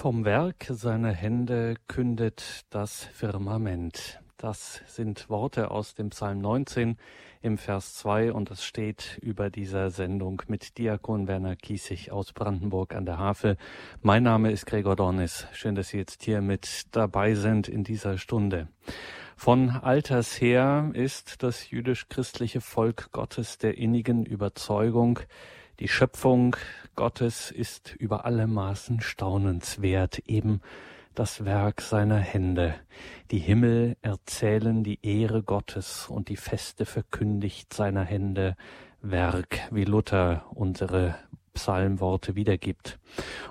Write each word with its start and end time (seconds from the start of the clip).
Vom 0.00 0.24
Werk 0.24 0.64
seiner 0.70 1.12
Hände 1.12 1.74
kündet 1.86 2.64
das 2.70 3.04
Firmament. 3.04 4.18
Das 4.38 4.80
sind 4.86 5.28
Worte 5.28 5.70
aus 5.70 5.94
dem 5.94 6.08
Psalm 6.08 6.38
19 6.38 6.96
im 7.42 7.58
Vers 7.58 7.96
2 7.96 8.32
und 8.32 8.50
es 8.50 8.64
steht 8.64 9.18
über 9.20 9.50
dieser 9.50 9.90
Sendung 9.90 10.40
mit 10.48 10.78
Diakon 10.78 11.28
Werner 11.28 11.54
Kiesig 11.54 12.12
aus 12.12 12.32
Brandenburg 12.32 12.94
an 12.94 13.04
der 13.04 13.18
Havel. 13.18 13.58
Mein 14.00 14.22
Name 14.22 14.50
ist 14.50 14.64
Gregor 14.64 14.96
Dornis. 14.96 15.46
Schön, 15.52 15.74
dass 15.74 15.88
Sie 15.88 15.98
jetzt 15.98 16.22
hier 16.22 16.40
mit 16.40 16.86
dabei 16.92 17.34
sind 17.34 17.68
in 17.68 17.84
dieser 17.84 18.16
Stunde. 18.16 18.68
Von 19.36 19.68
alters 19.68 20.40
her 20.40 20.90
ist 20.94 21.42
das 21.42 21.68
jüdisch-christliche 21.68 22.62
Volk 22.62 23.12
Gottes 23.12 23.58
der 23.58 23.76
innigen 23.76 24.24
Überzeugung, 24.24 25.18
die 25.80 25.88
Schöpfung 25.88 26.56
Gottes 26.94 27.50
ist 27.50 27.94
über 27.96 28.26
alle 28.26 28.46
Maßen 28.46 29.00
staunenswert, 29.00 30.18
eben 30.26 30.60
das 31.14 31.46
Werk 31.46 31.80
seiner 31.80 32.18
Hände. 32.18 32.74
Die 33.30 33.38
Himmel 33.38 33.96
erzählen 34.02 34.84
die 34.84 34.98
Ehre 35.02 35.42
Gottes 35.42 36.06
und 36.08 36.28
die 36.28 36.36
Feste 36.36 36.84
verkündigt 36.84 37.72
seiner 37.72 38.04
Hände 38.04 38.56
Werk, 39.00 39.60
wie 39.70 39.84
Luther 39.84 40.44
unsere 40.54 41.16
Psalmworte 41.54 42.36
wiedergibt. 42.36 42.98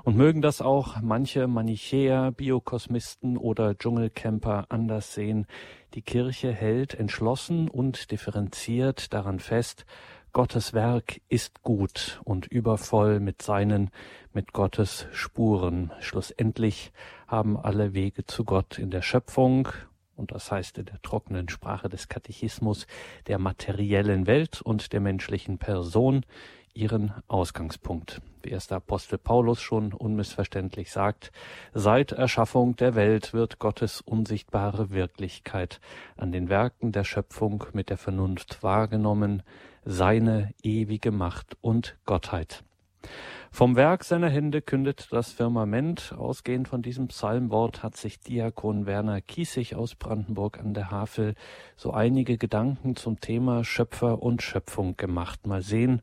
Und 0.04 0.16
mögen 0.16 0.42
das 0.42 0.62
auch 0.62 1.02
manche 1.02 1.48
Manichäer, 1.48 2.32
Biokosmisten 2.32 3.38
oder 3.38 3.76
Dschungelcamper 3.76 4.68
anders 4.70 5.14
sehen. 5.14 5.48
Die 5.96 6.02
Kirche 6.02 6.52
hält 6.52 6.94
entschlossen 6.94 7.70
und 7.70 8.12
differenziert 8.12 9.14
daran 9.14 9.40
fest, 9.40 9.86
Gottes 10.32 10.74
Werk 10.74 11.22
ist 11.28 11.64
gut 11.64 12.22
und 12.24 12.46
übervoll 12.46 13.20
mit 13.20 13.42
seinen, 13.42 13.90
mit 14.32 14.54
Gottes 14.54 15.08
Spuren. 15.12 15.92
Schlussendlich 16.02 16.92
haben 17.28 17.58
alle 17.58 17.94
Wege 17.94 18.26
zu 18.26 18.46
Gott 18.46 18.78
in 18.78 18.92
der 18.92 19.02
Schöpfung, 19.02 19.70
und 20.16 20.32
das 20.32 20.52
heißt 20.52 20.78
in 20.78 20.86
der 20.86 21.02
trockenen 21.02 21.50
Sprache 21.50 21.90
des 21.90 22.10
Katechismus, 22.10 22.86
der 23.28 23.40
materiellen 23.40 24.28
Welt 24.28 24.62
und 24.62 24.94
der 24.94 25.00
menschlichen 25.00 25.58
Person 25.58 26.26
ihren 26.76 27.12
Ausgangspunkt. 27.28 28.22
Wie 28.44 28.50
erst 28.50 28.70
der 28.70 28.78
Apostel 28.78 29.18
Paulus 29.18 29.62
schon 29.62 29.94
unmissverständlich 29.94 30.92
sagt, 30.92 31.32
seit 31.74 32.12
Erschaffung 32.12 32.76
der 32.76 32.96
Welt 32.96 33.34
wird 33.34 33.60
Gottes 33.60 34.02
unsichtbare 34.02 34.92
Wirklichkeit 34.92 35.82
an 36.16 36.32
den 36.32 36.50
Werken 36.50 36.92
der 36.92 37.04
Schöpfung 37.04 37.66
mit 37.74 37.90
der 37.90 37.98
Vernunft 37.98 38.62
wahrgenommen, 38.62 39.44
seine 39.84 40.52
ewige 40.64 41.12
Macht 41.12 41.58
und 41.62 41.98
Gottheit. 42.06 42.64
Vom 43.52 43.76
Werk 43.76 44.04
seiner 44.04 44.30
Hände 44.30 44.62
kündet 44.62 45.08
das 45.12 45.32
Firmament. 45.32 46.14
Ausgehend 46.18 46.68
von 46.68 46.82
diesem 46.82 47.08
Psalmwort 47.08 47.82
hat 47.82 47.98
sich 47.98 48.20
Diakon 48.20 48.86
Werner 48.86 49.22
Kiesig 49.22 49.76
aus 49.76 49.96
Brandenburg 49.96 50.60
an 50.60 50.74
der 50.74 50.92
Havel 50.92 51.34
so 51.76 51.92
einige 51.92 52.38
Gedanken 52.38 52.96
zum 52.96 53.20
Thema 53.20 53.64
Schöpfer 53.64 54.22
und 54.22 54.44
Schöpfung 54.44 54.98
gemacht. 54.98 55.48
Mal 55.48 55.62
sehen, 55.62 56.02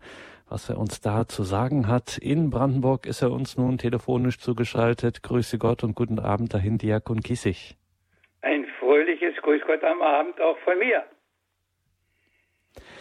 was 0.48 0.68
er 0.68 0.78
uns 0.78 1.00
da 1.00 1.28
zu 1.28 1.44
sagen 1.44 1.86
hat. 1.86 2.18
In 2.18 2.50
Brandenburg 2.50 3.06
ist 3.06 3.22
er 3.22 3.30
uns 3.30 3.56
nun 3.56 3.78
telefonisch 3.78 4.38
zugeschaltet. 4.38 5.22
Grüße 5.22 5.58
Gott 5.58 5.84
und 5.84 5.94
guten 5.94 6.18
Abend 6.18 6.52
dahin, 6.52 6.78
Diakon 6.78 7.20
Kiesig. 7.20 7.76
Ein 8.42 8.66
fröhliches 8.80 9.36
Grüß 9.42 9.62
Gott 9.66 9.84
am 9.84 10.02
Abend 10.02 10.40
auch 10.40 10.58
von 10.64 10.78
mir 10.78 11.04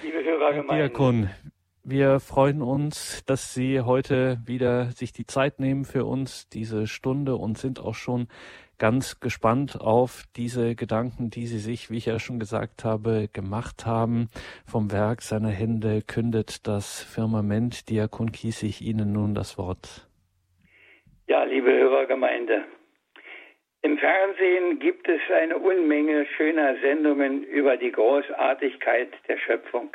liebe 0.05 0.23
Hörergemeinde. 0.23 0.83
Herr 0.83 0.89
Diakon, 0.89 1.29
wir 1.83 2.19
freuen 2.19 2.61
uns, 2.61 3.23
dass 3.25 3.53
Sie 3.53 3.81
heute 3.81 4.37
wieder 4.45 4.91
sich 4.91 5.13
die 5.13 5.25
Zeit 5.25 5.59
nehmen 5.59 5.83
für 5.83 6.05
uns, 6.05 6.47
diese 6.49 6.85
Stunde, 6.85 7.35
und 7.35 7.57
sind 7.57 7.79
auch 7.79 7.95
schon 7.95 8.27
ganz 8.77 9.19
gespannt 9.19 9.81
auf 9.81 10.23
diese 10.35 10.75
Gedanken, 10.75 11.31
die 11.31 11.47
Sie 11.47 11.57
sich, 11.57 11.89
wie 11.89 11.97
ich 11.97 12.05
ja 12.05 12.19
schon 12.19 12.39
gesagt 12.39 12.83
habe, 12.83 13.29
gemacht 13.33 13.85
haben. 13.85 14.29
Vom 14.65 14.91
Werk 14.91 15.21
seiner 15.21 15.49
Hände 15.49 16.01
kündet 16.01 16.67
das 16.67 17.01
Firmament. 17.01 17.89
Diakon 17.89 18.31
Kiesig 18.31 18.81
Ihnen 18.81 19.11
nun 19.11 19.33
das 19.33 19.57
Wort. 19.57 20.07
Ja, 21.27 21.43
liebe 21.45 21.71
Hörergemeinde, 21.71 22.65
im 23.85 23.99
Fernsehen 23.99 24.79
gibt 24.79 25.07
es 25.07 25.21
eine 25.31 25.59
Unmenge 25.59 26.25
schöner 26.37 26.75
Sendungen 26.77 27.43
über 27.43 27.77
die 27.77 27.91
Großartigkeit 27.91 29.09
der 29.27 29.37
Schöpfung, 29.37 29.91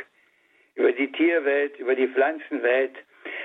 über 0.77 0.93
die 0.93 1.11
Tierwelt, 1.11 1.77
über 1.77 1.97
die 1.97 2.07
Pflanzenwelt, 2.07 2.93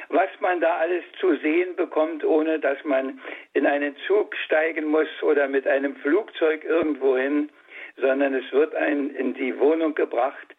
was 0.09 0.29
man 0.41 0.61
da 0.61 0.75
alles 0.77 1.03
zu 1.19 1.35
sehen 1.37 1.75
bekommt, 1.75 2.23
ohne 2.23 2.59
dass 2.59 2.77
man 2.83 3.19
in 3.53 3.65
einen 3.65 3.95
Zug 4.05 4.35
steigen 4.45 4.85
muss 4.85 5.07
oder 5.23 5.47
mit 5.47 5.65
einem 5.67 5.95
Flugzeug 5.95 6.63
irgendwohin, 6.63 7.49
sondern 7.97 8.35
es 8.35 8.51
wird 8.51 8.75
einem 8.75 9.15
in 9.15 9.33
die 9.33 9.57
Wohnung 9.57 9.95
gebracht. 9.95 10.55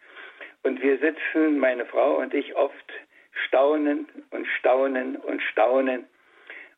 Und 0.63 0.81
wir 0.81 0.97
sitzen, 0.97 1.59
meine 1.59 1.85
Frau 1.85 2.17
und 2.17 2.33
ich, 2.33 2.53
oft 2.57 2.91
staunen 3.47 4.05
und 4.31 4.45
staunen 4.59 5.15
und 5.15 5.41
staunen 5.43 6.07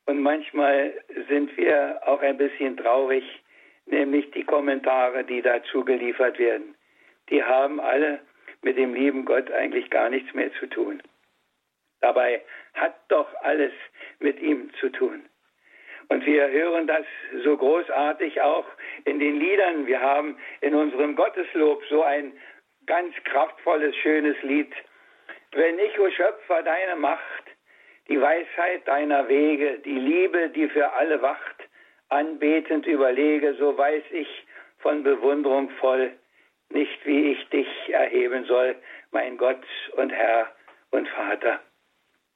und 0.10 0.24
manchmal 0.24 0.92
sind 1.30 1.56
wir 1.56 2.02
auch 2.04 2.20
ein 2.22 2.36
bisschen 2.36 2.76
traurig, 2.78 3.24
nämlich 3.86 4.32
die 4.32 4.44
Kommentare, 4.44 5.24
die 5.24 5.44
dazu 5.44 5.86
geliefert 5.86 6.40
werden. 6.40 6.74
Die 7.30 7.44
haben 7.44 7.80
alle 7.80 8.20
mit 8.64 8.76
dem 8.76 8.96
lieben 8.96 9.24
Gott 9.24 9.52
eigentlich 9.52 9.88
gar 9.92 10.10
nichts 10.10 10.34
mehr 10.34 10.52
zu 10.54 10.66
tun. 10.66 11.04
Dabei 12.02 12.42
hat 12.74 12.96
doch 13.10 13.28
alles 13.42 13.72
mit 14.18 14.40
ihm 14.40 14.72
zu 14.80 14.90
tun. 14.90 15.30
Und 16.08 16.26
wir 16.26 16.50
hören 16.50 16.88
das 16.88 17.06
so 17.44 17.56
großartig 17.56 18.42
auch 18.42 18.66
in 19.06 19.20
den 19.20 19.40
Liedern. 19.40 19.86
Wir 19.86 20.02
haben 20.02 20.40
in 20.62 20.74
unserem 20.74 21.16
Gotteslob 21.16 21.84
so 21.88 22.02
ein 22.02 22.34
ganz 22.88 23.14
kraftvolles, 23.26 23.96
schönes 23.98 24.42
Lied. 24.42 24.74
Wenn 25.52 25.78
ich, 25.78 26.00
o 26.00 26.10
Schöpfer, 26.10 26.64
deine 26.64 26.96
Macht 26.96 27.49
die 28.10 28.20
Weisheit 28.20 28.88
deiner 28.88 29.30
Wege, 29.30 29.80
die 29.86 30.00
Liebe, 30.00 30.50
die 30.50 30.68
für 30.70 30.92
alle 30.94 31.22
wacht, 31.22 31.64
anbetend 32.10 32.88
überlege, 32.88 33.54
so 33.54 33.78
weiß 33.78 34.04
ich 34.12 34.28
von 34.80 35.04
Bewunderung 35.04 35.70
voll, 35.80 36.12
nicht 36.70 37.06
wie 37.06 37.32
ich 37.34 37.50
dich 37.50 37.68
erheben 37.90 38.46
soll, 38.46 38.76
mein 39.12 39.38
Gott 39.38 39.64
und 39.94 40.10
Herr 40.10 40.52
und 40.92 41.08
Vater. 41.10 41.60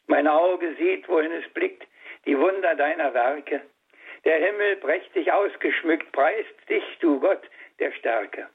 Mein 0.08 0.28
Auge 0.28 0.76
sieht, 0.76 1.08
wohin 1.10 1.32
es 1.32 1.48
blickt, 1.54 1.88
die 2.26 2.38
Wunder 2.38 2.76
deiner 2.76 3.14
Werke. 3.14 3.62
Der 4.26 4.38
Himmel 4.38 4.76
prächtig 4.78 5.32
ausgeschmückt, 5.32 6.12
preist 6.12 6.70
dich, 6.70 6.84
du 7.00 7.20
Gott 7.20 7.42
der 7.80 7.92
Stärke. 7.94 8.48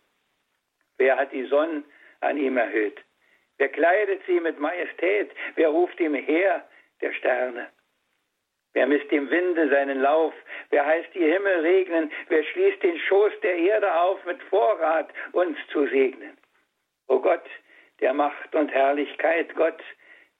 Wer 0.98 1.16
hat 1.16 1.32
die 1.32 1.44
Sonne 1.44 1.82
an 2.20 2.36
ihm 2.36 2.56
erhöht? 2.56 2.98
Wer 3.58 3.68
kleidet 3.68 4.20
sie 4.26 4.40
mit 4.40 4.58
Majestät? 4.60 5.30
Wer 5.56 5.68
ruft 5.68 5.98
ihm 6.00 6.14
her? 6.14 6.67
Der 7.00 7.12
Sterne. 7.12 7.68
Wer 8.74 8.86
misst 8.86 9.10
dem 9.10 9.30
Winde 9.30 9.68
seinen 9.70 10.00
Lauf? 10.00 10.34
Wer 10.70 10.84
heißt 10.84 11.14
die 11.14 11.24
Himmel 11.24 11.60
regnen? 11.60 12.12
Wer 12.28 12.44
schließt 12.44 12.82
den 12.82 12.98
Schoß 12.98 13.32
der 13.42 13.56
Erde 13.56 13.92
auf, 13.94 14.24
mit 14.24 14.42
Vorrat 14.44 15.08
uns 15.32 15.58
zu 15.72 15.86
segnen? 15.88 16.36
O 17.08 17.18
Gott, 17.18 17.44
der 18.00 18.12
Macht 18.12 18.54
und 18.54 18.68
Herrlichkeit, 18.70 19.54
Gott, 19.56 19.82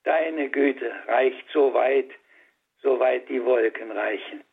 deine 0.04 0.50
Güte 0.50 0.92
reicht 1.06 1.48
so 1.52 1.72
weit, 1.74 2.10
so 2.82 3.00
weit 3.00 3.28
die 3.28 3.44
Wolken 3.44 3.90
reichen. 3.90 4.44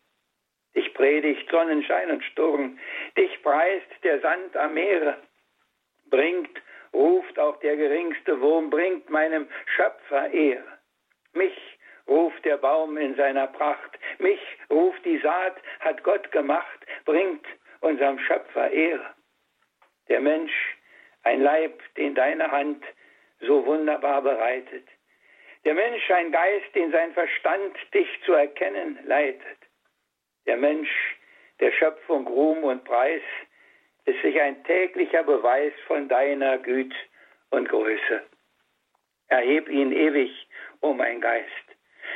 Dich 0.75 0.93
predigt 0.93 1.49
Sonnenschein 1.49 2.11
und 2.11 2.23
Sturm, 2.23 2.79
dich 3.17 3.41
preist 3.43 3.87
der 4.03 4.19
Sand 4.21 4.57
am 4.57 4.73
Meere, 4.73 5.17
bringt, 6.09 6.61
ruft 6.93 7.37
auch 7.39 7.59
der 7.59 7.77
geringste 7.77 8.39
Wurm, 8.41 8.69
bringt 8.69 9.09
meinem 9.09 9.47
Schöpfer 9.75 10.31
Ehre. 10.31 10.79
Mich 11.33 11.74
ruft 12.07 12.43
der 12.45 12.57
Baum 12.57 12.97
in 12.97 13.15
seiner 13.15 13.47
Pracht. 13.47 13.97
Mich 14.19 14.39
ruft 14.69 15.03
die 15.05 15.17
Saat, 15.19 15.55
hat 15.79 16.03
Gott 16.03 16.31
gemacht, 16.31 16.85
bringt 17.05 17.45
unserem 17.81 18.19
Schöpfer 18.19 18.71
Ehre. 18.71 19.13
Der 20.07 20.21
Mensch, 20.21 20.53
ein 21.23 21.41
Leib, 21.41 21.81
den 21.95 22.15
deine 22.15 22.51
Hand 22.51 22.83
so 23.41 23.65
wunderbar 23.65 24.21
bereitet. 24.21 24.87
Der 25.65 25.73
Mensch, 25.73 26.09
ein 26.11 26.31
Geist, 26.31 26.75
den 26.75 26.91
sein 26.91 27.13
Verstand 27.13 27.75
dich 27.93 28.07
zu 28.23 28.33
erkennen 28.33 28.99
leitet. 29.05 29.57
Der 30.45 30.57
Mensch, 30.57 30.89
der 31.59 31.71
Schöpfung 31.71 32.27
Ruhm 32.27 32.63
und 32.63 32.83
Preis, 32.83 33.23
ist 34.05 34.21
sich 34.21 34.39
ein 34.39 34.63
täglicher 34.65 35.23
Beweis 35.23 35.73
von 35.87 36.07
deiner 36.07 36.59
Güte 36.59 36.95
und 37.49 37.67
Größe. 37.67 38.21
Erheb 39.27 39.67
ihn 39.69 39.91
ewig, 39.91 40.47
o 40.81 40.89
oh 40.89 40.93
mein 40.93 41.19
Geist. 41.19 41.64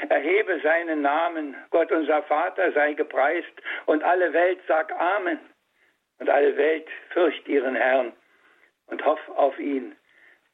Erhebe 0.08 0.60
seinen 0.62 1.02
Namen. 1.02 1.56
Gott 1.72 1.92
unser 1.92 2.24
Vater 2.24 2.72
sei 2.72 2.94
gepreist 2.94 3.52
und 3.86 4.04
alle 4.04 4.32
Welt 4.34 4.60
sag 4.68 4.92
Amen. 5.00 5.40
Und 6.20 6.30
alle 6.30 6.56
Welt 6.58 6.88
fürcht 7.10 7.48
ihren 7.48 7.76
Herrn 7.76 8.14
und 8.88 9.06
hoff 9.06 9.20
auf 9.36 9.58
ihn 9.60 9.96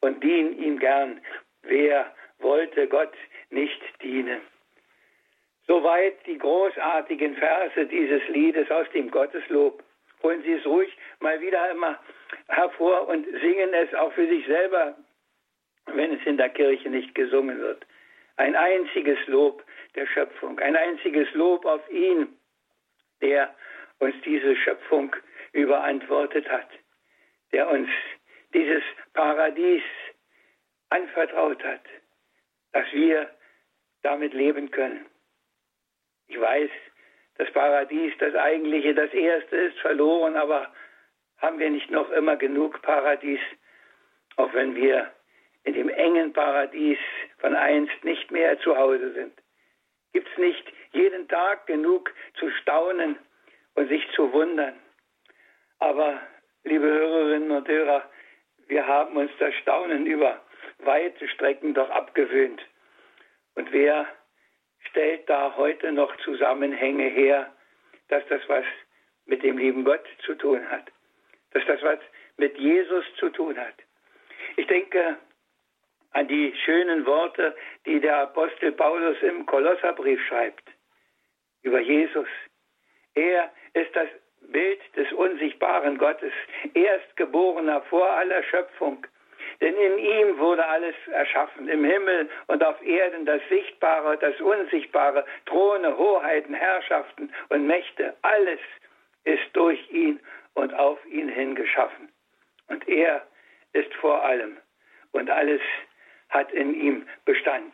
und 0.02 0.24
dien 0.24 0.58
ihm 0.58 0.80
gern. 0.80 1.22
Wer 1.64 2.14
wollte 2.40 2.88
Gott 2.88 3.14
nicht 3.50 3.82
dienen? 4.02 4.42
Soweit 5.68 6.14
die 6.28 6.38
großartigen 6.38 7.36
Verse 7.36 7.86
dieses 7.88 8.28
Liedes 8.28 8.70
aus 8.70 8.88
dem 8.94 9.10
Gotteslob. 9.10 9.84
Holen 10.22 10.44
Sie 10.44 10.54
es 10.54 10.66
ruhig 10.66 10.96
mal 11.20 11.40
wieder 11.42 11.72
immer 11.72 12.00
hervor 12.48 13.08
und 13.08 13.26
singen 13.42 13.74
es 13.74 13.94
auch 13.96 14.14
für 14.14 14.28
sich 14.28 14.46
selber, 14.46 14.96
wenn 15.88 16.14
es 16.14 16.26
in 16.26 16.38
der 16.38 16.50
Kirche 16.50 16.90
nicht 16.90 17.16
gesungen 17.16 17.60
wird. 17.60 17.86
Ein 18.38 18.56
einziges 18.56 19.18
Lob 19.28 19.64
der 19.96 20.08
Schöpfung, 20.08 20.60
ein 20.60 20.76
einziges 20.76 21.32
Lob 21.34 21.66
auf 21.66 21.90
ihn, 21.90 22.38
der 23.22 23.54
uns 24.00 24.16
diese 24.26 24.56
Schöpfung 24.58 25.16
überantwortet 25.54 26.50
hat, 26.50 26.68
der 27.54 27.70
uns 27.70 27.90
dieses 28.54 28.84
Paradies 29.14 29.84
anvertraut 30.90 31.64
hat, 31.64 31.82
dass 32.74 32.92
wir 32.92 33.30
damit 34.04 34.34
leben 34.34 34.70
können. 34.70 35.06
Ich 36.28 36.40
weiß, 36.40 36.70
das 37.38 37.52
Paradies, 37.52 38.14
das 38.20 38.36
eigentliche, 38.36 38.94
das 38.94 39.14
erste 39.14 39.56
ist 39.56 39.80
verloren, 39.80 40.36
aber 40.36 40.74
haben 41.38 41.60
wir 41.60 41.70
nicht 41.70 41.92
noch 41.92 42.10
immer 42.12 42.38
genug 42.38 42.82
Paradies, 42.82 43.40
auch 44.38 44.54
wenn 44.54 44.76
wir 44.76 45.12
in 45.64 45.74
dem 45.74 45.90
engen 45.90 46.32
Paradies 46.34 47.00
von 47.38 47.56
einst 47.56 48.04
nicht 48.04 48.32
mehr 48.32 48.60
zu 48.60 48.78
Hause 48.78 49.14
sind? 49.14 49.34
Gibt 50.14 50.30
es 50.32 50.38
nicht 50.38 50.64
jeden 50.94 51.28
Tag 51.28 51.68
genug 51.68 52.14
zu 52.40 52.50
staunen 52.62 53.18
und 53.76 53.90
sich 53.90 54.08
zu 54.16 54.32
wundern? 54.32 54.80
Aber, 55.80 56.22
liebe 56.64 56.86
Hörerinnen 56.86 57.52
und 57.52 57.68
Hörer, 57.68 58.10
wir 58.68 58.88
haben 58.88 59.18
uns 59.18 59.32
das 59.40 59.54
Staunen 59.56 60.06
über 60.06 60.42
weite 60.80 61.28
Strecken 61.28 61.74
doch 61.74 61.90
abgewöhnt. 61.90 62.62
Und 63.56 63.72
wer 63.72 64.08
stellt 64.90 65.30
da 65.30 65.56
heute 65.56 65.92
noch 65.92 66.16
Zusammenhänge 66.18 67.08
her, 67.08 67.54
dass 68.08 68.24
das 68.28 68.42
was 68.48 68.66
mit 69.26 69.44
dem 69.44 69.58
lieben 69.58 69.84
Gott 69.84 70.06
zu 70.26 70.36
tun 70.36 70.70
hat, 70.70 70.92
dass 71.52 71.66
das 71.66 71.82
was 71.82 72.00
mit 72.38 72.58
Jesus 72.58 73.06
zu 73.18 73.30
tun 73.30 73.58
hat. 73.58 73.76
Ich 74.58 74.68
denke 74.68 75.18
an 76.16 76.30
die 76.30 76.56
schönen 76.64 77.06
Worte, 77.06 77.54
die 77.86 78.00
der 78.00 78.20
Apostel 78.20 78.72
Paulus 78.72 79.18
im 79.22 79.46
Kolosserbrief 79.46 80.20
schreibt 80.28 80.64
über 81.62 81.82
Jesus. 81.82 82.28
Er 83.16 83.52
ist 83.74 83.94
das 83.96 84.08
Bild 84.40 84.80
des 84.96 85.12
unsichtbaren 85.12 85.98
Gottes, 85.98 86.32
Erstgeborener 86.74 87.82
vor 87.90 88.10
aller 88.10 88.44
Schöpfung. 88.44 89.06
Denn 89.60 89.76
in 89.76 89.98
ihm 89.98 90.38
wurde 90.38 90.66
alles 90.66 90.96
erschaffen, 91.12 91.68
im 91.68 91.84
Himmel 91.84 92.30
und 92.48 92.64
auf 92.64 92.82
Erden, 92.82 93.26
das 93.26 93.42
Sichtbare, 93.50 94.18
das 94.18 94.40
Unsichtbare, 94.40 95.26
Throne, 95.46 95.98
Hoheiten, 95.98 96.54
Herrschaften 96.54 97.30
und 97.50 97.68
Mächte, 97.68 98.16
alles 98.22 98.60
ist 99.26 99.50
durch 99.54 99.92
ihn 99.92 100.22
und 100.54 100.74
auf 100.74 101.04
ihn 101.08 101.28
hin 101.28 101.56
geschaffen. 101.56 102.10
Und 102.70 102.88
er 102.88 103.26
ist 103.74 103.94
vor 103.96 104.24
allem 104.24 104.58
und 105.12 105.30
alles 105.30 105.62
hat 106.36 106.52
in 106.52 106.74
ihm 106.74 107.08
Bestand. 107.24 107.74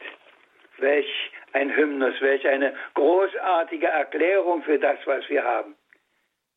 Welch 0.77 1.31
ein 1.53 1.75
Hymnus, 1.75 2.15
welch 2.21 2.47
eine 2.47 2.75
großartige 2.93 3.87
Erklärung 3.87 4.63
für 4.63 4.79
das, 4.79 4.99
was 5.05 5.27
wir 5.29 5.43
haben. 5.43 5.75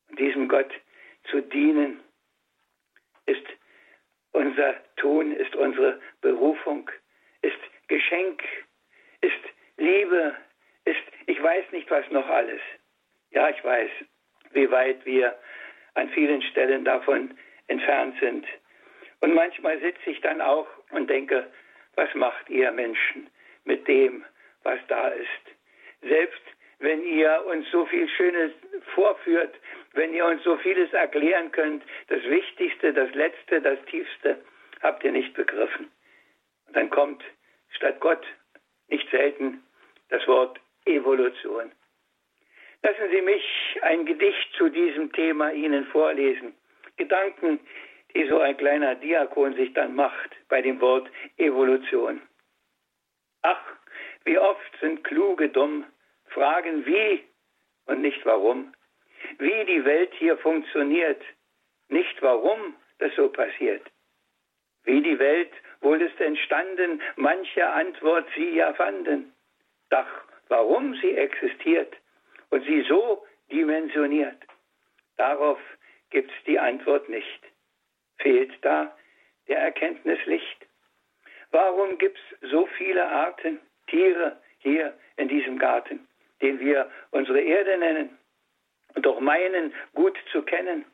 Und 0.09 0.19
diesem 0.19 0.47
Gott 0.47 0.71
zu 1.29 1.41
dienen, 1.41 1.99
ist 3.25 3.45
unser 4.31 4.75
Tun, 4.97 5.31
ist 5.31 5.55
unsere 5.55 5.99
Berufung, 6.21 6.89
ist 7.41 7.57
Geschenk, 7.87 8.43
ist 9.21 9.33
Liebe, 9.77 10.35
ist, 10.85 11.01
ich 11.25 11.41
weiß 11.41 11.71
nicht 11.71 11.89
was 11.89 12.09
noch 12.11 12.27
alles. 12.27 12.61
Ja, 13.31 13.49
ich 13.49 13.63
weiß, 13.63 13.89
wie 14.51 14.69
weit 14.69 15.03
wir 15.05 15.35
an 15.95 16.09
vielen 16.09 16.41
Stellen 16.43 16.85
davon 16.85 17.35
entfernt 17.67 18.15
sind. 18.19 18.45
Und 19.21 19.33
manchmal 19.33 19.79
sitze 19.79 20.11
ich 20.11 20.21
dann 20.21 20.41
auch 20.41 20.67
und 20.91 21.09
denke, 21.09 21.51
was 21.95 22.13
macht 22.15 22.49
ihr 22.49 22.71
Menschen 22.71 23.29
mit 23.63 23.87
dem, 23.87 24.25
was 24.63 24.79
da 24.87 25.09
ist? 25.09 25.27
Selbst 26.01 26.41
wenn 26.79 27.03
ihr 27.03 27.43
uns 27.47 27.69
so 27.71 27.85
viel 27.85 28.07
Schönes 28.09 28.51
vorführt, 28.93 29.55
wenn 29.93 30.13
ihr 30.13 30.25
uns 30.25 30.43
so 30.43 30.57
vieles 30.57 30.91
erklären 30.93 31.51
könnt, 31.51 31.83
das 32.07 32.23
Wichtigste, 32.23 32.93
das 32.93 33.13
Letzte, 33.13 33.61
das 33.61 33.79
Tiefste 33.85 34.41
habt 34.81 35.03
ihr 35.03 35.11
nicht 35.11 35.33
begriffen. 35.33 35.89
Und 36.67 36.75
dann 36.75 36.89
kommt 36.89 37.23
statt 37.69 37.99
Gott 37.99 38.25
nicht 38.89 39.09
selten 39.09 39.63
das 40.09 40.27
Wort 40.27 40.59
Evolution. 40.85 41.71
Lassen 42.83 43.09
Sie 43.09 43.21
mich 43.21 43.43
ein 43.81 44.05
Gedicht 44.05 44.53
zu 44.57 44.69
diesem 44.69 45.11
Thema 45.13 45.51
Ihnen 45.51 45.85
vorlesen. 45.87 46.53
Gedanken, 46.97 47.59
so 48.23 48.39
ein 48.39 48.55
kleiner 48.57 48.95
Diakon 48.95 49.55
sich 49.55 49.73
dann 49.73 49.95
macht 49.95 50.31
bei 50.47 50.61
dem 50.61 50.79
Wort 50.79 51.09
Evolution. 51.37 52.21
Ach, 53.41 53.61
wie 54.23 54.39
oft 54.39 54.79
sind 54.79 55.03
Kluge 55.03 55.49
dumm, 55.49 55.85
fragen 56.27 56.85
wie 56.85 57.23
und 57.85 58.01
nicht 58.01 58.25
warum 58.25 58.73
wie 59.37 59.65
die 59.65 59.83
Welt 59.85 60.13
hier 60.15 60.37
funktioniert, 60.37 61.21
nicht 61.89 62.21
warum 62.21 62.75
das 62.99 63.13
so 63.15 63.29
passiert. 63.29 63.85
Wie 64.83 65.01
die 65.01 65.19
Welt 65.19 65.51
wohl 65.81 66.01
ist 66.01 66.19
entstanden, 66.19 67.01
manche 67.15 67.67
Antwort 67.67 68.27
sie 68.35 68.55
ja 68.55 68.73
fanden. 68.73 69.33
Doch 69.89 70.07
warum 70.47 70.95
sie 70.95 71.15
existiert 71.15 71.93
und 72.49 72.63
sie 72.65 72.81
so 72.87 73.25
dimensioniert, 73.51 74.37
darauf 75.17 75.59
gibt's 76.09 76.33
die 76.45 76.59
Antwort 76.59 77.09
nicht. 77.09 77.41
Fehlt 78.17 78.53
da 78.61 78.95
der 79.47 79.59
Erkenntnislicht? 79.59 80.67
Warum 81.51 81.97
gibt's 81.97 82.21
so 82.41 82.65
viele 82.77 83.05
Arten 83.07 83.59
Tiere 83.87 84.41
hier 84.59 84.97
in 85.17 85.27
diesem 85.27 85.59
Garten, 85.59 86.07
den 86.41 86.59
wir 86.59 86.89
unsere 87.11 87.41
Erde 87.41 87.77
nennen? 87.77 88.17
und 88.95 89.05
doch 89.05 89.19
meinen, 89.19 89.73
gut 89.93 90.17
zu 90.31 90.41
kennen? 90.41 90.85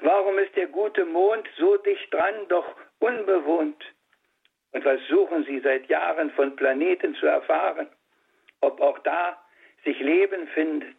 Warum 0.00 0.38
ist 0.38 0.54
der 0.54 0.68
gute 0.68 1.04
Mond 1.04 1.48
so 1.58 1.76
dicht 1.78 2.12
dran, 2.12 2.46
doch 2.48 2.76
unbewohnt? 3.00 3.82
Und 4.72 4.84
was 4.84 5.00
suchen 5.08 5.44
Sie 5.44 5.60
seit 5.60 5.88
Jahren 5.88 6.30
von 6.32 6.54
Planeten 6.54 7.14
zu 7.16 7.26
erfahren? 7.26 7.88
Ob 8.60 8.80
auch 8.80 8.98
da 9.00 9.42
sich 9.84 9.98
Leben 9.98 10.46
findet? 10.48 10.96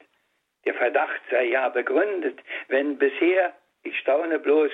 Der 0.65 0.73
Verdacht 0.73 1.21
sei 1.29 1.45
ja 1.45 1.69
begründet, 1.69 2.39
wenn 2.67 2.97
bisher, 2.97 3.53
ich 3.83 3.97
staune 3.99 4.39
bloß, 4.39 4.71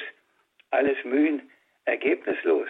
alles 0.71 0.97
Mühen 1.03 1.49
ergebnislos. 1.85 2.69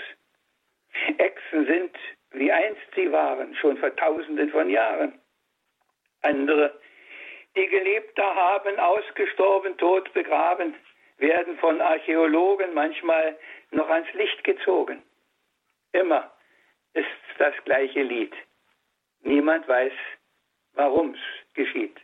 Echsen 1.18 1.66
sind, 1.66 1.96
wie 2.32 2.52
einst 2.52 2.82
sie 2.96 3.12
waren, 3.12 3.56
schon 3.56 3.78
vor 3.78 3.96
tausenden 3.96 4.50
von 4.50 4.70
Jahren. 4.70 5.20
Andere 6.22 6.80
die 7.56 7.68
Geliebter 7.68 8.36
haben, 8.36 8.80
ausgestorben, 8.80 9.78
tot 9.78 10.12
begraben, 10.14 10.74
werden 11.18 11.58
von 11.58 11.82
Archäologen 11.82 12.74
manchmal 12.74 13.38
noch 13.72 13.90
ans 13.90 14.12
Licht 14.14 14.44
gezogen. 14.44 15.04
Immer 15.92 16.32
ist 16.94 17.08
das 17.38 17.54
gleiche 17.66 18.04
Lied. 18.04 18.34
Niemand 19.24 19.68
weiß, 19.68 19.94
warum 20.74 21.14
es 21.14 21.54
geschieht. 21.54 22.00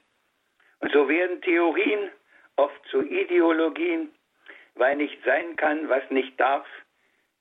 Und 0.80 0.92
so 0.92 1.08
werden 1.08 1.42
Theorien 1.42 2.12
oft 2.58 2.86
zu 2.90 3.02
Ideologien, 3.02 4.12
weil 4.78 4.96
nicht 4.96 5.24
sein 5.24 5.56
kann, 5.56 5.90
was 5.90 6.10
nicht 6.10 6.40
darf, 6.40 6.66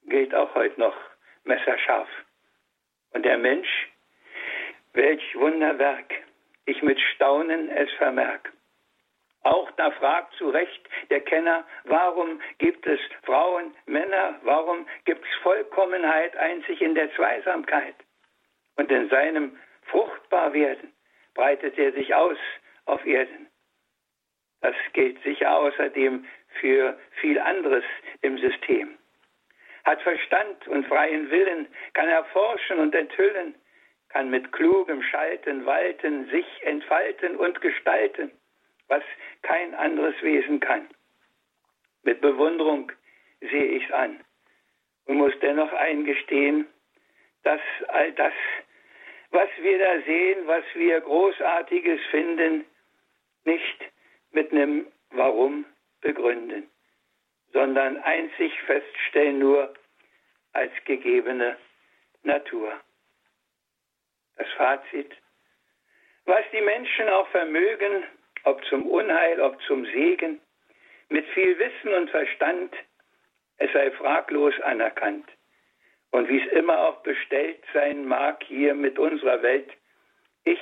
gilt 0.06 0.34
auch 0.34 0.54
heute 0.54 0.78
noch 0.80 0.96
messerscharf. 1.44 2.08
Und 3.10 3.24
der 3.24 3.38
Mensch, 3.38 3.88
welch 4.92 5.36
Wunderwerk, 5.36 6.12
ich 6.66 6.82
mit 6.82 7.00
Staunen 7.00 7.70
es 7.70 7.90
vermerk. 7.92 8.52
Auch 9.42 9.70
da 9.72 9.92
fragt 9.92 10.34
zu 10.34 10.50
Recht 10.50 10.88
der 11.08 11.20
Kenner, 11.20 11.64
warum 11.84 12.40
gibt 12.58 12.84
es 12.86 12.98
Frauen, 13.22 13.72
Männer, 13.86 14.40
warum 14.42 14.86
gibt 15.04 15.24
es 15.24 15.34
Vollkommenheit 15.42 16.36
einzig 16.36 16.80
in 16.80 16.96
der 16.96 17.14
Zweisamkeit? 17.14 17.94
Und 18.74 18.90
in 18.90 19.08
seinem 19.08 19.56
Fruchtbarwerden 19.84 20.92
breitet 21.34 21.78
er 21.78 21.92
sich 21.92 22.12
aus 22.12 22.38
auf 22.86 23.06
Erden. 23.06 23.46
Das 24.62 24.74
gilt 24.94 25.22
sicher 25.22 25.56
außerdem 25.56 26.26
für 26.60 26.98
viel 27.20 27.38
anderes 27.38 27.84
im 28.22 28.38
System. 28.38 28.96
Hat 29.84 30.00
Verstand 30.02 30.66
und 30.68 30.86
freien 30.86 31.30
Willen, 31.30 31.68
kann 31.94 32.08
erforschen 32.08 32.78
und 32.78 32.94
enthüllen, 32.94 33.54
kann 34.08 34.30
mit 34.30 34.50
klugem 34.52 35.02
Schalten, 35.02 35.66
Walten, 35.66 36.28
sich 36.30 36.46
entfalten 36.62 37.36
und 37.36 37.60
gestalten, 37.60 38.30
was 38.88 39.02
kein 39.42 39.75
anderes 39.75 40.14
Wesen 40.22 40.60
kann. 40.60 40.88
Mit 42.02 42.20
Bewunderung 42.20 42.90
sehe 43.40 43.64
ich's 43.76 43.90
an 43.92 44.20
und 45.06 45.16
muss 45.16 45.32
dennoch 45.40 45.72
eingestehen, 45.72 46.66
dass 47.42 47.60
all 47.88 48.12
das, 48.12 48.32
was 49.30 49.48
wir 49.60 49.78
da 49.78 50.00
sehen, 50.02 50.46
was 50.46 50.64
wir 50.75 51.00
Großartiges 51.00 52.00
finden, 52.10 52.64
nicht 53.44 53.84
mit 54.32 54.52
einem 54.52 54.86
Warum 55.10 55.64
begründen, 56.00 56.68
sondern 57.52 57.96
einzig 57.98 58.52
feststellen 58.62 59.38
nur 59.38 59.74
als 60.52 60.72
gegebene 60.84 61.56
Natur. 62.22 62.80
Das 64.36 64.48
Fazit. 64.56 65.12
Was 66.24 66.44
die 66.52 66.60
Menschen 66.60 67.08
auch 67.08 67.28
vermögen, 67.28 68.04
ob 68.44 68.64
zum 68.66 68.86
Unheil, 68.86 69.40
ob 69.40 69.60
zum 69.62 69.84
Segen, 69.86 70.40
mit 71.08 71.26
viel 71.28 71.58
Wissen 71.58 71.94
und 71.94 72.10
Verstand, 72.10 72.74
es 73.58 73.72
sei 73.72 73.90
fraglos 73.92 74.54
anerkannt. 74.62 75.28
Und 76.10 76.28
wie 76.28 76.40
es 76.40 76.52
immer 76.52 76.78
auch 76.78 77.02
bestellt 77.02 77.62
sein 77.72 78.06
mag 78.06 78.42
hier 78.44 78.74
mit 78.74 78.98
unserer 78.98 79.42
Welt, 79.42 79.70
ich 80.44 80.60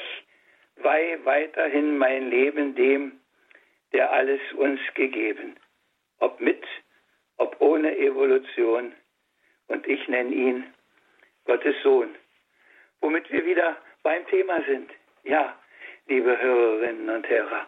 weihe 0.76 1.24
weiterhin 1.24 1.98
mein 1.98 2.30
Leben 2.30 2.74
dem, 2.74 3.20
der 3.94 4.12
alles 4.12 4.40
uns 4.58 4.80
gegeben, 4.94 5.56
ob 6.18 6.38
mit, 6.40 6.62
ob 7.38 7.58
ohne 7.60 7.96
Evolution. 7.96 8.92
Und 9.68 9.86
ich 9.86 10.06
nenne 10.08 10.34
ihn 10.34 10.74
Gottes 11.46 11.76
Sohn. 11.82 12.14
Womit 13.00 13.30
wir 13.32 13.46
wieder 13.46 13.76
beim 14.02 14.26
Thema 14.26 14.62
sind. 14.64 14.90
Ja, 15.22 15.58
liebe 16.06 16.38
Hörerinnen 16.38 17.08
und 17.08 17.28
Hörer 17.28 17.66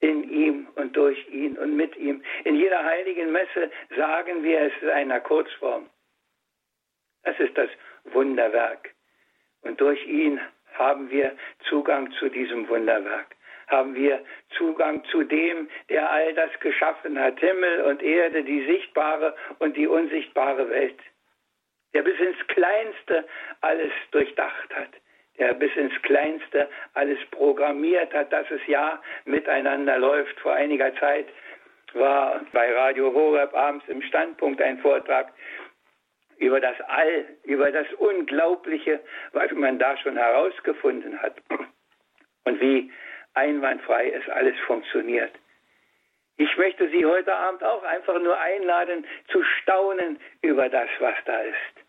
in 0.00 0.28
ihm 0.30 0.66
und 0.76 0.96
durch 0.96 1.28
ihn 1.28 1.58
und 1.58 1.76
mit 1.76 1.96
ihm. 1.96 2.22
In 2.44 2.56
jeder 2.56 2.82
heiligen 2.82 3.32
Messe 3.32 3.70
sagen 3.96 4.42
wir 4.42 4.60
es 4.60 4.72
in 4.82 4.88
einer 4.88 5.20
Kurzform. 5.20 5.88
Das 7.22 7.38
ist 7.38 7.56
das 7.56 7.68
Wunderwerk. 8.04 8.94
Und 9.60 9.78
durch 9.80 10.04
ihn 10.06 10.40
haben 10.72 11.10
wir 11.10 11.36
Zugang 11.68 12.10
zu 12.12 12.30
diesem 12.30 12.66
Wunderwerk. 12.68 13.36
Haben 13.70 13.94
wir 13.94 14.22
Zugang 14.56 15.04
zu 15.04 15.22
dem, 15.22 15.68
der 15.88 16.10
all 16.10 16.34
das 16.34 16.50
geschaffen 16.60 17.18
hat, 17.18 17.40
Himmel 17.40 17.82
und 17.82 18.02
Erde, 18.02 18.44
die 18.44 18.66
sichtbare 18.66 19.34
und 19.58 19.76
die 19.76 19.86
unsichtbare 19.86 20.68
Welt. 20.68 20.98
Der 21.94 22.02
bis 22.02 22.18
ins 22.20 22.46
Kleinste 22.48 23.26
alles 23.60 23.92
durchdacht 24.10 24.74
hat 24.74 24.90
der 25.40 25.54
bis 25.54 25.74
ins 25.74 25.94
Kleinste 26.02 26.68
alles 26.94 27.18
programmiert 27.30 28.12
hat, 28.12 28.32
dass 28.32 28.48
es 28.50 28.60
ja 28.66 29.02
miteinander 29.24 29.98
läuft. 29.98 30.38
Vor 30.40 30.52
einiger 30.52 30.94
Zeit 30.96 31.26
war 31.94 32.40
bei 32.52 32.72
Radio 32.72 33.12
Horeb 33.12 33.54
abends 33.54 33.88
im 33.88 34.02
Standpunkt 34.02 34.60
ein 34.60 34.78
Vortrag 34.78 35.32
über 36.36 36.60
das 36.60 36.78
All, 36.82 37.24
über 37.44 37.72
das 37.72 37.86
Unglaubliche, 37.94 39.00
was 39.32 39.50
man 39.52 39.78
da 39.78 39.96
schon 39.96 40.16
herausgefunden 40.16 41.20
hat 41.20 41.36
und 42.44 42.60
wie 42.60 42.92
einwandfrei 43.34 44.10
es 44.10 44.28
alles 44.28 44.58
funktioniert. 44.66 45.32
Ich 46.36 46.56
möchte 46.56 46.88
Sie 46.88 47.04
heute 47.04 47.34
Abend 47.34 47.62
auch 47.62 47.82
einfach 47.82 48.18
nur 48.18 48.38
einladen, 48.38 49.06
zu 49.28 49.42
staunen 49.42 50.18
über 50.40 50.68
das, 50.68 50.88
was 50.98 51.14
da 51.26 51.38
ist. 51.40 51.84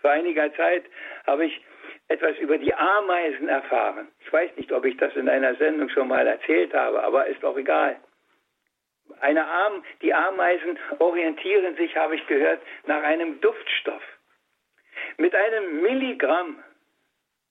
Vor 0.00 0.10
einiger 0.10 0.54
Zeit 0.54 0.84
habe 1.26 1.46
ich 1.46 1.64
etwas 2.08 2.36
über 2.38 2.58
die 2.58 2.74
Ameisen 2.74 3.48
erfahren. 3.48 4.08
Ich 4.20 4.32
weiß 4.32 4.56
nicht, 4.56 4.72
ob 4.72 4.84
ich 4.84 4.96
das 4.96 5.14
in 5.16 5.28
einer 5.28 5.54
Sendung 5.54 5.88
schon 5.88 6.08
mal 6.08 6.26
erzählt 6.26 6.74
habe, 6.74 7.02
aber 7.02 7.26
ist 7.26 7.44
auch 7.44 7.56
egal. 7.56 7.96
Eine 9.20 9.46
Arm, 9.46 9.84
die 10.02 10.12
Ameisen 10.12 10.78
orientieren 10.98 11.76
sich, 11.76 11.96
habe 11.96 12.16
ich 12.16 12.26
gehört, 12.26 12.60
nach 12.86 13.02
einem 13.02 13.40
Duftstoff. 13.40 14.02
Mit 15.16 15.34
einem 15.34 15.82
Milligramm, 15.82 16.62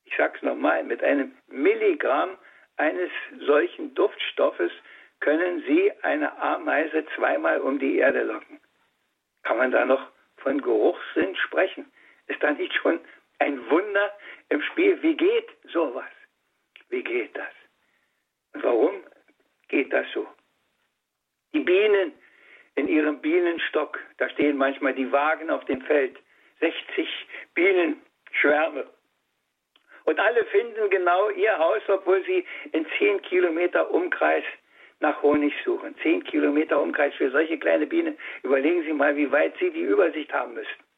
ich 0.05 0.15
sage 0.15 0.33
es 0.37 0.41
nochmal, 0.43 0.83
mit 0.83 1.03
einem 1.03 1.35
Milligramm 1.47 2.37
eines 2.79 3.11
solchen 3.45 3.93
Duftstoffes 3.93 4.71
können 5.19 5.63
Sie 5.67 5.91
eine 6.01 6.35
Ameise 6.41 7.05
zweimal 7.15 7.59
um 7.59 7.77
die 7.77 7.97
Erde 7.97 8.23
locken. 8.23 8.59
Kann 9.43 9.57
man 9.57 9.71
da 9.71 9.85
noch 9.85 10.07
von 10.37 10.61
Geruchssinn 10.61 11.35
sprechen? 11.35 11.91
Ist 12.27 12.41
da 12.41 12.51
nicht 12.51 12.73
schon 12.75 12.99
ein 13.39 13.69
Wunder 13.69 14.13
im 14.49 14.61
Spiel. 14.61 15.01
Wie 15.01 15.15
geht 15.15 15.49
sowas? 15.71 16.09
Wie 16.89 17.03
geht 17.03 17.35
das? 17.35 17.53
Und 18.53 18.63
warum 18.63 19.03
geht 19.67 19.91
das 19.91 20.05
so? 20.13 20.27
Die 21.53 21.59
Bienen 21.59 22.13
in 22.75 22.87
ihrem 22.87 23.19
Bienenstock, 23.19 23.99
da 24.17 24.29
stehen 24.29 24.57
manchmal 24.57 24.93
die 24.93 25.11
Wagen 25.11 25.49
auf 25.49 25.65
dem 25.65 25.81
Feld, 25.81 26.17
60 26.59 27.07
Bienenschwärme. 27.53 28.87
Und 30.05 30.19
alle 30.19 30.45
finden 30.45 30.89
genau 30.89 31.29
ihr 31.29 31.57
Haus, 31.57 31.81
obwohl 31.87 32.23
sie 32.25 32.45
in 32.71 32.85
10 32.97 33.21
Kilometer 33.23 33.91
Umkreis 33.91 34.43
nach 34.99 35.21
Honig 35.21 35.53
suchen. 35.63 35.95
10 36.03 36.23
Kilometer 36.23 36.81
Umkreis 36.81 37.13
für 37.15 37.31
solche 37.31 37.57
kleine 37.57 37.87
Bienen. 37.87 38.17
Überlegen 38.43 38.83
Sie 38.83 38.93
mal, 38.93 39.15
wie 39.15 39.31
weit 39.31 39.53
Sie 39.59 39.71
die 39.71 39.81
Übersicht 39.81 40.33
haben 40.33 40.53
müssen 40.53 40.89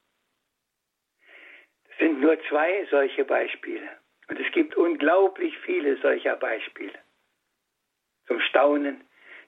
sind 2.01 2.19
nur 2.19 2.37
zwei 2.49 2.85
solche 2.89 3.23
Beispiele. 3.23 3.87
Und 4.27 4.39
es 4.39 4.51
gibt 4.51 4.75
unglaublich 4.75 5.57
viele 5.59 5.97
solcher 5.97 6.35
Beispiele. 6.35 6.97
Zum 8.27 8.39
Staunen, 8.41 9.01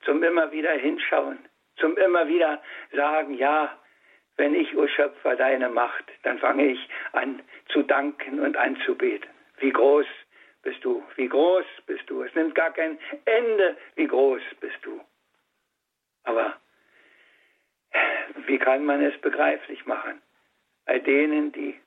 zum 0.06 0.24
immer 0.24 0.52
wieder 0.52 0.74
hinschauen, 0.74 1.40
zum 1.78 1.98
immer 1.98 2.28
wieder 2.28 2.62
sagen, 2.92 3.34
ja, 3.36 3.78
wenn 4.38 4.54
ich, 4.56 4.76
o 4.76 4.88
Schöpfer, 4.88 5.36
deine 5.36 5.70
Macht, 5.70 6.06
dann 6.24 6.40
fange 6.40 6.68
ich 6.68 6.90
an 7.14 7.42
zu 7.70 7.84
danken 7.84 8.40
und 8.40 8.56
anzubeten. 8.56 9.30
Wie 9.64 9.72
groß 9.72 10.06
bist 10.62 10.84
du, 10.84 11.02
wie 11.16 11.30
groß 11.30 11.66
bist 11.86 12.10
du. 12.10 12.22
Es 12.24 12.36
nimmt 12.36 12.54
gar 12.54 12.74
kein 12.74 13.00
Ende, 13.24 13.78
wie 13.96 14.08
groß 14.08 14.42
bist 14.60 14.76
du. 14.82 15.00
Aber 16.26 16.58
wie 18.46 18.58
kann 18.58 18.84
man 18.84 19.02
es 19.02 19.18
begreiflich 19.22 19.86
machen? 19.86 20.22
All 20.86 21.00
denen, 21.00 21.54
die 21.54 21.80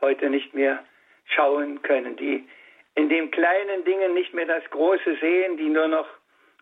heute 0.00 0.30
nicht 0.30 0.54
mehr 0.54 0.84
schauen 1.24 1.82
können, 1.82 2.14
die 2.14 2.48
in 2.94 3.08
den 3.08 3.32
kleinen 3.32 3.84
Dingen 3.84 4.14
nicht 4.14 4.32
mehr 4.32 4.46
das 4.46 4.62
Große 4.70 5.16
sehen, 5.16 5.56
die 5.56 5.68
nur 5.68 5.88
noch 5.88 6.08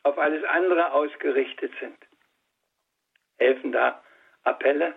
auf 0.04 0.16
alles 0.16 0.44
andere 0.44 0.92
ausgerichtet 0.92 1.72
sind. 1.78 1.98
Helfen 3.36 3.72
da 3.72 4.02
Appelle? 4.44 4.94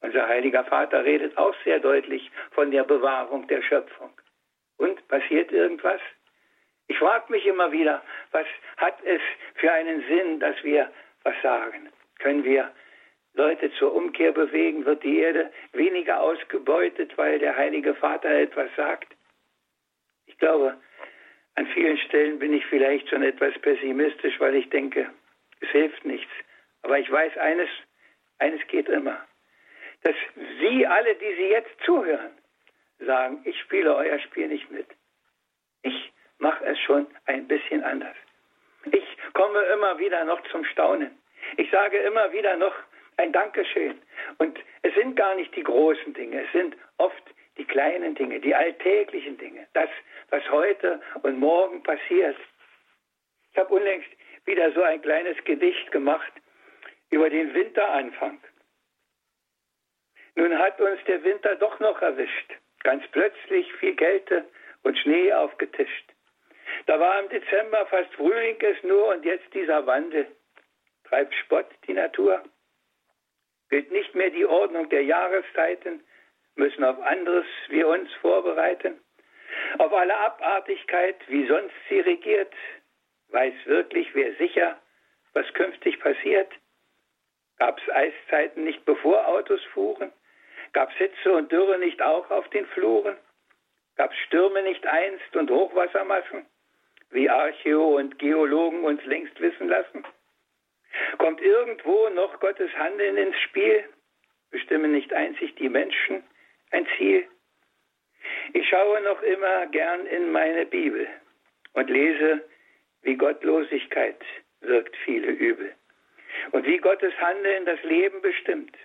Unser 0.00 0.28
heiliger 0.28 0.62
Vater 0.62 1.04
redet 1.04 1.36
auch 1.38 1.56
sehr 1.64 1.80
deutlich 1.80 2.30
von 2.52 2.70
der 2.70 2.84
Bewahrung 2.84 3.48
der 3.48 3.60
Schöpfung. 3.60 4.12
Und 4.76 5.06
passiert 5.08 5.52
irgendwas? 5.52 6.00
Ich 6.88 6.98
frage 6.98 7.32
mich 7.32 7.46
immer 7.46 7.72
wieder, 7.72 8.02
was 8.32 8.46
hat 8.76 8.98
es 9.04 9.20
für 9.54 9.72
einen 9.72 10.04
Sinn, 10.06 10.40
dass 10.40 10.62
wir 10.62 10.90
was 11.22 11.34
sagen? 11.42 11.88
Können 12.18 12.44
wir 12.44 12.70
Leute 13.34 13.72
zur 13.72 13.94
Umkehr 13.94 14.32
bewegen, 14.32 14.84
wird 14.84 15.02
die 15.02 15.18
Erde 15.18 15.50
weniger 15.72 16.20
ausgebeutet, 16.20 17.16
weil 17.16 17.38
der 17.38 17.56
Heilige 17.56 17.94
Vater 17.94 18.30
etwas 18.30 18.68
sagt? 18.76 19.08
Ich 20.26 20.38
glaube, 20.38 20.76
an 21.56 21.66
vielen 21.68 21.98
Stellen 21.98 22.38
bin 22.38 22.52
ich 22.52 22.66
vielleicht 22.66 23.08
schon 23.08 23.22
etwas 23.22 23.56
pessimistisch, 23.60 24.38
weil 24.40 24.54
ich 24.56 24.68
denke, 24.70 25.10
es 25.60 25.68
hilft 25.70 26.04
nichts. 26.04 26.30
Aber 26.82 26.98
ich 26.98 27.10
weiß 27.10 27.36
eines, 27.38 27.68
eines 28.38 28.60
geht 28.68 28.88
immer. 28.88 29.24
Dass 30.02 30.14
Sie 30.60 30.86
alle, 30.86 31.14
die 31.14 31.34
Sie 31.36 31.48
jetzt 31.48 31.80
zuhören, 31.84 32.32
sagen, 33.04 33.40
ich 33.44 33.58
spiele 33.60 33.94
euer 33.94 34.18
Spiel 34.20 34.48
nicht 34.48 34.70
mit. 34.70 34.86
Ich 35.82 36.12
mache 36.38 36.64
es 36.64 36.78
schon 36.80 37.06
ein 37.26 37.46
bisschen 37.46 37.82
anders. 37.84 38.16
Ich 38.90 39.04
komme 39.32 39.60
immer 39.74 39.98
wieder 39.98 40.24
noch 40.24 40.42
zum 40.48 40.64
Staunen. 40.64 41.10
Ich 41.56 41.70
sage 41.70 41.98
immer 41.98 42.32
wieder 42.32 42.56
noch, 42.56 42.74
ein 43.16 43.32
Dankeschön. 43.32 44.00
Und 44.38 44.58
es 44.82 44.94
sind 44.94 45.16
gar 45.16 45.34
nicht 45.36 45.54
die 45.54 45.62
großen 45.62 46.14
Dinge, 46.14 46.42
es 46.42 46.52
sind 46.52 46.76
oft 46.98 47.22
die 47.56 47.64
kleinen 47.64 48.14
Dinge, 48.14 48.40
die 48.40 48.54
alltäglichen 48.54 49.38
Dinge, 49.38 49.66
das, 49.74 49.88
was 50.30 50.48
heute 50.50 51.00
und 51.22 51.38
morgen 51.38 51.82
passiert. 51.82 52.36
Ich 53.52 53.58
habe 53.58 53.72
unlängst 53.72 54.08
wieder 54.44 54.72
so 54.72 54.82
ein 54.82 55.00
kleines 55.00 55.42
Gedicht 55.44 55.90
gemacht 55.92 56.32
über 57.10 57.30
den 57.30 57.54
Winteranfang. 57.54 58.40
Nun 60.34 60.58
hat 60.58 60.80
uns 60.80 60.98
der 61.06 61.22
Winter 61.22 61.54
doch 61.56 61.78
noch 61.78 62.02
erwischt. 62.02 62.54
Ganz 62.84 63.04
plötzlich 63.10 63.72
viel 63.74 63.96
Kälte 63.96 64.44
und 64.82 64.96
Schnee 64.98 65.32
aufgetischt. 65.32 66.12
Da 66.86 66.98
war 67.00 67.20
im 67.20 67.28
Dezember 67.28 67.86
fast 67.86 68.14
Frühling 68.14 68.56
es 68.60 68.82
nur 68.82 69.08
und 69.08 69.24
jetzt 69.24 69.52
dieser 69.52 69.86
Wandel. 69.86 70.26
Treibt 71.04 71.34
Spott 71.34 71.66
die 71.86 71.94
Natur 71.94 72.42
gilt 73.74 73.90
nicht 73.90 74.14
mehr 74.14 74.30
die 74.30 74.46
Ordnung 74.46 74.88
der 74.88 75.02
Jahreszeiten, 75.02 76.00
müssen 76.54 76.84
auf 76.84 77.00
anderes 77.00 77.44
wir 77.68 77.88
uns 77.88 78.08
vorbereiten. 78.20 79.00
Auf 79.78 79.92
alle 79.92 80.16
Abartigkeit, 80.16 81.16
wie 81.26 81.44
sonst 81.48 81.74
sie 81.88 81.98
regiert, 81.98 82.54
weiß 83.30 83.54
wirklich 83.64 84.14
wer 84.14 84.32
sicher, 84.36 84.78
was 85.32 85.52
künftig 85.54 85.98
passiert. 85.98 86.52
Gab's 87.58 87.82
Eiszeiten 87.88 88.62
nicht 88.62 88.84
bevor 88.84 89.26
Autos 89.26 89.62
fuhren? 89.72 90.12
Gab's 90.74 90.94
Hitze 90.96 91.32
und 91.32 91.52
Dürre 91.52 91.78
nicht 91.78 92.02
auch 92.02 92.28
auf 92.30 92.48
den 92.50 92.66
Fluren? 92.66 93.16
Gab 93.96 94.12
Stürme 94.26 94.60
nicht 94.62 94.84
einst 94.84 95.36
und 95.36 95.48
Hochwassermassen, 95.48 96.46
wie 97.10 97.30
Archäo 97.30 97.96
und 97.96 98.18
Geologen 98.18 98.82
uns 98.82 99.04
längst 99.04 99.40
wissen 99.40 99.68
lassen? 99.68 100.04
Kommt 101.18 101.40
irgendwo 101.40 102.08
noch 102.08 102.40
Gottes 102.40 102.72
Handeln 102.76 103.16
ins 103.16 103.38
Spiel? 103.42 103.84
Bestimmen 104.50 104.90
nicht 104.90 105.12
einzig 105.12 105.54
die 105.54 105.68
Menschen 105.68 106.24
ein 106.72 106.86
Ziel? 106.96 107.24
Ich 108.52 108.68
schaue 108.68 109.00
noch 109.02 109.22
immer 109.22 109.66
gern 109.66 110.06
in 110.06 110.32
meine 110.32 110.66
Bibel 110.66 111.06
und 111.74 111.88
lese, 111.88 112.44
wie 113.02 113.14
Gottlosigkeit 113.14 114.20
wirkt 114.60 114.96
viele 115.04 115.30
Übel 115.30 115.72
und 116.50 116.66
wie 116.66 116.78
Gottes 116.78 117.14
Handeln 117.20 117.64
das 117.64 117.80
Leben 117.84 118.20
bestimmt, 118.22 118.76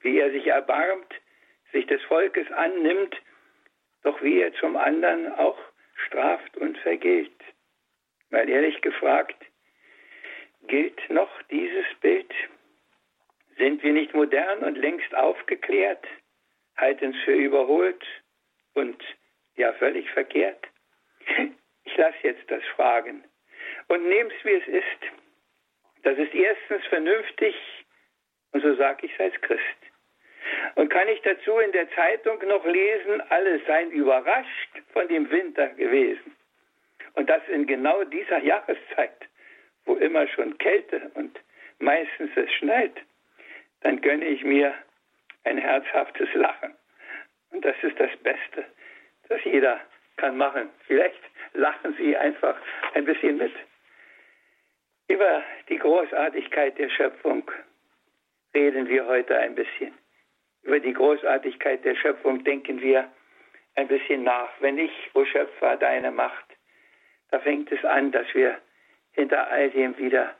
wie 0.00 0.18
er 0.18 0.30
sich 0.32 0.46
erbarmt, 0.46 1.14
sich 1.72 1.86
des 1.86 2.02
Volkes 2.02 2.50
annimmt, 2.52 3.16
doch 4.02 4.20
wie 4.22 4.40
er 4.40 4.52
zum 4.54 4.76
anderen 4.76 5.32
auch 5.34 5.58
straft 6.06 6.56
und 6.56 6.78
vergilt. 6.78 7.32
Weil 8.30 8.48
ehrlich 8.48 8.80
gefragt, 8.80 9.36
gilt 10.68 10.98
noch 11.10 11.30
dieses 11.50 11.86
Bild? 12.00 12.32
Sind 13.56 13.82
wir 13.82 13.92
nicht 13.92 14.14
modern 14.14 14.60
und 14.60 14.76
längst 14.76 15.14
aufgeklärt, 15.14 16.06
halten 16.76 17.14
es 17.14 17.24
für 17.24 17.34
überholt 17.34 18.04
und 18.74 19.02
ja 19.56 19.72
völlig 19.74 20.10
verkehrt? 20.10 20.66
Ich 21.84 21.96
lasse 21.96 22.18
jetzt 22.22 22.48
das 22.48 22.62
Fragen 22.76 23.24
und 23.88 24.06
nehme 24.06 24.30
es, 24.32 24.44
wie 24.44 24.52
es 24.52 24.68
ist. 24.68 25.12
Das 26.02 26.16
ist 26.18 26.32
erstens 26.32 26.86
vernünftig 26.86 27.56
und 28.52 28.62
so 28.62 28.74
sage 28.76 29.06
ich 29.06 29.12
es 29.14 29.20
als 29.20 29.40
Christ. 29.40 29.89
Und 30.74 30.90
kann 30.90 31.08
ich 31.08 31.20
dazu 31.22 31.58
in 31.58 31.72
der 31.72 31.90
Zeitung 31.92 32.38
noch 32.46 32.64
lesen, 32.64 33.20
alle 33.28 33.60
seien 33.66 33.90
überrascht 33.90 34.82
von 34.92 35.08
dem 35.08 35.30
Winter 35.30 35.68
gewesen. 35.68 36.36
Und 37.14 37.28
das 37.28 37.42
in 37.48 37.66
genau 37.66 38.04
dieser 38.04 38.38
Jahreszeit, 38.42 39.28
wo 39.84 39.94
immer 39.96 40.26
schon 40.28 40.56
Kälte 40.58 41.10
und 41.14 41.38
meistens 41.78 42.30
es 42.36 42.52
schneit, 42.54 42.94
dann 43.82 44.00
gönne 44.00 44.26
ich 44.26 44.44
mir 44.44 44.74
ein 45.44 45.58
herzhaftes 45.58 46.32
Lachen. 46.34 46.74
Und 47.50 47.64
das 47.64 47.76
ist 47.82 47.98
das 47.98 48.14
Beste, 48.18 48.64
das 49.28 49.42
jeder 49.44 49.80
kann 50.16 50.36
machen. 50.36 50.68
Vielleicht 50.86 51.20
lachen 51.54 51.94
Sie 51.96 52.16
einfach 52.16 52.56
ein 52.94 53.04
bisschen 53.04 53.38
mit. 53.38 53.52
Über 55.08 55.42
die 55.68 55.78
Großartigkeit 55.78 56.78
der 56.78 56.88
Schöpfung 56.90 57.50
reden 58.54 58.88
wir 58.88 59.06
heute 59.06 59.36
ein 59.38 59.54
bisschen. 59.54 59.92
Über 60.62 60.80
die 60.80 60.92
Großartigkeit 60.92 61.84
der 61.84 61.94
Schöpfung 61.96 62.44
denken 62.44 62.80
wir 62.80 63.10
ein 63.76 63.88
bisschen 63.88 64.22
nach. 64.24 64.50
Wenn 64.60 64.78
ich, 64.78 64.92
o 65.14 65.24
Schöpfer, 65.24 65.76
deine 65.76 66.10
Macht, 66.10 66.46
da 67.30 67.40
fängt 67.40 67.70
es 67.72 67.84
an, 67.84 68.12
dass 68.12 68.26
wir 68.34 68.58
hinter 69.12 69.48
all 69.48 69.70
dem 69.70 69.96
wieder 69.98 70.34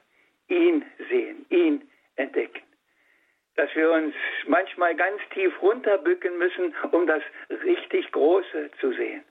ihn 0.48 0.84
sehen, 1.08 1.46
ihn 1.48 1.90
entdecken. 2.16 2.62
Dass 3.56 3.74
wir 3.74 3.90
uns 3.92 4.14
manchmal 4.46 4.94
ganz 4.94 5.20
tief 5.32 5.60
runterbücken 5.62 6.38
müssen, 6.38 6.74
um 6.92 7.06
das 7.06 7.22
richtig 7.64 8.10
Große 8.12 8.70
zu 8.80 8.92
sehen. 8.92 9.24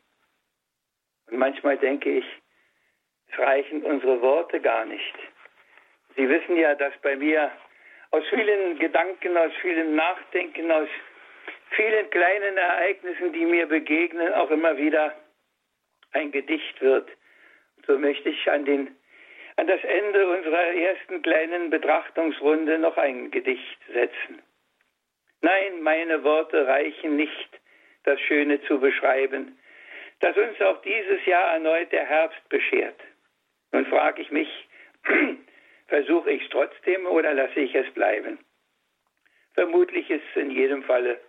Und 1.28 1.38
manchmal 1.38 1.78
denke 1.78 2.10
ich, 2.10 2.26
es 3.32 3.40
reichen 3.40 3.84
unsere 3.84 4.22
Worte 4.22 4.60
gar 4.60 4.86
nicht. 4.86 5.16
Sie 6.16 6.28
wissen 6.28 6.58
ja, 6.58 6.76
dass 6.76 6.94
bei 7.02 7.16
mir 7.16 7.52
aus 8.12 8.24
vielen 8.30 8.80
Gedanken, 8.80 9.38
aus 9.38 9.52
vielem 9.62 9.96
Nachdenken, 9.96 10.72
aus 10.72 10.90
vielen 11.72 12.10
kleinen 12.10 12.58
Ereignissen, 12.58 13.34
die 13.34 13.46
mir 13.46 13.68
begegnen, 13.68 14.34
auch 14.34 14.50
immer 14.52 14.78
wieder 14.78 15.16
ein 16.12 16.32
Gedicht 16.32 16.82
wird. 16.82 17.10
So 17.86 17.98
möchte 17.98 18.30
ich 18.30 18.50
an, 18.50 18.66
den, 18.66 18.96
an 19.58 19.68
das 19.68 19.84
Ende 19.84 20.28
unserer 20.28 20.74
ersten 20.74 21.22
kleinen 21.22 21.70
Betrachtungsrunde 21.70 22.80
noch 22.80 22.98
ein 22.98 23.32
Gedicht 23.32 23.80
setzen. 23.94 24.42
Nein, 25.42 25.82
meine 25.82 26.24
Worte 26.24 26.68
reichen 26.68 27.16
nicht, 27.16 27.60
das 28.04 28.20
Schöne 28.22 28.62
zu 28.64 28.80
beschreiben, 28.80 29.58
das 30.20 30.36
uns 30.36 30.60
auch 30.62 30.82
dieses 30.82 31.26
Jahr 31.26 31.54
erneut 31.54 31.92
der 31.92 32.06
Herbst 32.06 32.50
beschert. 32.50 33.00
Nun 33.72 33.86
frage 33.86 34.22
ich 34.22 34.32
mich, 34.32 34.50
versuche 35.90 36.32
ich 36.32 36.44
es 36.44 36.50
trotzdem 36.50 37.06
oder 37.08 37.34
lasse 37.34 37.60
ich 37.60 37.76
es 37.76 37.92
bleiben? 37.94 38.40
Vermutlich 39.56 40.10
ist 40.10 40.24
es 40.32 40.42
in 40.42 40.52
jedem 40.52 40.84
Falle 40.84 41.20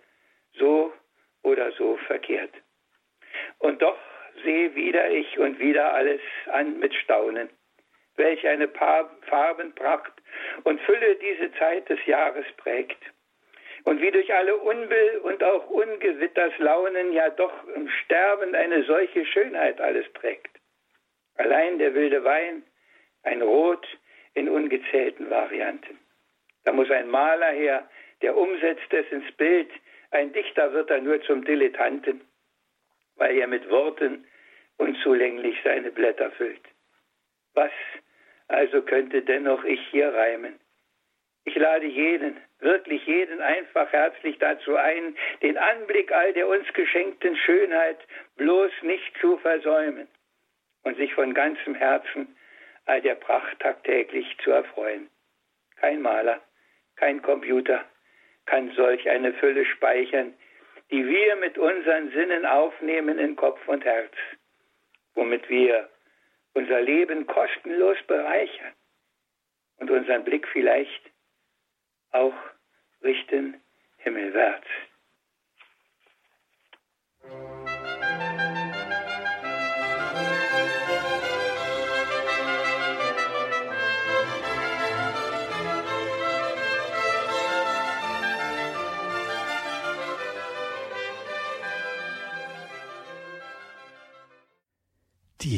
so 0.53 0.93
oder 1.43 1.71
so 1.73 1.97
verkehrt. 2.07 2.53
Und 3.59 3.81
doch 3.81 3.97
sehe 4.43 4.73
wieder 4.75 5.09
ich 5.09 5.37
und 5.37 5.59
wieder 5.59 5.93
alles 5.93 6.21
an 6.47 6.79
mit 6.79 6.93
Staunen. 6.95 7.49
Welch 8.15 8.47
eine 8.47 8.67
Farbenpracht 8.69 10.13
und 10.63 10.81
Fülle 10.81 11.15
diese 11.15 11.51
Zeit 11.53 11.89
des 11.89 12.05
Jahres 12.05 12.45
prägt 12.57 13.01
und 13.83 14.01
wie 14.01 14.11
durch 14.11 14.33
alle 14.33 14.57
Unbill 14.57 15.21
und 15.23 15.43
auch 15.43 15.69
Ungewitterslaunen 15.69 17.13
ja 17.13 17.29
doch 17.29 17.67
im 17.75 17.89
Sterben 17.89 18.53
eine 18.53 18.83
solche 18.83 19.25
Schönheit 19.25 19.81
alles 19.81 20.05
trägt. 20.13 20.51
Allein 21.37 21.79
der 21.79 21.93
wilde 21.93 22.23
Wein, 22.23 22.63
ein 23.23 23.41
Rot 23.41 23.87
in 24.33 24.49
ungezählten 24.49 25.29
Varianten. 25.29 25.99
Da 26.63 26.71
muss 26.71 26.89
ein 26.91 27.09
Maler 27.09 27.51
her, 27.51 27.89
der 28.21 28.37
umsetzt 28.37 28.91
es 28.91 29.11
ins 29.11 29.31
Bild, 29.33 29.69
ein 30.11 30.33
Dichter 30.33 30.73
wird 30.73 30.89
da 30.89 30.99
nur 30.99 31.21
zum 31.23 31.43
Dilettanten, 31.45 32.21
weil 33.15 33.37
er 33.37 33.47
mit 33.47 33.69
Worten 33.69 34.25
unzulänglich 34.77 35.57
seine 35.63 35.91
Blätter 35.91 36.31
füllt. 36.31 36.61
Was 37.53 37.71
also 38.47 38.81
könnte 38.81 39.21
dennoch 39.21 39.63
ich 39.63 39.79
hier 39.89 40.13
reimen? 40.13 40.59
Ich 41.43 41.55
lade 41.55 41.87
jeden, 41.87 42.37
wirklich 42.59 43.05
jeden 43.07 43.41
einfach 43.41 43.91
herzlich 43.91 44.37
dazu 44.37 44.75
ein, 44.75 45.15
den 45.41 45.57
Anblick 45.57 46.11
all 46.11 46.33
der 46.33 46.47
uns 46.47 46.71
geschenkten 46.73 47.35
Schönheit 47.35 47.97
bloß 48.37 48.71
nicht 48.83 49.17
zu 49.19 49.37
versäumen 49.37 50.07
und 50.83 50.97
sich 50.97 51.13
von 51.13 51.33
ganzem 51.33 51.73
Herzen 51.73 52.35
all 52.91 53.01
der 53.01 53.15
Pracht 53.15 53.57
tagtäglich 53.61 54.37
zu 54.43 54.51
erfreuen. 54.51 55.09
Kein 55.77 56.01
Maler, 56.01 56.41
kein 56.97 57.21
Computer 57.21 57.85
kann 58.45 58.69
solch 58.75 59.09
eine 59.09 59.33
Fülle 59.35 59.65
speichern, 59.65 60.33
die 60.91 61.07
wir 61.07 61.37
mit 61.37 61.57
unseren 61.57 62.11
Sinnen 62.11 62.45
aufnehmen 62.45 63.17
in 63.17 63.37
Kopf 63.37 63.65
und 63.69 63.85
Herz, 63.85 64.13
womit 65.15 65.47
wir 65.47 65.89
unser 66.53 66.81
Leben 66.81 67.27
kostenlos 67.27 67.97
bereichern 68.07 68.73
und 69.77 69.89
unseren 69.89 70.25
Blick 70.25 70.45
vielleicht 70.49 71.11
auch 72.11 72.35
richten 73.01 73.55
himmelwärts. 73.99 74.67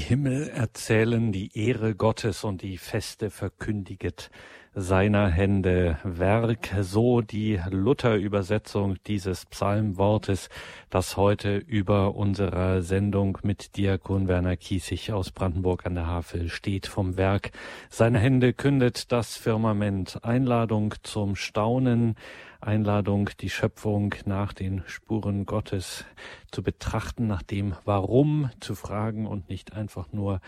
Himmel 0.04 0.50
erzählen 0.50 1.32
die 1.32 1.58
Ehre 1.58 1.96
Gottes 1.96 2.44
und 2.44 2.62
die 2.62 2.78
Feste 2.78 3.30
verkündiget 3.30 4.30
seiner 4.76 5.30
Hände 5.30 5.98
Werk, 6.04 6.76
so 6.82 7.22
die 7.22 7.60
Luther-Übersetzung 7.70 8.98
dieses 9.08 9.46
Psalmwortes, 9.46 10.50
das 10.90 11.16
heute 11.16 11.56
über 11.56 12.16
unserer 12.16 12.82
Sendung 12.82 13.38
mit 13.44 13.78
Diakon 13.78 14.28
Werner 14.28 14.58
Kiesig 14.58 15.14
aus 15.14 15.32
Brandenburg 15.32 15.86
an 15.86 15.96
der 15.96 16.08
Havel 16.08 16.50
steht. 16.50 16.88
Vom 16.88 17.16
Werk 17.16 17.52
seiner 17.90 18.20
Hände 18.20 18.52
kündet 18.52 19.12
das 19.12 19.38
Firmament. 19.38 20.20
Einladung 20.24 20.96
zum 21.04 21.38
Staunen, 21.38 22.16
Einladung, 22.66 23.30
die 23.40 23.50
Schöpfung 23.50 24.16
nach 24.26 24.54
den 24.54 24.84
Spuren 24.88 25.46
Gottes 25.46 26.06
zu 26.52 26.64
betrachten, 26.64 27.28
nach 27.28 27.44
dem 27.44 27.76
Warum 27.86 28.50
zu 28.60 28.76
fragen 28.76 29.28
und 29.28 29.50
nicht 29.50 29.74
einfach 29.74 30.12
nur 30.12 30.40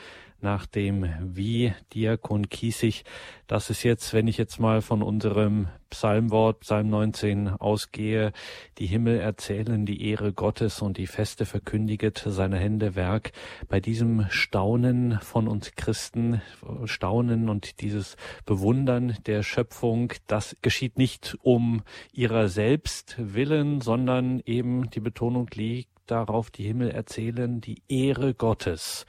nach 0.42 0.66
dem 0.66 1.08
Wie 1.22 1.74
Diakon 1.94 2.50
Kiesig. 2.50 3.04
Das 3.48 3.70
ist 3.70 3.84
jetzt, 3.84 4.14
wenn 4.14 4.28
ich 4.28 4.38
jetzt 4.38 4.60
mal 4.60 4.82
von 4.82 5.02
unserem 5.02 5.68
Psalmwort, 5.96 6.60
Psalm 6.60 6.90
19 6.90 7.48
ausgehe, 7.48 8.34
die 8.80 8.86
Himmel 8.86 9.18
erzählen 9.22 9.86
die 9.86 10.10
Ehre 10.10 10.34
Gottes 10.34 10.82
und 10.82 10.98
die 10.98 11.08
Feste 11.08 11.46
verkündiget 11.46 12.22
seine 12.28 12.58
Hände 12.58 12.96
Werk. 12.96 13.32
Bei 13.70 13.80
diesem 13.80 14.26
Staunen 14.30 15.18
von 15.22 15.48
uns 15.48 15.72
Christen, 15.78 16.42
Staunen 16.84 17.48
und 17.48 17.80
dieses 17.80 18.18
Bewundern 18.46 19.16
der 19.26 19.42
Schöpfung, 19.42 20.12
das 20.28 20.58
geschieht 20.62 20.98
nicht 20.98 21.38
um 21.44 21.82
ihrer 22.12 22.50
selbst 22.50 23.16
willen, 23.18 23.80
sondern 23.80 24.42
eben 24.46 24.90
die 24.90 25.00
Betonung 25.00 25.48
liegt 25.54 25.90
darauf 26.08 26.52
die 26.52 26.64
Himmel 26.64 26.92
erzählen 26.92 27.62
die 27.62 27.82
Ehre 27.88 28.34
Gottes 28.34 29.06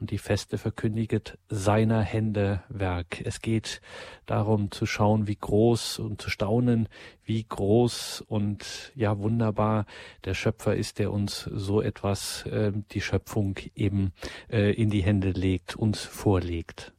und 0.00 0.10
die 0.10 0.18
Feste 0.18 0.56
verkündiget 0.56 1.38
seiner 1.48 2.00
Hände 2.00 2.62
Werk. 2.68 3.20
Es 3.24 3.40
geht 3.40 3.80
darum 4.26 4.70
zu 4.70 4.86
schauen, 4.86 5.28
wie 5.28 5.36
groß 5.36 5.98
und 5.98 6.20
zu 6.20 6.30
staunen, 6.30 6.88
wie 7.24 7.44
groß 7.46 8.24
und 8.28 8.92
ja 8.94 9.18
wunderbar 9.18 9.84
der 10.24 10.34
Schöpfer 10.34 10.74
ist, 10.74 10.98
der 10.98 11.12
uns 11.12 11.42
so 11.44 11.82
etwas, 11.82 12.46
äh, 12.46 12.72
die 12.92 13.00
Schöpfung 13.00 13.56
eben 13.76 14.12
äh, 14.50 14.72
in 14.72 14.90
die 14.90 15.02
Hände 15.02 15.30
legt, 15.30 15.76
uns 15.76 16.04
vorlegt. 16.04 16.92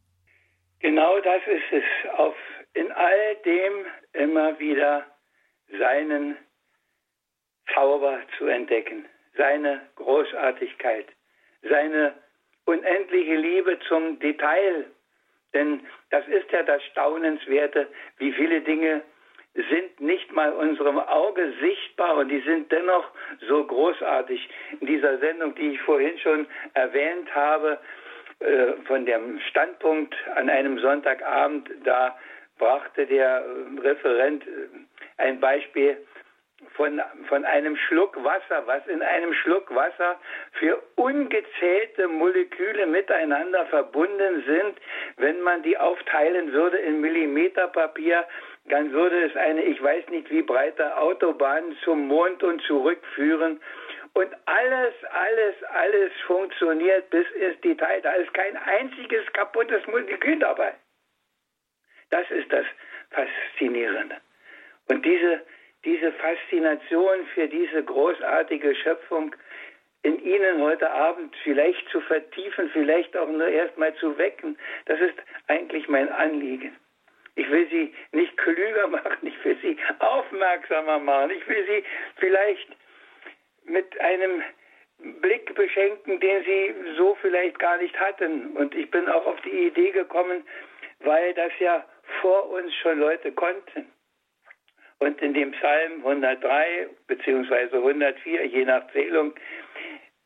Genau 0.79 1.19
das 1.21 1.41
ist 1.47 1.83
es, 1.83 2.09
auf 2.17 2.35
in 2.73 2.91
all 2.91 3.35
dem 3.45 3.85
immer 4.13 4.59
wieder 4.59 5.05
seinen 5.79 6.37
Zauber 7.73 8.19
zu 8.37 8.45
entdecken, 8.45 9.05
seine 9.37 9.81
Großartigkeit, 9.95 11.07
seine 11.61 12.13
unendliche 12.65 13.35
Liebe 13.35 13.79
zum 13.87 14.19
Detail. 14.19 14.85
Denn 15.53 15.81
das 16.09 16.27
ist 16.27 16.51
ja 16.51 16.63
das 16.63 16.83
Staunenswerte, 16.85 17.87
wie 18.17 18.31
viele 18.31 18.61
Dinge 18.61 19.01
sind 19.53 19.99
nicht 19.99 20.31
mal 20.31 20.53
unserem 20.53 20.97
Auge 20.97 21.53
sichtbar 21.59 22.15
und 22.17 22.29
die 22.29 22.39
sind 22.41 22.71
dennoch 22.71 23.05
so 23.47 23.65
großartig. 23.65 24.49
In 24.79 24.87
dieser 24.87 25.17
Sendung, 25.17 25.55
die 25.55 25.73
ich 25.73 25.81
vorhin 25.81 26.17
schon 26.19 26.47
erwähnt 26.73 27.33
habe, 27.35 27.77
äh, 28.39 28.73
von 28.85 29.05
dem 29.05 29.39
Standpunkt 29.49 30.15
an 30.35 30.49
einem 30.49 30.79
Sonntagabend, 30.79 31.69
da 31.83 32.17
brachte 32.57 33.05
der 33.05 33.43
Referent 33.83 34.47
äh, 34.47 34.49
ein 35.17 35.39
Beispiel 35.39 35.97
von, 36.75 37.01
von 37.27 37.45
einem 37.45 37.75
Schluck 37.75 38.23
Wasser, 38.23 38.65
was 38.65 38.85
in 38.87 39.01
einem 39.01 39.33
Schluck 39.33 39.73
Wasser 39.73 40.19
für 40.53 40.81
ungezählte 40.95 42.07
Moleküle 42.07 42.85
miteinander 42.85 43.65
verbunden 43.67 44.43
sind. 44.45 44.79
Wenn 45.17 45.41
man 45.41 45.63
die 45.63 45.77
aufteilen 45.77 46.53
würde 46.53 46.77
in 46.77 47.01
Millimeterpapier, 47.01 48.25
dann 48.65 48.91
würde 48.91 49.25
es 49.25 49.35
eine, 49.35 49.63
ich 49.63 49.81
weiß 49.81 50.07
nicht 50.09 50.29
wie 50.29 50.41
breite 50.41 50.97
Autobahn 50.97 51.75
zum 51.83 52.07
Mond 52.07 52.43
und 52.43 52.61
zurückführen. 52.63 53.59
Und 54.13 54.29
alles, 54.45 54.93
alles, 55.11 55.63
alles 55.63 56.11
funktioniert 56.27 57.09
bis 57.09 57.29
ins 57.31 57.59
Detail. 57.61 58.01
Da 58.01 58.11
ist 58.13 58.33
kein 58.33 58.57
einziges 58.57 59.25
kaputtes 59.33 59.85
Molekül 59.87 60.37
dabei. 60.39 60.73
Das 62.09 62.29
ist 62.29 62.51
das 62.51 62.65
Faszinierende. 63.11 64.17
Und 64.89 65.05
diese, 65.05 65.41
diese 65.85 66.11
Faszination 66.13 67.25
für 67.33 67.47
diese 67.47 67.83
großartige 67.83 68.75
Schöpfung 68.75 69.35
in 70.03 70.23
Ihnen 70.23 70.61
heute 70.61 70.89
Abend 70.91 71.35
vielleicht 71.43 71.87
zu 71.89 72.01
vertiefen, 72.01 72.69
vielleicht 72.71 73.15
auch 73.15 73.27
nur 73.27 73.47
erstmal 73.47 73.93
zu 73.95 74.17
wecken, 74.17 74.57
das 74.85 74.99
ist 74.99 75.15
eigentlich 75.47 75.87
mein 75.87 76.09
Anliegen. 76.09 76.75
Ich 77.35 77.49
will 77.49 77.67
Sie 77.69 77.93
nicht 78.11 78.35
klüger 78.37 78.87
machen, 78.87 79.17
ich 79.21 79.45
will 79.45 79.57
Sie 79.61 79.77
aufmerksamer 79.99 80.99
machen, 80.99 81.31
ich 81.31 81.47
will 81.47 81.65
Sie 81.67 81.83
vielleicht 82.17 82.69
mit 83.65 83.99
einem 84.01 84.43
Blick 85.21 85.53
beschenken, 85.55 86.19
den 86.19 86.43
Sie 86.43 86.75
so 86.97 87.15
vielleicht 87.21 87.57
gar 87.59 87.77
nicht 87.77 87.99
hatten. 87.99 88.55
Und 88.57 88.75
ich 88.75 88.89
bin 88.91 89.07
auch 89.07 89.25
auf 89.25 89.41
die 89.41 89.67
Idee 89.67 89.91
gekommen, 89.91 90.43
weil 90.99 91.33
das 91.33 91.51
ja 91.59 91.85
vor 92.21 92.49
uns 92.49 92.73
schon 92.75 92.99
Leute 92.99 93.31
konnten. 93.31 93.91
Und 95.01 95.19
in 95.19 95.33
dem 95.33 95.49
Psalm 95.53 96.05
103 96.05 96.87
beziehungsweise 97.07 97.77
104, 97.77 98.45
je 98.45 98.65
nach 98.65 98.87
Zählung, 98.91 99.33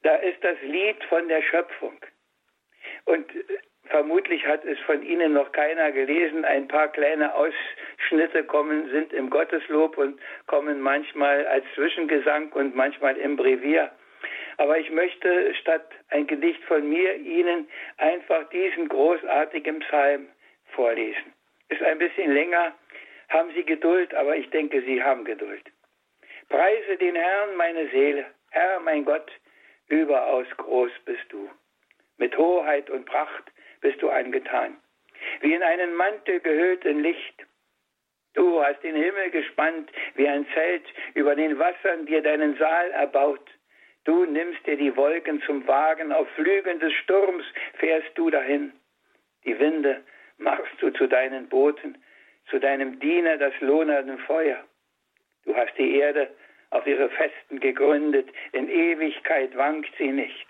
da 0.03 0.15
ist 0.15 0.43
das 0.43 0.57
Lied 0.63 1.01
von 1.05 1.29
der 1.29 1.41
Schöpfung. 1.43 1.97
Und 3.05 3.25
vermutlich 3.85 4.45
hat 4.45 4.65
es 4.65 4.77
von 4.79 5.01
Ihnen 5.01 5.31
noch 5.31 5.53
keiner 5.53 5.93
gelesen. 5.93 6.43
Ein 6.43 6.67
paar 6.67 6.89
kleine 6.89 7.33
Ausschnitte 7.35 8.43
kommen, 8.43 8.89
sind 8.89 9.13
im 9.13 9.29
Gotteslob 9.29 9.97
und 9.97 10.19
kommen 10.47 10.81
manchmal 10.81 11.47
als 11.47 11.63
Zwischengesang 11.75 12.51
und 12.51 12.75
manchmal 12.75 13.15
im 13.15 13.37
Brevier. 13.37 13.89
Aber 14.57 14.77
ich 14.77 14.91
möchte 14.91 15.55
statt 15.55 15.89
ein 16.09 16.27
Gedicht 16.27 16.61
von 16.65 16.85
mir 16.89 17.15
Ihnen 17.15 17.69
einfach 17.95 18.49
diesen 18.49 18.89
großartigen 18.89 19.79
Psalm 19.79 20.27
vorlesen. 20.73 21.33
Ist 21.69 21.81
ein 21.81 21.97
bisschen 21.97 22.33
länger, 22.33 22.73
haben 23.29 23.51
Sie 23.53 23.63
Geduld, 23.63 24.13
aber 24.13 24.35
ich 24.35 24.49
denke, 24.49 24.81
Sie 24.81 25.01
haben 25.01 25.25
Geduld. 25.25 25.63
Preise 26.49 26.97
den 26.97 27.15
Herrn, 27.15 27.55
meine 27.55 27.87
Seele. 27.89 28.25
Herr, 28.51 28.79
mein 28.79 29.05
Gott, 29.05 29.31
überaus 29.87 30.47
groß 30.57 30.91
bist 31.05 31.25
du. 31.29 31.49
Mit 32.17 32.37
Hoheit 32.37 32.89
und 32.89 33.05
Pracht 33.05 33.51
bist 33.81 34.01
du 34.01 34.09
angetan. 34.09 34.77
Wie 35.41 35.53
in 35.53 35.63
einen 35.63 35.95
Mantel 35.95 36.39
gehüllt 36.39 36.85
in 36.85 37.01
Licht. 37.01 37.45
Du 38.33 38.61
hast 38.61 38.83
den 38.83 38.95
Himmel 38.95 39.31
gespannt 39.31 39.91
wie 40.15 40.27
ein 40.27 40.45
Zelt, 40.53 40.83
über 41.13 41.35
den 41.35 41.57
Wassern 41.57 42.05
dir 42.05 42.21
deinen 42.21 42.57
Saal 42.57 42.91
erbaut. 42.91 43.49
Du 44.03 44.25
nimmst 44.25 44.65
dir 44.67 44.77
die 44.77 44.95
Wolken 44.95 45.41
zum 45.43 45.65
Wagen, 45.67 46.11
auf 46.11 46.29
Flügen 46.31 46.79
des 46.79 46.93
Sturms 46.93 47.45
fährst 47.79 48.11
du 48.15 48.29
dahin. 48.29 48.71
Die 49.45 49.57
Winde 49.57 50.03
machst 50.37 50.79
du 50.79 50.91
zu 50.91 51.07
deinen 51.07 51.47
Booten, 51.47 51.97
zu 52.49 52.59
deinem 52.59 52.99
Diener 52.99 53.37
das 53.37 53.53
lohnende 53.59 54.17
Feuer. 54.19 54.63
Du 55.45 55.55
hast 55.55 55.77
die 55.77 55.97
Erde 55.97 56.29
auf 56.71 56.85
ihre 56.87 57.09
Festen 57.09 57.59
gegründet, 57.59 58.27
in 58.51 58.69
Ewigkeit 58.69 59.55
wankt 59.55 59.91
sie 59.97 60.11
nicht. 60.11 60.47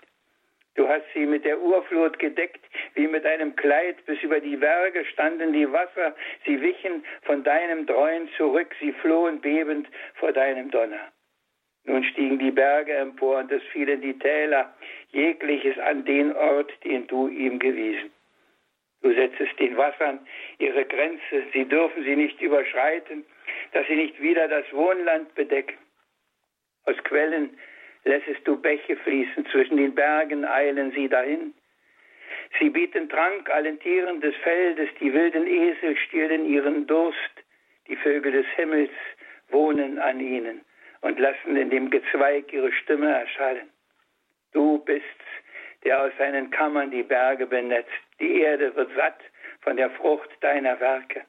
Du 0.74 0.86
hast 0.88 1.04
sie 1.14 1.24
mit 1.24 1.44
der 1.44 1.58
Urflut 1.58 2.18
gedeckt, 2.18 2.62
wie 2.94 3.06
mit 3.06 3.24
einem 3.24 3.56
Kleid, 3.56 4.04
bis 4.04 4.22
über 4.22 4.40
die 4.40 4.56
Berge 4.56 5.06
standen 5.06 5.54
die 5.54 5.70
Wasser, 5.72 6.14
sie 6.44 6.60
wichen 6.60 7.02
von 7.22 7.42
deinem 7.44 7.86
Dreuen 7.86 8.28
zurück, 8.36 8.74
sie 8.78 8.92
flohen 8.92 9.40
bebend 9.40 9.88
vor 10.14 10.32
deinem 10.32 10.70
Donner. 10.70 11.00
Nun 11.84 12.04
stiegen 12.04 12.38
die 12.38 12.50
Berge 12.50 12.92
empor 12.92 13.38
und 13.38 13.52
es 13.52 13.62
fielen 13.72 14.02
die 14.02 14.18
Täler, 14.18 14.74
jegliches 15.12 15.78
an 15.78 16.04
den 16.04 16.34
Ort, 16.36 16.72
den 16.84 17.06
du 17.06 17.28
ihm 17.28 17.58
gewiesen. 17.58 18.10
Du 19.02 19.12
setzest 19.12 19.58
den 19.58 19.76
Wassern 19.76 20.26
ihre 20.58 20.84
Grenze, 20.84 21.44
sie 21.52 21.64
dürfen 21.64 22.02
sie 22.04 22.16
nicht 22.16 22.40
überschreiten, 22.40 23.24
dass 23.72 23.86
sie 23.86 23.96
nicht 23.96 24.20
wieder 24.20 24.48
das 24.48 24.64
Wohnland 24.72 25.34
bedecken. 25.34 25.78
Aus 26.84 26.96
Quellen 27.04 27.56
lässest 28.04 28.46
du 28.46 28.60
Bäche 28.60 28.96
fließen, 28.96 29.46
zwischen 29.46 29.76
den 29.76 29.94
Bergen 29.94 30.44
eilen 30.44 30.92
sie 30.92 31.08
dahin. 31.08 31.54
Sie 32.58 32.70
bieten 32.70 33.08
Trank 33.08 33.50
allen 33.50 33.78
Tieren 33.80 34.20
des 34.20 34.34
Feldes, 34.36 34.88
die 35.00 35.12
wilden 35.12 35.46
Esel 35.46 35.96
stillen 35.96 36.46
ihren 36.46 36.86
Durst, 36.86 37.44
die 37.88 37.96
Vögel 37.96 38.32
des 38.32 38.46
Himmels 38.56 38.90
wohnen 39.48 39.98
an 39.98 40.20
ihnen 40.20 40.64
und 41.00 41.18
lassen 41.18 41.56
in 41.56 41.70
dem 41.70 41.90
Gezweig 41.90 42.52
ihre 42.52 42.72
Stimme 42.72 43.12
erschallen. 43.12 43.68
Du 44.52 44.78
bist's, 44.78 45.06
der 45.84 46.02
aus 46.02 46.12
seinen 46.18 46.50
Kammern 46.50 46.90
die 46.90 47.02
Berge 47.02 47.46
benetzt. 47.46 47.90
Die 48.20 48.40
Erde 48.40 48.74
wird 48.74 48.90
satt 48.96 49.20
von 49.60 49.76
der 49.76 49.90
Frucht 49.90 50.30
deiner 50.40 50.78
Werke. 50.80 51.24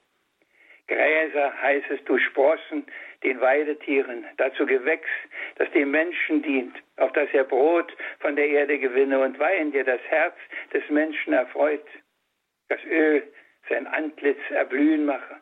Gräser 0.88 1.54
heißest 1.62 2.08
du 2.08 2.18
Sprossen 2.18 2.86
den 3.24 3.42
Weidetieren, 3.42 4.26
dazu 4.38 4.66
Gewächs, 4.66 5.10
das 5.56 5.70
dem 5.72 5.92
Menschen 5.92 6.42
dient, 6.42 6.76
auf 6.96 7.12
das 7.12 7.30
er 7.34 7.44
Brot 7.44 7.96
von 8.20 8.36
der 8.36 8.48
Erde 8.48 8.80
gewinne 8.80 9.20
und 9.20 9.38
Wein, 9.38 9.72
der 9.72 9.84
das 9.84 10.02
Herz 10.08 10.36
des 10.74 10.88
Menschen 10.90 11.34
erfreut, 11.34 11.86
das 12.70 12.80
Öl 12.86 13.24
sein 13.70 13.86
Antlitz 13.88 14.40
erblühen 14.50 15.06
mache 15.06 15.42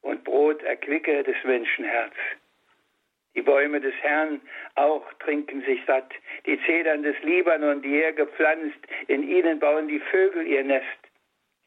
und 0.00 0.24
Brot 0.24 0.62
erquicke 0.62 1.22
des 1.22 1.36
Menschen 1.44 1.84
Herz. 1.84 2.14
Die 3.38 3.42
Bäume 3.42 3.80
des 3.80 3.94
Herrn 4.02 4.40
auch 4.74 5.06
trinken 5.20 5.62
sich 5.62 5.78
satt. 5.86 6.12
Die 6.44 6.60
Zedern 6.66 7.04
des 7.04 7.14
Libanon, 7.22 7.80
die 7.82 8.02
er 8.02 8.12
gepflanzt, 8.12 8.80
in 9.06 9.22
ihnen 9.22 9.60
bauen 9.60 9.86
die 9.86 10.00
Vögel 10.00 10.44
ihr 10.44 10.64
Nest. 10.64 10.98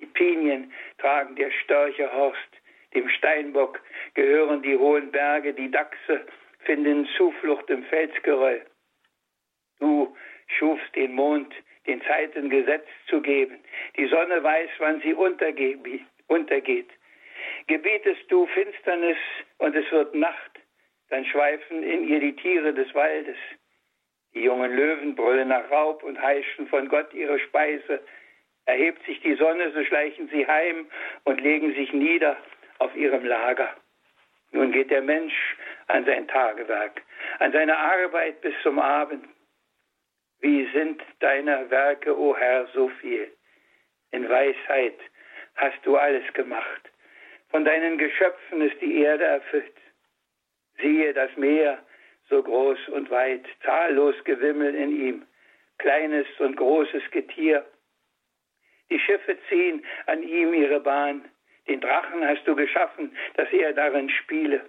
Die 0.02 0.06
Pinien 0.06 0.74
tragen 0.98 1.34
der 1.38 1.50
Störche 1.64 2.12
Horst. 2.12 2.52
Dem 2.94 3.08
Steinbock 3.08 3.80
gehören 4.16 4.62
die 4.62 4.76
hohen 4.76 5.12
Berge, 5.12 5.54
die 5.54 5.72
Dachse 5.72 6.26
finden 6.66 7.08
Zuflucht 7.16 7.70
im 7.70 7.86
Felsgeröll. 7.86 8.66
Du 9.80 10.14
schufst 10.48 10.94
den 10.94 11.14
Mond, 11.14 11.54
den 11.88 12.02
Zeiten 12.02 12.50
Gesetz 12.50 12.88
zu 13.08 13.22
geben. 13.22 13.58
Die 13.96 14.08
Sonne 14.08 14.44
weiß, 14.44 14.72
wann 14.80 15.00
sie 15.00 15.14
untergeht. 15.14 16.90
Gebietest 17.68 18.30
du 18.30 18.46
Finsternis 18.48 19.18
und 19.60 19.74
es 19.74 19.90
wird 19.90 20.14
Nacht 20.16 20.61
dann 21.12 21.26
schweifen 21.26 21.84
in 21.84 22.08
ihr 22.08 22.20
die 22.20 22.36
Tiere 22.36 22.74
des 22.74 22.94
Waldes. 22.96 23.38
Die 24.34 24.44
jungen 24.44 24.74
Löwen 24.74 25.14
brüllen 25.14 25.50
nach 25.50 25.70
Raub 25.70 26.04
und 26.04 26.22
heischen 26.22 26.68
von 26.68 26.88
Gott 26.88 27.14
ihre 27.14 27.38
Speise. 27.40 28.02
Erhebt 28.66 29.06
sich 29.06 29.20
die 29.20 29.36
Sonne, 29.36 29.72
so 29.72 29.84
schleichen 29.84 30.30
sie 30.30 30.48
heim 30.48 30.88
und 31.26 31.42
legen 31.42 31.76
sich 31.76 31.92
nieder 31.92 32.38
auf 32.80 32.96
ihrem 32.96 33.26
Lager. 33.26 33.76
Nun 34.52 34.72
geht 34.72 34.90
der 34.90 35.02
Mensch 35.02 35.58
an 35.88 36.06
sein 36.06 36.28
Tagewerk, 36.30 37.02
an 37.40 37.52
seine 37.52 37.78
Arbeit 37.78 38.40
bis 38.42 38.54
zum 38.64 38.80
Abend. 38.80 39.26
Wie 40.40 40.66
sind 40.74 41.02
deine 41.20 41.70
Werke, 41.70 42.18
o 42.18 42.36
Herr, 42.38 42.68
so 42.68 42.88
viel? 43.02 43.32
In 44.12 44.30
Weisheit 44.30 44.98
hast 45.56 45.86
du 45.86 45.98
alles 45.98 46.24
gemacht. 46.34 46.90
Von 47.50 47.66
deinen 47.66 47.98
Geschöpfen 47.98 48.62
ist 48.62 48.80
die 48.80 49.02
Erde 49.02 49.26
erfüllt. 49.26 49.81
Siehe 50.82 51.14
das 51.14 51.36
Meer, 51.38 51.80
so 52.30 52.42
groß 52.42 52.90
und 52.90 53.10
weit, 53.12 53.46
zahllos 53.64 54.16
Gewimmel 54.24 54.74
in 54.76 54.92
ihm, 54.92 55.26
kleines 55.78 56.28
und 56.40 56.56
großes 56.56 57.04
Getier. 57.12 57.66
Die 58.90 59.00
Schiffe 59.00 59.38
ziehen 59.50 59.86
an 60.08 60.24
ihm 60.24 60.54
ihre 60.54 60.80
Bahn. 60.80 61.26
Den 61.68 61.80
Drachen 61.82 62.28
hast 62.28 62.46
du 62.46 62.56
geschaffen, 62.56 63.16
dass 63.36 63.52
er 63.52 63.74
darin 63.74 64.10
spiele. 64.10 64.62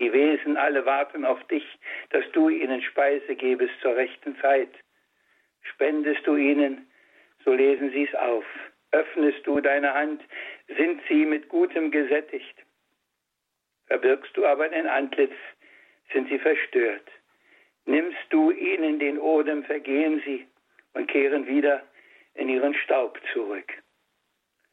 Die 0.00 0.12
Wesen 0.12 0.56
alle 0.56 0.84
warten 0.86 1.24
auf 1.24 1.42
dich, 1.48 1.66
dass 2.10 2.24
du 2.32 2.48
ihnen 2.48 2.82
Speise 2.82 3.34
gebest 3.34 3.74
zur 3.82 3.96
rechten 3.96 4.36
Zeit. 4.40 4.70
Spendest 5.62 6.26
du 6.26 6.36
ihnen, 6.36 6.88
so 7.44 7.52
lesen 7.52 7.90
sie 7.90 8.04
es 8.04 8.14
auf. 8.14 8.44
Öffnest 8.92 9.46
du 9.46 9.60
deine 9.60 9.92
Hand, 9.92 10.22
sind 10.76 11.00
sie 11.08 11.26
mit 11.26 11.48
Gutem 11.48 11.90
gesättigt. 11.90 12.54
Verbirgst 13.88 14.36
du 14.36 14.46
aber 14.46 14.68
den 14.68 14.86
Antlitz, 14.86 15.34
sind 16.12 16.28
sie 16.28 16.38
verstört. 16.38 17.10
Nimmst 17.86 18.18
du 18.30 18.50
ihnen 18.50 18.98
den 18.98 19.18
Odem, 19.18 19.64
vergehen 19.64 20.22
sie 20.24 20.46
und 20.94 21.10
kehren 21.10 21.46
wieder 21.46 21.82
in 22.34 22.48
ihren 22.48 22.74
Staub 22.74 23.18
zurück. 23.32 23.72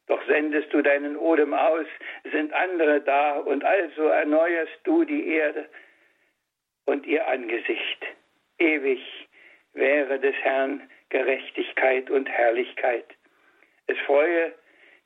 Doch 0.06 0.24
sendest 0.26 0.72
du 0.72 0.82
deinen 0.82 1.16
Odem 1.16 1.52
aus, 1.52 1.86
sind 2.30 2.52
andere 2.52 3.00
da, 3.00 3.38
und 3.38 3.64
also 3.64 4.06
erneuerst 4.06 4.78
du 4.84 5.04
die 5.04 5.28
Erde 5.28 5.68
und 6.84 7.06
ihr 7.06 7.26
Angesicht. 7.26 8.06
Ewig 8.58 9.28
wäre 9.72 10.18
des 10.20 10.34
Herrn 10.36 10.88
Gerechtigkeit 11.08 12.10
und 12.10 12.28
Herrlichkeit. 12.28 13.06
Es 13.86 13.98
freue 14.00 14.52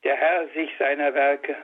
der 0.03 0.15
Herr 0.15 0.47
sich 0.49 0.69
seiner 0.79 1.13
Werke. 1.13 1.55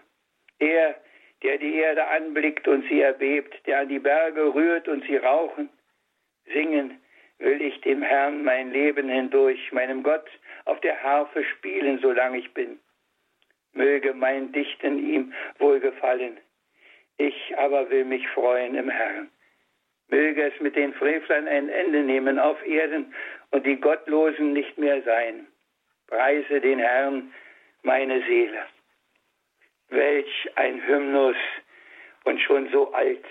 Er, 0.60 0.96
der 1.44 1.58
die 1.58 1.76
Erde 1.76 2.08
anblickt 2.08 2.68
und 2.68 2.88
sie 2.90 3.02
erbebt, 3.02 3.56
der 3.68 3.80
an 3.80 3.90
die 3.90 4.00
Berge 4.00 4.54
rührt 4.54 4.88
und 4.88 5.04
sie 5.06 5.18
rauchen. 5.18 5.70
Singen 6.52 7.00
will 7.40 7.62
ich 7.62 7.80
dem 7.82 8.02
Herrn 8.02 8.44
mein 8.44 8.72
Leben 8.72 9.10
hindurch, 9.10 9.72
meinem 9.72 10.04
Gott 10.04 10.28
auf 10.66 10.80
der 10.82 11.02
Harfe 11.04 11.44
spielen, 11.44 12.00
solange 12.00 12.40
ich 12.40 12.54
bin 12.54 12.80
möge 13.78 14.14
mein 14.14 14.52
Dichten 14.52 14.98
ihm 14.98 15.34
wohlgefallen. 15.60 16.38
Ich 17.18 17.58
aber 17.58 17.90
will 17.90 18.06
mich 18.06 18.28
freuen 18.30 18.76
im 18.76 18.90
Herrn. 18.90 19.30
Möge 20.10 20.44
es 20.44 20.60
mit 20.60 20.76
den 20.76 20.94
Frevlern 20.94 21.48
ein 21.48 21.70
Ende 21.70 22.02
nehmen 22.04 22.40
auf 22.40 22.64
Erden 22.66 23.14
und 23.52 23.66
die 23.66 23.80
Gottlosen 23.80 24.54
nicht 24.54 24.78
mehr 24.78 25.02
sein. 25.04 25.48
Preise 26.08 26.62
den 26.62 26.80
Herrn, 26.80 27.34
meine 27.84 28.22
Seele. 28.26 28.66
Welch 29.90 30.50
ein 30.56 30.86
Hymnus 30.86 31.38
und 32.26 32.42
schon 32.42 32.70
so 32.72 32.92
alt. 32.94 33.26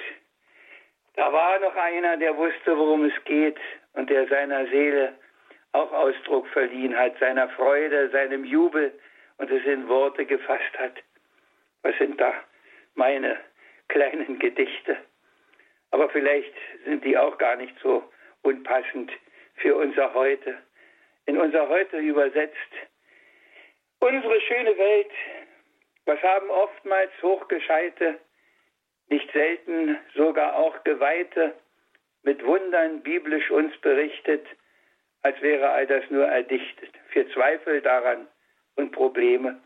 Da 1.15 1.33
war 1.33 1.59
noch 1.61 1.77
einer, 1.77 2.17
der 2.17 2.37
wusste, 2.37 2.77
worum 2.77 3.05
es 3.05 3.25
geht 3.25 3.59
und 3.95 4.11
der 4.11 4.27
seiner 4.29 4.67
Seele 4.67 5.15
auch 5.73 5.93
Ausdruck 5.93 6.47
verliehen 6.49 6.97
hat, 6.97 7.19
seiner 7.19 7.49
Freude, 7.51 8.11
seinem 8.11 8.45
Jubel, 8.45 8.93
und 9.39 9.51
es 9.51 9.65
in 9.65 9.89
Worte 9.89 10.25
gefasst 10.25 10.79
hat. 10.79 10.95
Was 11.83 11.97
sind 11.99 12.21
da 12.21 12.33
meine 12.95 13.39
kleinen 13.89 14.39
Gedichte? 14.39 14.97
Aber 15.91 16.09
vielleicht 16.11 16.55
sind 16.85 17.05
die 17.05 17.17
auch 17.17 17.37
gar 17.39 17.57
nicht 17.57 17.75
so 17.83 18.03
unpassend 18.43 19.13
für 19.57 19.77
unser 19.77 20.13
Heute. 20.15 20.57
In 21.27 21.39
unser 21.39 21.69
Heute 21.69 21.99
übersetzt. 21.99 22.73
Unsere 24.01 24.41
schöne 24.43 24.77
Welt, 24.77 25.11
was 26.07 26.23
haben 26.23 26.51
oftmals 26.51 27.11
Hochgescheite, 27.23 28.19
nicht 29.09 29.31
selten 29.33 29.99
sogar 30.15 30.57
auch 30.57 30.83
Geweihte, 30.85 31.55
mit 32.23 32.45
Wundern 32.45 33.03
biblisch 33.03 33.51
uns 33.51 33.77
berichtet, 33.79 34.47
als 35.23 35.41
wäre 35.43 35.71
all 35.71 35.87
das 35.87 36.05
nur 36.11 36.27
erdichtet. 36.27 36.91
Wir 37.13 37.31
Zweifel 37.31 37.81
daran, 37.83 38.27
und 38.77 38.93
Probleme. 38.93 39.61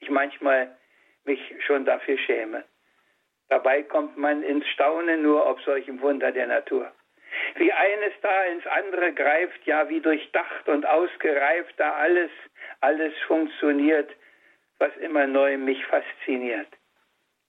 Ich 0.00 0.10
manchmal 0.10 0.76
mich 1.24 1.40
schon 1.64 1.84
dafür 1.84 2.18
schäme. 2.18 2.64
Dabei 3.48 3.82
kommt 3.82 4.16
man 4.16 4.42
ins 4.42 4.66
Staunen 4.68 5.22
nur 5.22 5.46
auf 5.46 5.60
solchem 5.62 6.00
Wunder 6.00 6.32
der 6.32 6.48
Natur. 6.48 6.90
Wie 7.56 7.72
eines 7.72 8.12
da 8.22 8.44
ins 8.44 8.66
andere 8.66 9.12
greift, 9.12 9.64
ja 9.66 9.88
wie 9.88 10.00
durchdacht 10.00 10.68
und 10.68 10.86
ausgereift 10.86 11.74
da 11.76 11.92
alles, 11.92 12.30
alles 12.80 13.12
funktioniert, 13.26 14.10
was 14.78 14.94
immer 14.98 15.26
neu 15.26 15.56
mich 15.58 15.84
fasziniert. 15.86 16.68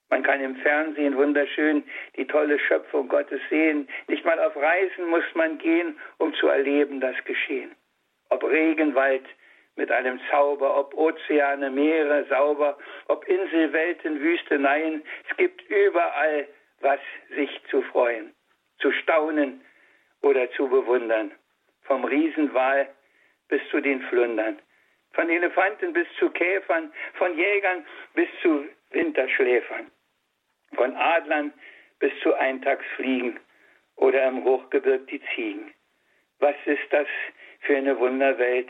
Man 0.09 0.23
kann 0.23 0.39
im 0.41 0.55
Fernsehen 0.57 1.17
wunderschön 1.17 1.83
die 2.15 2.25
tolle 2.25 2.57
Schöpfung 2.59 3.09
Gottes 3.09 3.41
sehen. 3.49 3.89
Nicht 4.07 4.23
mal 4.23 4.39
auf 4.39 4.55
Reisen 4.55 5.07
muss 5.09 5.25
man 5.33 5.57
gehen, 5.57 5.99
um 6.17 6.33
zu 6.35 6.47
erleben 6.47 7.01
das 7.01 7.15
Geschehen. 7.25 7.75
Ob 8.29 8.43
Regenwald, 8.43 9.25
mit 9.77 9.91
einem 9.91 10.19
Zauber, 10.29 10.77
ob 10.77 10.93
Ozeane, 10.95 11.69
Meere 11.69 12.25
sauber, 12.25 12.77
ob 13.07 13.27
Inselwelten, 13.27 14.19
Wüsteneien, 14.19 15.03
es 15.29 15.37
gibt 15.37 15.61
überall 15.69 16.47
was 16.81 16.99
sich 17.35 17.49
zu 17.69 17.81
freuen, 17.83 18.33
zu 18.79 18.91
staunen 18.91 19.61
oder 20.21 20.49
zu 20.51 20.67
bewundern. 20.67 21.31
Vom 21.81 22.05
Riesenwal 22.05 22.87
bis 23.47 23.61
zu 23.69 23.79
den 23.81 24.01
Flundern, 24.03 24.59
von 25.17 25.31
Elefanten 25.31 25.93
bis 25.93 26.07
zu 26.19 26.29
Käfern, 26.29 26.93
von 27.15 27.35
Jägern 27.35 27.83
bis 28.13 28.29
zu 28.43 28.67
Winterschläfern, 28.91 29.89
von 30.75 30.95
Adlern 30.95 31.51
bis 31.97 32.11
zu 32.21 32.35
Eintagsfliegen 32.35 33.39
oder 33.95 34.27
im 34.27 34.43
Hochgebirg 34.43 35.07
die 35.07 35.21
Ziegen. 35.33 35.73
Was 36.37 36.55
ist 36.65 36.85
das 36.91 37.07
für 37.61 37.77
eine 37.77 37.97
Wunderwelt, 37.97 38.69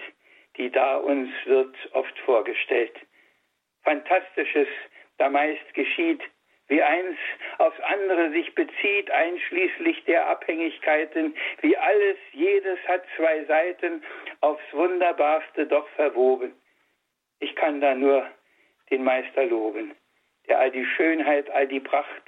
die 0.55 0.71
da 0.71 0.95
uns 0.95 1.29
wird 1.45 1.75
oft 1.91 2.17
vorgestellt. 2.19 2.95
Fantastisches 3.83 4.69
da 5.17 5.29
meist 5.29 5.73
geschieht, 5.73 6.21
wie 6.67 6.81
eins 6.81 7.17
aufs 7.59 7.79
andere 7.79 8.31
sich 8.31 8.53
bezieht, 8.53 9.09
einschließlich 9.09 10.03
der 10.05 10.27
Abhängigkeiten, 10.27 11.35
wie 11.61 11.77
alles, 11.77 12.17
jedes 12.33 12.77
hat 12.87 13.03
zwei 13.15 13.43
Seiten, 13.45 14.03
aufs 14.41 14.73
Wunderbarste 14.73 15.65
doch 15.65 15.87
verwoben. 15.89 16.53
Ich 17.39 17.55
kann 17.55 17.79
da 17.79 17.95
nur 17.95 18.27
den 18.89 19.03
Meister 19.03 19.45
loben, 19.45 19.95
der 20.47 20.59
all 20.59 20.71
die 20.71 20.85
Schönheit, 20.85 21.49
all 21.51 21.67
die 21.67 21.79
Pracht 21.79 22.23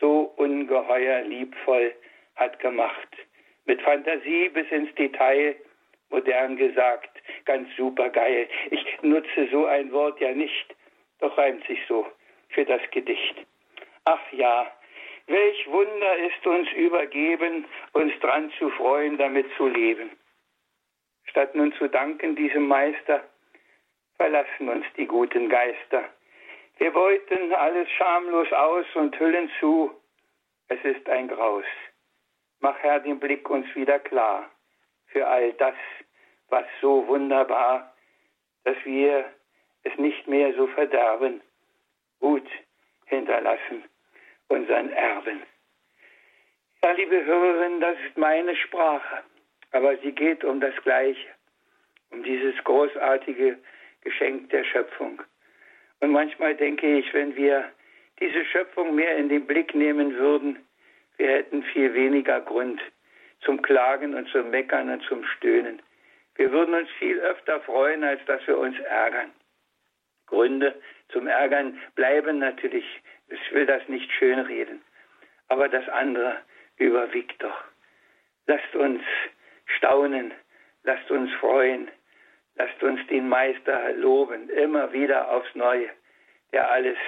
so 0.00 0.32
ungeheuer 0.36 1.22
liebvoll 1.22 1.94
hat 2.36 2.58
gemacht. 2.58 3.08
Mit 3.66 3.82
Fantasie 3.82 4.48
bis 4.48 4.68
ins 4.70 4.92
Detail, 4.94 5.54
modern 6.08 6.56
gesagt, 6.56 7.10
ganz 7.44 7.68
super 7.76 8.08
geil. 8.08 8.48
Ich 8.70 8.84
nutze 9.02 9.48
so 9.52 9.66
ein 9.66 9.92
Wort 9.92 10.20
ja 10.20 10.32
nicht, 10.32 10.74
doch 11.20 11.36
reimt 11.36 11.64
sich 11.66 11.78
so 11.86 12.06
für 12.48 12.64
das 12.64 12.80
Gedicht. 12.90 13.46
Ach 14.12 14.32
ja, 14.32 14.66
welch 15.28 15.70
Wunder 15.70 16.16
ist 16.16 16.44
uns 16.44 16.68
übergeben, 16.72 17.64
uns 17.92 18.12
dran 18.18 18.50
zu 18.58 18.68
freuen, 18.70 19.16
damit 19.18 19.46
zu 19.56 19.68
leben. 19.68 20.10
Statt 21.26 21.54
nun 21.54 21.72
zu 21.74 21.86
danken 21.86 22.34
diesem 22.34 22.66
Meister, 22.66 23.22
verlassen 24.16 24.68
uns 24.68 24.84
die 24.96 25.06
guten 25.06 25.48
Geister. 25.48 26.02
Wir 26.78 26.90
beuten 26.90 27.52
alles 27.54 27.88
schamlos 27.92 28.52
aus 28.52 28.86
und 28.94 29.16
hüllen 29.20 29.48
zu, 29.60 29.94
es 30.66 30.82
ist 30.82 31.08
ein 31.08 31.28
Graus. 31.28 31.70
Mach 32.58 32.76
Herr 32.80 32.98
den 32.98 33.20
Blick 33.20 33.48
uns 33.48 33.72
wieder 33.76 34.00
klar 34.00 34.50
für 35.06 35.24
all 35.24 35.52
das, 35.52 35.76
was 36.48 36.64
so 36.80 37.06
wunderbar, 37.06 37.94
dass 38.64 38.76
wir 38.84 39.32
es 39.84 39.96
nicht 39.98 40.26
mehr 40.26 40.52
so 40.54 40.66
verderben, 40.66 41.40
gut 42.18 42.48
hinterlassen, 43.06 43.84
unseren 44.50 44.90
Erben. 44.90 45.42
Ja, 46.82 46.92
liebe 46.92 47.24
Hörerinnen, 47.24 47.80
das 47.80 47.96
ist 48.06 48.16
meine 48.16 48.56
Sprache, 48.56 49.22
aber 49.72 49.96
sie 49.98 50.12
geht 50.12 50.44
um 50.44 50.60
das 50.60 50.74
Gleiche, 50.82 51.28
um 52.10 52.22
dieses 52.22 52.56
großartige 52.64 53.58
Geschenk 54.02 54.50
der 54.50 54.64
Schöpfung. 54.64 55.22
Und 56.00 56.10
manchmal 56.10 56.54
denke 56.56 56.98
ich, 56.98 57.12
wenn 57.14 57.36
wir 57.36 57.70
diese 58.18 58.44
Schöpfung 58.46 58.94
mehr 58.94 59.16
in 59.16 59.28
den 59.28 59.46
Blick 59.46 59.74
nehmen 59.74 60.14
würden, 60.16 60.58
wir 61.16 61.28
hätten 61.28 61.62
viel 61.62 61.92
weniger 61.94 62.40
Grund 62.40 62.80
zum 63.42 63.62
Klagen 63.62 64.14
und 64.14 64.28
zum 64.30 64.50
Meckern 64.50 64.90
und 64.90 65.02
zum 65.04 65.24
Stöhnen. 65.24 65.80
Wir 66.36 66.50
würden 66.50 66.74
uns 66.74 66.88
viel 66.98 67.20
öfter 67.20 67.60
freuen, 67.60 68.02
als 68.02 68.24
dass 68.24 68.46
wir 68.46 68.58
uns 68.58 68.78
ärgern. 68.80 69.30
Gründe 70.26 70.80
zum 71.12 71.26
Ärgern 71.26 71.78
bleiben 71.94 72.38
natürlich. 72.38 72.84
Ich 73.30 73.52
will 73.52 73.66
das 73.66 73.86
nicht 73.88 74.10
schönreden. 74.12 74.82
Aber 75.48 75.68
das 75.68 75.88
andere 75.88 76.38
überwiegt 76.76 77.42
doch. 77.42 77.64
Lasst 78.46 78.74
uns 78.74 79.02
staunen, 79.76 80.32
lasst 80.82 81.10
uns 81.10 81.32
freuen, 81.34 81.88
lasst 82.56 82.82
uns 82.82 83.00
den 83.06 83.28
Meister 83.28 83.92
loben, 83.92 84.48
immer 84.50 84.92
wieder 84.92 85.30
aufs 85.30 85.54
Neue, 85.54 85.88
der 86.52 86.70
alles 86.70 86.98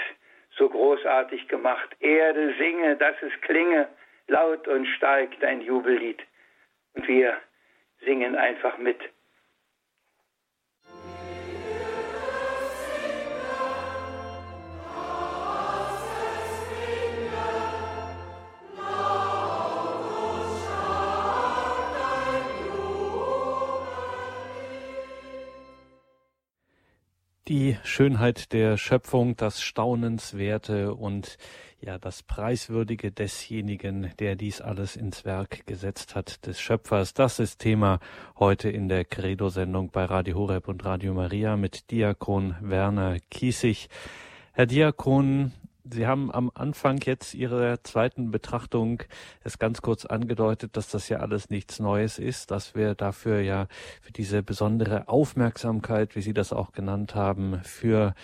so 0.56 0.68
großartig 0.68 1.48
gemacht. 1.48 1.88
Erde 2.00 2.54
singe, 2.58 2.96
dass 2.96 3.16
es 3.22 3.32
klinge, 3.40 3.88
laut 4.28 4.68
und 4.68 4.86
stark 4.86 5.30
dein 5.40 5.60
Jubellied. 5.62 6.22
Und 6.94 7.08
wir 7.08 7.36
singen 8.04 8.36
einfach 8.36 8.78
mit. 8.78 9.00
Die 27.52 27.76
Schönheit 27.84 28.54
der 28.54 28.78
Schöpfung, 28.78 29.36
das 29.36 29.60
Staunenswerte 29.60 30.94
und 30.94 31.36
ja, 31.82 31.98
das 31.98 32.22
Preiswürdige 32.22 33.12
desjenigen, 33.12 34.10
der 34.20 34.36
dies 34.36 34.62
alles 34.62 34.96
ins 34.96 35.26
Werk 35.26 35.66
gesetzt 35.66 36.14
hat, 36.14 36.46
des 36.46 36.62
Schöpfers. 36.62 37.12
Das 37.12 37.38
ist 37.40 37.58
Thema 37.58 38.00
heute 38.38 38.70
in 38.70 38.88
der 38.88 39.04
Credo-Sendung 39.04 39.90
bei 39.90 40.06
Radio 40.06 40.38
Horeb 40.38 40.66
und 40.66 40.82
Radio 40.86 41.12
Maria 41.12 41.58
mit 41.58 41.90
Diakon 41.90 42.56
Werner 42.62 43.18
Kiesig. 43.30 43.90
Herr 44.54 44.64
Diakon, 44.64 45.52
Sie 45.84 46.06
haben 46.06 46.32
am 46.32 46.50
Anfang 46.54 47.00
jetzt 47.04 47.34
Ihrer 47.34 47.82
zweiten 47.82 48.30
Betrachtung 48.30 49.02
es 49.42 49.58
ganz 49.58 49.82
kurz 49.82 50.04
angedeutet, 50.04 50.76
dass 50.76 50.88
das 50.88 51.08
ja 51.08 51.18
alles 51.18 51.50
nichts 51.50 51.80
Neues 51.80 52.20
ist, 52.20 52.52
dass 52.52 52.76
wir 52.76 52.94
dafür 52.94 53.40
ja 53.40 53.66
für 54.00 54.12
diese 54.12 54.44
besondere 54.44 55.08
Aufmerksamkeit, 55.08 56.14
wie 56.14 56.22
Sie 56.22 56.34
das 56.34 56.52
auch 56.52 56.70
genannt 56.70 57.16
haben, 57.16 57.60
für 57.64 58.14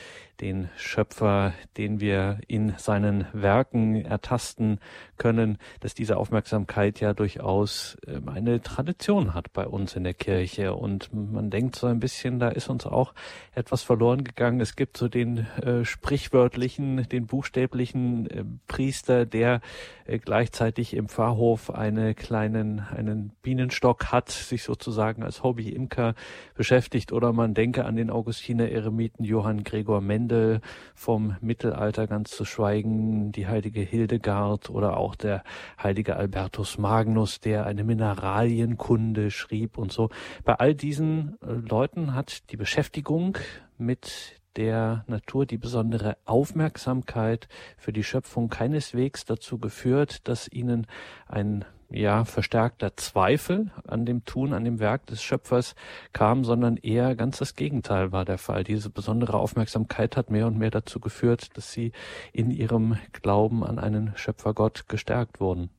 den 0.41 0.69
Schöpfer, 0.77 1.53
den 1.77 2.01
wir 2.01 2.39
in 2.47 2.75
seinen 2.79 3.27
Werken 3.33 3.97
ertasten 4.05 4.79
können, 5.17 5.59
dass 5.81 5.95
diese 5.95 6.17
Aufmerksamkeit 6.17 7.01
ja 7.01 7.13
durchaus 7.13 7.99
ähm, 8.07 8.29
eine 8.29 8.63
Tradition 8.63 9.35
hat 9.35 9.53
bei 9.53 9.67
uns 9.67 9.97
in 9.97 10.05
der 10.05 10.15
Kirche. 10.15 10.75
Und 10.75 11.13
man 11.13 11.51
denkt 11.51 11.77
so 11.77 11.87
ein 11.87 12.01
bisschen, 12.01 12.39
da 12.39 12.49
ist 12.49 12.69
uns 12.69 12.87
auch 12.87 13.15
etwas 13.55 13.83
verloren 13.83 14.25
gegangen. 14.25 14.61
Es 14.61 14.77
gibt 14.77 14.97
so 14.97 15.09
den 15.09 15.39
äh, 15.61 15.85
sprichwörtlichen, 15.85 17.09
den 17.09 17.27
buchstäblichen 17.27 18.31
äh, 18.31 18.45
Priester, 18.69 19.27
der 19.27 19.61
äh, 20.05 20.19
gleichzeitig 20.19 20.95
im 20.95 21.09
Pfarrhof 21.09 21.71
eine 21.71 22.15
kleinen, 22.15 22.81
einen 22.81 23.33
Bienenstock 23.43 24.13
hat, 24.13 24.31
sich 24.31 24.63
sozusagen 24.63 25.23
als 25.23 25.43
Hobby-Imker 25.43 26.15
beschäftigt. 26.55 27.13
Oder 27.13 27.33
man 27.33 27.55
denke 27.55 27.85
an 27.85 27.97
den 27.97 28.11
Augustiner 28.11 28.69
Eremiten 28.69 29.25
Johann 29.25 29.65
Gregor 29.65 30.01
Mendes, 30.01 30.28
Legende 30.29 30.61
vom 30.95 31.37
Mittelalter 31.41 32.07
ganz 32.07 32.31
zu 32.31 32.45
schweigen, 32.45 33.33
die 33.33 33.47
heilige 33.47 33.81
Hildegard 33.81 34.71
oder 34.71 34.97
auch 34.97 35.15
der 35.15 35.43
heilige 35.83 36.17
Albertus 36.17 36.79
Magnus, 36.79 37.41
der 37.41 37.67
eine 37.67 37.85
Mineralienkunde 37.85 39.31
schrieb 39.31 39.79
und 39.79 39.93
so. 39.93 40.11
Bei 40.45 40.55
all 40.55 40.75
diesen 40.75 41.39
äh, 41.41 41.53
Leuten 41.53 42.15
hat 42.15 42.51
die 42.51 42.57
Beschäftigung 42.57 43.39
mit 43.79 44.41
der 44.57 45.05
Natur 45.07 45.47
die 45.47 45.59
besondere 45.59 46.17
Aufmerksamkeit 46.25 47.49
für 47.77 47.93
die 47.93 48.03
Schöpfung 48.03 48.49
keineswegs 48.49 49.25
dazu 49.25 49.59
geführt, 49.59 50.27
dass 50.27 50.51
ihnen 50.51 50.87
ein 51.29 51.65
ja, 51.91 52.25
verstärkter 52.25 52.97
Zweifel 52.97 53.71
an 53.87 54.05
dem 54.05 54.25
Tun, 54.25 54.53
an 54.53 54.65
dem 54.65 54.79
Werk 54.79 55.07
des 55.07 55.23
Schöpfers 55.23 55.75
kam, 56.13 56.45
sondern 56.45 56.77
eher 56.77 57.15
ganz 57.15 57.39
das 57.39 57.57
Gegenteil 57.57 58.13
war 58.13 58.25
der 58.25 58.39
Fall. 58.39 58.63
Diese 58.63 58.91
besondere 58.91 59.39
Aufmerksamkeit 59.39 60.17
hat 60.17 60.31
mehr 60.31 60.47
und 60.47 60.59
mehr 60.59 60.71
dazu 60.71 61.01
geführt, 61.01 61.57
dass 61.57 61.73
sie 61.73 61.93
in 62.33 62.51
ihrem 62.51 62.99
Glauben 63.23 63.65
an 63.65 63.79
einen 63.79 64.13
Schöpfergott 64.17 64.89
gestärkt 64.89 65.41
wurden. 65.41 65.71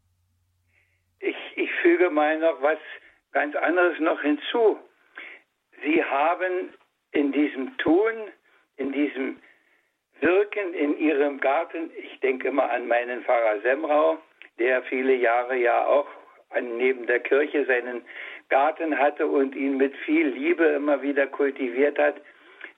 Ich, 1.19 1.35
ich 1.55 1.71
füge 1.81 2.09
mal 2.09 2.39
noch 2.39 2.61
was 2.61 2.79
ganz 3.31 3.55
anderes 3.55 3.99
noch 3.99 4.21
hinzu. 4.21 4.77
Sie 5.83 6.03
haben 6.03 6.73
in 7.11 7.31
diesem 7.31 7.77
Tun, 7.77 8.13
in 8.77 8.91
diesem 8.91 9.37
Wirken 10.21 10.73
in 10.73 10.97
ihrem 10.97 11.39
Garten, 11.39 11.91
ich 11.95 12.19
denke 12.19 12.51
mal 12.51 12.69
an 12.69 12.87
meinen 12.87 13.23
Pfarrer 13.23 13.61
Semrau, 13.61 14.17
der 14.59 14.83
viele 14.83 15.13
Jahre 15.13 15.55
ja 15.55 15.85
auch 15.85 16.07
neben 16.61 17.07
der 17.07 17.19
Kirche 17.19 17.65
seinen 17.65 18.03
Garten 18.49 18.97
hatte 18.97 19.27
und 19.27 19.55
ihn 19.55 19.77
mit 19.77 19.95
viel 19.97 20.27
Liebe 20.27 20.65
immer 20.65 21.01
wieder 21.01 21.27
kultiviert 21.27 21.97
hat. 21.99 22.15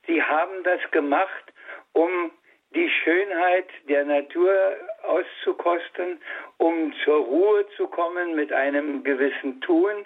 Sie 0.07 0.21
haben 0.21 0.63
das 0.63 0.79
gemacht, 0.91 1.53
um 1.93 2.31
die 2.73 2.89
Schönheit 2.89 3.67
der 3.87 4.05
Natur 4.05 4.53
auszukosten, 5.03 6.19
um 6.57 6.93
zur 7.03 7.17
Ruhe 7.17 7.65
zu 7.75 7.87
kommen 7.87 8.35
mit 8.35 8.51
einem 8.51 9.03
gewissen 9.03 9.59
Tun. 9.61 10.05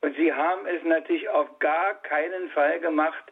Und 0.00 0.16
sie 0.16 0.32
haben 0.32 0.66
es 0.66 0.82
natürlich 0.84 1.28
auf 1.28 1.58
gar 1.58 1.94
keinen 2.02 2.50
Fall 2.50 2.78
gemacht, 2.80 3.24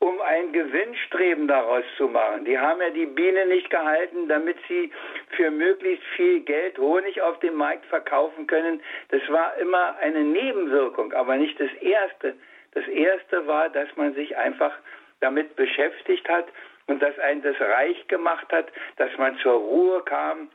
um 0.00 0.20
ein 0.20 0.52
Gewinnstreben 0.52 1.48
daraus 1.48 1.84
zu 1.96 2.08
machen. 2.08 2.44
Die 2.44 2.58
haben 2.58 2.80
ja 2.80 2.90
die 2.90 3.06
Biene 3.06 3.46
nicht 3.46 3.68
gehalten, 3.68 4.28
damit 4.28 4.56
sie 4.68 4.92
für 5.30 5.50
möglichst 5.50 6.04
viel 6.16 6.40
Geld 6.40 6.78
Honig 6.78 7.20
auf 7.20 7.38
dem 7.40 7.54
Markt 7.54 7.84
verkaufen 7.86 8.46
können. 8.46 8.80
Das 9.08 9.22
war 9.28 9.56
immer 9.56 9.96
eine 9.98 10.22
Nebenwirkung, 10.22 11.12
aber 11.12 11.36
nicht 11.36 11.58
das 11.58 11.72
Erste. 11.80 12.36
Das 12.72 12.86
Erste 12.86 13.46
war, 13.46 13.70
dass 13.70 13.88
man 13.96 14.14
sich 14.14 14.36
einfach 14.36 14.72
damit 15.20 15.56
beschäftigt 15.56 16.28
hat 16.28 16.46
und 16.86 17.02
dass 17.02 17.18
einen 17.18 17.42
das 17.42 17.58
reich 17.60 18.06
gemacht 18.06 18.46
hat, 18.52 18.68
dass 18.96 19.10
man 19.18 19.36
zur 19.38 19.54
Ruhe 19.54 20.02
kam. 20.04 20.48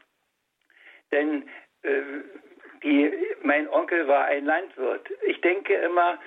Denn 1.11 1.43
äh, 1.83 2.01
die, 2.81 3.11
mein 3.43 3.67
Onkel 3.69 4.07
war 4.07 4.25
ein 4.25 4.45
Landwirt. 4.45 5.09
Ich 5.25 5.41
denke 5.41 5.73
immer, 5.73 6.17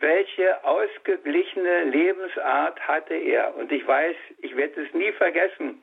welche 0.00 0.64
ausgeglichene 0.64 1.84
Lebensart 1.84 2.80
hatte 2.86 3.14
er. 3.14 3.54
Und 3.56 3.70
ich 3.70 3.86
weiß, 3.86 4.16
ich 4.38 4.56
werde 4.56 4.82
es 4.82 4.92
nie 4.94 5.12
vergessen, 5.12 5.82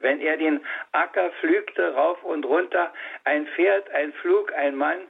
wenn 0.00 0.20
er 0.20 0.36
den 0.36 0.60
Acker 0.92 1.30
pflügte 1.40 1.94
rauf 1.94 2.22
und 2.24 2.44
runter, 2.44 2.92
ein 3.24 3.46
Pferd, 3.48 3.90
ein 3.90 4.12
Flug, 4.14 4.52
ein 4.54 4.76
Mann, 4.76 5.00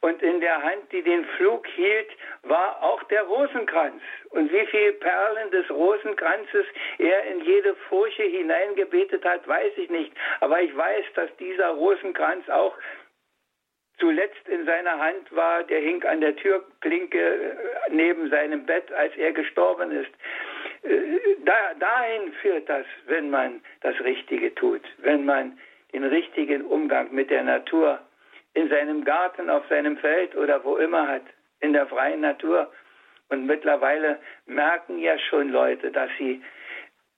und 0.00 0.22
in 0.22 0.40
der 0.40 0.62
Hand, 0.62 0.92
die 0.92 1.02
den 1.02 1.24
Flug 1.36 1.66
hielt, 1.66 2.08
war 2.42 2.82
auch 2.82 3.02
der 3.04 3.22
Rosenkranz. 3.24 4.00
Und 4.30 4.52
wie 4.52 4.66
viele 4.66 4.92
Perlen 4.92 5.50
des 5.50 5.68
Rosenkranzes 5.70 6.66
er 6.98 7.24
in 7.24 7.40
jede 7.40 7.74
Furche 7.88 8.22
hineingebetet 8.22 9.24
hat, 9.24 9.48
weiß 9.48 9.72
ich 9.76 9.90
nicht. 9.90 10.12
Aber 10.40 10.60
ich 10.60 10.76
weiß, 10.76 11.04
dass 11.14 11.34
dieser 11.38 11.70
Rosenkranz 11.70 12.48
auch 12.48 12.76
zuletzt 13.98 14.48
in 14.48 14.64
seiner 14.66 14.98
Hand 14.98 15.34
war, 15.34 15.62
der 15.64 15.80
hing 15.80 16.02
an 16.04 16.20
der 16.20 16.36
Türklinke 16.36 17.18
äh, 17.18 17.56
neben 17.90 18.28
seinem 18.30 18.66
Bett, 18.66 18.92
als 18.92 19.16
er 19.16 19.32
gestorben 19.32 19.90
ist. 19.90 20.10
Äh, 20.82 21.36
da, 21.44 21.54
dahin 21.78 22.32
führt 22.34 22.68
das, 22.68 22.86
wenn 23.06 23.30
man 23.30 23.60
das 23.80 23.98
Richtige 24.00 24.54
tut, 24.54 24.82
wenn 24.98 25.24
man 25.24 25.58
den 25.92 26.04
richtigen 26.04 26.62
Umgang 26.62 27.12
mit 27.12 27.30
der 27.30 27.42
Natur 27.42 27.98
in 28.54 28.68
seinem 28.68 29.04
Garten, 29.04 29.50
auf 29.50 29.66
seinem 29.68 29.96
Feld 29.98 30.36
oder 30.36 30.62
wo 30.64 30.76
immer 30.76 31.08
hat, 31.08 31.22
in 31.60 31.72
der 31.72 31.86
freien 31.86 32.20
Natur. 32.20 32.70
Und 33.28 33.46
mittlerweile 33.46 34.18
merken 34.46 34.98
ja 34.98 35.18
schon 35.18 35.50
Leute, 35.50 35.90
dass 35.90 36.10
sie 36.18 36.42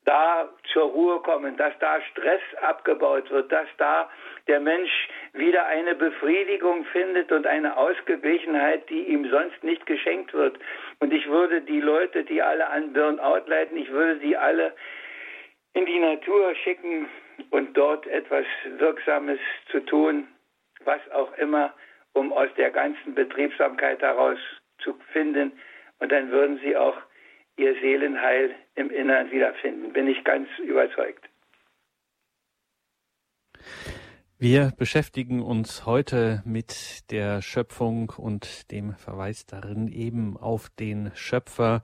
da 0.08 0.48
zur 0.72 0.84
Ruhe 0.84 1.20
kommen, 1.20 1.58
dass 1.58 1.74
da 1.80 2.00
Stress 2.00 2.40
abgebaut 2.62 3.30
wird, 3.30 3.52
dass 3.52 3.68
da 3.76 4.08
der 4.46 4.58
Mensch 4.58 4.90
wieder 5.34 5.66
eine 5.66 5.94
Befriedigung 5.94 6.86
findet 6.86 7.30
und 7.30 7.46
eine 7.46 7.76
Ausgeglichenheit, 7.76 8.88
die 8.88 9.02
ihm 9.02 9.28
sonst 9.28 9.62
nicht 9.62 9.84
geschenkt 9.84 10.32
wird. 10.32 10.58
Und 11.00 11.12
ich 11.12 11.28
würde 11.28 11.60
die 11.60 11.82
Leute, 11.82 12.24
die 12.24 12.40
alle 12.40 12.68
an 12.68 12.94
Burnout 12.94 13.46
leiden, 13.48 13.76
ich 13.76 13.90
würde 13.90 14.18
sie 14.20 14.34
alle 14.34 14.72
in 15.74 15.84
die 15.84 15.98
Natur 15.98 16.54
schicken 16.54 17.06
und 17.50 17.76
dort 17.76 18.06
etwas 18.06 18.46
Wirksames 18.78 19.38
zu 19.70 19.80
tun, 19.80 20.26
was 20.86 21.00
auch 21.12 21.36
immer, 21.36 21.74
um 22.14 22.32
aus 22.32 22.48
der 22.56 22.70
ganzen 22.70 23.14
Betriebsamkeit 23.14 24.00
heraus 24.00 24.38
zu 24.78 24.98
finden. 25.12 25.52
Und 25.98 26.10
dann 26.12 26.30
würden 26.30 26.58
sie 26.64 26.74
auch 26.78 26.96
ihr 27.58 27.74
Seelenheil 27.80 28.54
im 28.76 28.90
Innern 28.90 29.30
wiederfinden, 29.30 29.92
bin 29.92 30.06
ich 30.06 30.24
ganz 30.24 30.48
überzeugt. 30.58 31.28
Wir 34.40 34.72
beschäftigen 34.76 35.42
uns 35.42 35.84
heute 35.84 36.42
mit 36.44 37.10
der 37.10 37.42
Schöpfung 37.42 38.12
und 38.16 38.70
dem 38.70 38.94
Verweis 38.94 39.46
darin 39.46 39.88
eben 39.88 40.36
auf 40.36 40.68
den 40.70 41.10
Schöpfer. 41.14 41.82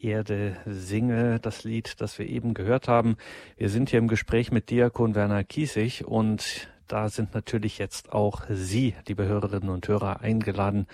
Erde 0.00 0.56
singe, 0.66 1.38
das 1.40 1.62
Lied, 1.62 2.00
das 2.00 2.18
wir 2.18 2.26
eben 2.26 2.54
gehört 2.54 2.88
haben. 2.88 3.16
Wir 3.56 3.68
sind 3.68 3.90
hier 3.90 4.00
im 4.00 4.08
Gespräch 4.08 4.50
mit 4.50 4.70
Diakon 4.70 5.14
Werner 5.14 5.44
Kiesig 5.44 6.04
und 6.04 6.71
da 6.88 7.08
sind 7.08 7.34
natürlich 7.34 7.78
jetzt 7.78 8.12
auch 8.12 8.42
Sie, 8.48 8.94
liebe 9.06 9.24
Hörerinnen 9.26 9.70
und 9.70 9.86
Hörer, 9.88 10.20
eingeladen, 10.20 10.86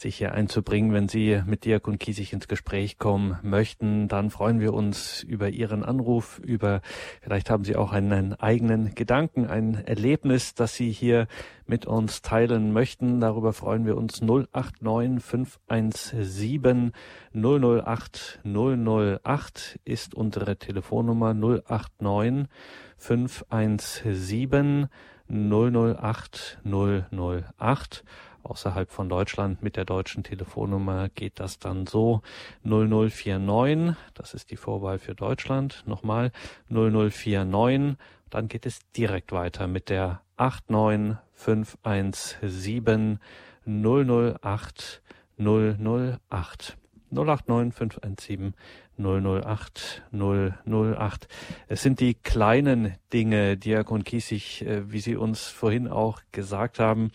sich 0.00 0.16
hier 0.16 0.32
einzubringen. 0.32 0.92
Wenn 0.92 1.08
Sie 1.08 1.42
mit 1.44 1.64
Diakon 1.64 1.98
Kiesig 1.98 2.32
ins 2.32 2.48
Gespräch 2.48 2.98
kommen 2.98 3.38
möchten, 3.42 4.08
dann 4.08 4.30
freuen 4.30 4.60
wir 4.60 4.72
uns 4.72 5.22
über 5.22 5.50
Ihren 5.50 5.84
Anruf, 5.84 6.38
über 6.38 6.80
vielleicht 7.20 7.50
haben 7.50 7.64
Sie 7.64 7.76
auch 7.76 7.92
einen 7.92 8.32
eigenen 8.34 8.94
Gedanken, 8.94 9.46
ein 9.46 9.74
Erlebnis, 9.74 10.54
das 10.54 10.74
Sie 10.74 10.90
hier 10.90 11.26
mit 11.66 11.86
uns 11.86 12.22
teilen 12.22 12.72
möchten. 12.72 13.20
Darüber 13.20 13.52
freuen 13.52 13.84
wir 13.84 13.96
uns 13.96 14.22
089 14.22 15.22
517 15.22 16.92
008 17.34 18.40
008 18.44 19.80
ist 19.84 20.14
unsere 20.14 20.56
Telefonnummer 20.56 21.34
089 21.34 22.48
517 22.96 24.88
008 25.30 26.58
008. 26.64 28.04
Außerhalb 28.42 28.90
von 28.90 29.08
Deutschland 29.08 29.62
mit 29.62 29.76
der 29.76 29.84
deutschen 29.84 30.24
Telefonnummer 30.24 31.08
geht 31.10 31.38
das 31.40 31.58
dann 31.58 31.86
so 31.86 32.22
0049, 32.64 33.94
das 34.14 34.34
ist 34.34 34.50
die 34.50 34.56
Vorwahl 34.56 34.98
für 34.98 35.14
Deutschland, 35.14 35.84
nochmal 35.86 36.32
0049, 36.70 37.98
dann 38.30 38.48
geht 38.48 38.64
es 38.64 38.80
direkt 38.96 39.32
weiter 39.32 39.66
mit 39.66 39.90
der 39.90 40.22
89517 40.38 43.18
008 43.66 45.02
008. 45.38 46.78
089 47.12 47.74
517 47.74 48.54
008 49.00 50.02
008. 50.12 51.28
Es 51.68 51.82
sind 51.82 52.00
die 52.00 52.14
kleinen 52.14 52.94
Dinge, 53.12 53.56
Diakon 53.56 54.04
Kiesig, 54.04 54.62
äh, 54.62 54.90
wie 54.90 55.00
Sie 55.00 55.16
uns 55.16 55.48
vorhin 55.48 55.88
auch 55.88 56.20
gesagt 56.32 56.78
haben. 56.78 57.10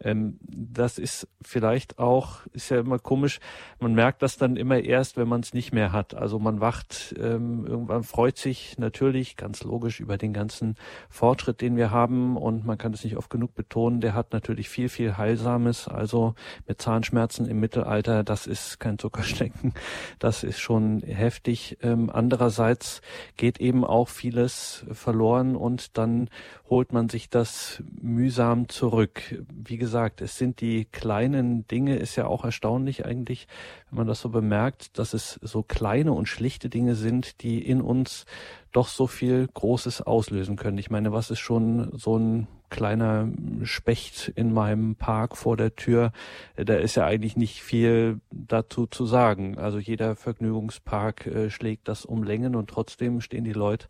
Ähm, 0.00 0.38
das 0.42 0.98
ist 0.98 1.28
vielleicht 1.42 1.98
auch, 1.98 2.46
ist 2.52 2.70
ja 2.70 2.80
immer 2.80 2.98
komisch, 2.98 3.40
man 3.80 3.94
merkt 3.94 4.22
das 4.22 4.36
dann 4.36 4.56
immer 4.56 4.78
erst, 4.78 5.16
wenn 5.16 5.28
man 5.28 5.40
es 5.40 5.54
nicht 5.54 5.72
mehr 5.72 5.92
hat. 5.92 6.14
Also 6.14 6.38
man 6.38 6.60
wacht, 6.60 7.14
ähm, 7.18 7.66
irgendwann 7.66 8.02
freut 8.02 8.36
sich 8.36 8.78
natürlich 8.78 9.36
ganz 9.36 9.64
logisch 9.64 10.00
über 10.00 10.18
den 10.18 10.32
ganzen 10.32 10.76
Fortschritt, 11.08 11.60
den 11.60 11.76
wir 11.76 11.90
haben 11.90 12.36
und 12.36 12.64
man 12.64 12.78
kann 12.78 12.92
es 12.92 13.04
nicht 13.04 13.16
oft 13.16 13.30
genug 13.30 13.54
betonen, 13.54 14.00
der 14.00 14.14
hat 14.14 14.32
natürlich 14.32 14.68
viel, 14.68 14.88
viel 14.88 15.16
Heilsames. 15.16 15.88
Also 15.88 16.34
mit 16.66 16.80
Zahnschmerzen 16.80 17.46
im 17.46 17.60
Mittelalter, 17.60 18.22
das 18.22 18.46
ist 18.46 18.78
kein 18.80 18.98
Zuckerschnecken, 18.98 19.72
das 20.18 20.44
ist 20.44 20.60
schon 20.60 21.00
heftig. 21.28 21.76
Ähm, 21.82 22.08
andererseits 22.10 23.02
geht 23.36 23.60
eben 23.60 23.84
auch 23.84 24.08
vieles 24.08 24.86
verloren 24.92 25.56
und 25.56 25.98
dann 25.98 26.30
holt 26.68 26.92
man 26.92 27.08
sich 27.08 27.30
das 27.30 27.82
mühsam 28.00 28.68
zurück. 28.68 29.42
Wie 29.52 29.78
gesagt, 29.78 30.20
es 30.20 30.36
sind 30.36 30.60
die 30.60 30.84
kleinen 30.84 31.66
Dinge, 31.66 31.96
ist 31.96 32.16
ja 32.16 32.26
auch 32.26 32.44
erstaunlich 32.44 33.04
eigentlich, 33.06 33.48
wenn 33.90 33.98
man 33.98 34.06
das 34.06 34.20
so 34.20 34.28
bemerkt, 34.28 34.98
dass 34.98 35.14
es 35.14 35.38
so 35.42 35.62
kleine 35.62 36.12
und 36.12 36.26
schlichte 36.26 36.68
Dinge 36.68 36.94
sind, 36.94 37.42
die 37.42 37.60
in 37.64 37.80
uns 37.80 38.26
doch 38.72 38.88
so 38.88 39.06
viel 39.06 39.48
Großes 39.52 40.02
auslösen 40.02 40.56
können. 40.56 40.78
Ich 40.78 40.90
meine, 40.90 41.12
was 41.12 41.30
ist 41.30 41.40
schon 41.40 41.90
so 41.96 42.18
ein 42.18 42.48
kleiner 42.70 43.28
Specht 43.62 44.30
in 44.36 44.52
meinem 44.52 44.94
Park 44.94 45.38
vor 45.38 45.56
der 45.56 45.74
Tür? 45.74 46.12
Da 46.56 46.74
ist 46.74 46.96
ja 46.96 47.06
eigentlich 47.06 47.36
nicht 47.36 47.62
viel 47.62 48.20
dazu 48.30 48.86
zu 48.86 49.06
sagen. 49.06 49.56
Also 49.56 49.78
jeder 49.78 50.16
Vergnügungspark 50.16 51.26
äh, 51.26 51.50
schlägt 51.50 51.88
das 51.88 52.04
um 52.04 52.22
Längen 52.22 52.54
und 52.54 52.68
trotzdem 52.68 53.22
stehen 53.22 53.44
die 53.44 53.54
Leute 53.54 53.88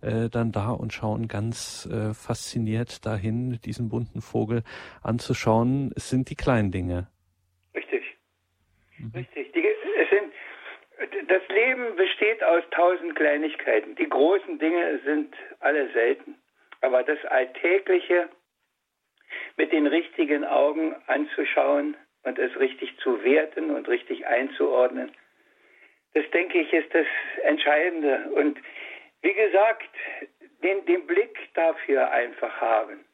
äh, 0.00 0.28
dann 0.28 0.52
da 0.52 0.70
und 0.70 0.92
schauen 0.92 1.28
ganz 1.28 1.88
äh, 1.90 2.14
fasziniert 2.14 3.04
dahin, 3.04 3.58
diesen 3.64 3.88
bunten 3.88 4.20
Vogel 4.20 4.62
anzuschauen. 5.02 5.92
Es 5.96 6.08
sind 6.08 6.30
die 6.30 6.36
kleinen 6.36 6.70
Dinge. 6.70 7.08
Richtig. 7.74 8.16
Mhm. 8.98 9.12
Richtig. 9.14 9.52
Die, 9.52 9.64
es 9.66 10.10
sind 10.10 10.32
das 11.28 11.42
Leben 11.48 11.96
besteht 11.96 12.42
aus 12.42 12.62
tausend 12.70 13.14
Kleinigkeiten. 13.14 13.94
Die 13.94 14.08
großen 14.08 14.58
Dinge 14.58 15.00
sind 15.04 15.34
alle 15.60 15.90
selten. 15.92 16.36
Aber 16.80 17.02
das 17.02 17.24
Alltägliche 17.26 18.28
mit 19.56 19.72
den 19.72 19.86
richtigen 19.86 20.44
Augen 20.44 20.94
anzuschauen 21.06 21.96
und 22.22 22.38
es 22.38 22.58
richtig 22.58 22.96
zu 22.98 23.22
werten 23.22 23.70
und 23.70 23.88
richtig 23.88 24.26
einzuordnen, 24.26 25.10
das 26.14 26.28
denke 26.30 26.60
ich 26.60 26.72
ist 26.72 26.92
das 26.94 27.06
Entscheidende. 27.44 28.30
Und 28.34 28.58
wie 29.22 29.34
gesagt, 29.34 29.90
den, 30.62 30.84
den 30.86 31.06
Blick 31.06 31.36
dafür 31.54 32.10
einfach 32.10 32.60
haben. 32.60 33.04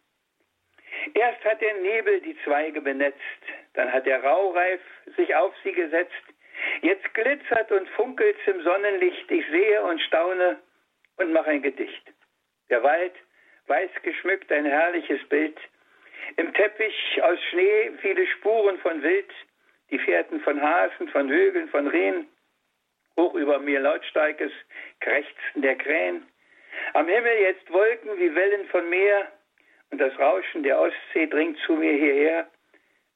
Erst 1.14 1.44
hat 1.44 1.60
der 1.60 1.74
Nebel 1.74 2.20
die 2.20 2.36
Zweige 2.44 2.80
benetzt, 2.80 3.18
dann 3.74 3.92
hat 3.92 4.06
der 4.06 4.22
Raureif 4.22 4.80
sich 5.16 5.34
auf 5.34 5.52
sie 5.62 5.72
gesetzt, 5.72 6.12
Jetzt 6.82 7.12
glitzert 7.14 7.70
und 7.72 7.88
funkelt's 7.90 8.46
im 8.46 8.62
Sonnenlicht, 8.62 9.30
ich 9.30 9.46
sehe 9.48 9.82
und 9.82 10.00
staune 10.02 10.58
und 11.16 11.32
mache 11.32 11.50
ein 11.50 11.62
Gedicht. 11.62 12.12
Der 12.70 12.82
Wald, 12.82 13.12
weiß 13.66 13.90
geschmückt, 14.02 14.50
ein 14.52 14.64
herrliches 14.64 15.22
Bild. 15.28 15.56
Im 16.36 16.52
Teppich 16.54 17.22
aus 17.22 17.38
Schnee 17.50 17.92
viele 18.00 18.26
Spuren 18.26 18.78
von 18.78 19.02
Wild, 19.02 19.30
die 19.90 19.98
Fährten 19.98 20.40
von 20.40 20.60
Hasen, 20.60 21.08
von 21.08 21.28
Hügeln, 21.28 21.68
von 21.68 21.86
Rehen. 21.86 22.26
Hoch 23.16 23.34
über 23.34 23.58
mir 23.58 23.80
lautstarkes 23.80 24.52
Krächzen 25.00 25.62
der 25.62 25.76
Krähen. 25.76 26.26
Am 26.94 27.06
Himmel 27.08 27.38
jetzt 27.40 27.72
Wolken 27.72 28.18
wie 28.18 28.34
Wellen 28.34 28.66
von 28.68 28.88
Meer 28.88 29.30
und 29.90 29.98
das 30.00 30.18
Rauschen 30.18 30.62
der 30.62 30.80
Ostsee 30.80 31.26
dringt 31.26 31.58
zu 31.66 31.74
mir 31.74 31.92
hierher. 31.92 32.48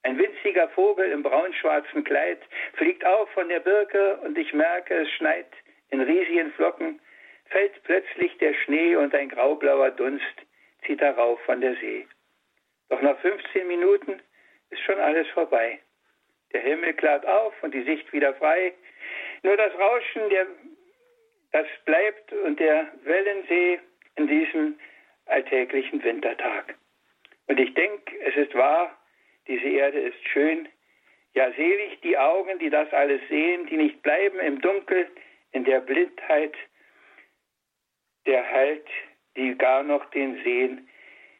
Ein 0.04 0.18
winziger 0.18 0.68
Vogel 0.68 1.10
im 1.10 1.22
braunschwarzen 1.22 2.04
Kleid 2.04 2.38
fliegt 2.74 3.04
auf 3.04 3.28
von 3.30 3.48
der 3.48 3.60
Birke 3.60 4.16
und 4.18 4.38
ich 4.38 4.52
merke, 4.52 4.94
es 4.94 5.10
schneit 5.12 5.48
in 5.90 6.00
riesigen 6.00 6.52
Flocken, 6.52 7.00
fällt 7.46 7.82
plötzlich 7.84 8.36
der 8.38 8.54
Schnee 8.54 8.94
und 8.96 9.14
ein 9.14 9.28
graublauer 9.28 9.90
Dunst 9.90 10.24
zieht 10.86 11.00
darauf 11.00 11.40
von 11.42 11.60
der 11.60 11.74
See. 11.76 12.06
Doch 12.88 13.02
nach 13.02 13.18
15 13.18 13.66
Minuten 13.66 14.22
ist 14.70 14.82
schon 14.82 14.98
alles 14.98 15.26
vorbei. 15.28 15.80
Der 16.52 16.60
Himmel 16.60 16.94
klart 16.94 17.26
auf 17.26 17.52
und 17.62 17.74
die 17.74 17.82
Sicht 17.82 18.12
wieder 18.12 18.34
frei. 18.34 18.72
Nur 19.42 19.56
das 19.56 19.72
Rauschen, 19.78 20.28
der, 20.30 20.46
das 21.52 21.66
bleibt 21.84 22.32
und 22.32 22.58
der 22.58 22.92
Wellensee 23.04 23.80
in 24.16 24.26
diesem 24.26 24.78
alltäglichen 25.26 26.02
Wintertag. 26.02 26.74
Und 27.46 27.58
ich 27.60 27.72
denke, 27.74 28.18
es 28.20 28.36
ist 28.36 28.54
wahr, 28.54 28.96
diese 29.46 29.68
Erde 29.68 30.00
ist 30.00 30.28
schön. 30.28 30.68
Ja, 31.34 31.50
selig 31.52 32.00
die 32.00 32.18
Augen, 32.18 32.58
die 32.58 32.70
das 32.70 32.92
alles 32.92 33.20
sehen, 33.28 33.66
die 33.66 33.76
nicht 33.76 34.02
bleiben 34.02 34.38
im 34.40 34.60
Dunkel, 34.60 35.08
in 35.52 35.64
der 35.64 35.80
Blindheit. 35.80 36.54
Der 38.26 38.50
Halt, 38.50 38.86
die 39.36 39.56
gar 39.56 39.82
noch 39.82 40.04
den 40.10 40.42
sehen, 40.42 40.88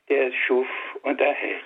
der 0.09 0.28
es 0.28 0.34
schuf 0.46 0.68
und 1.03 1.20
erhält. 1.20 1.64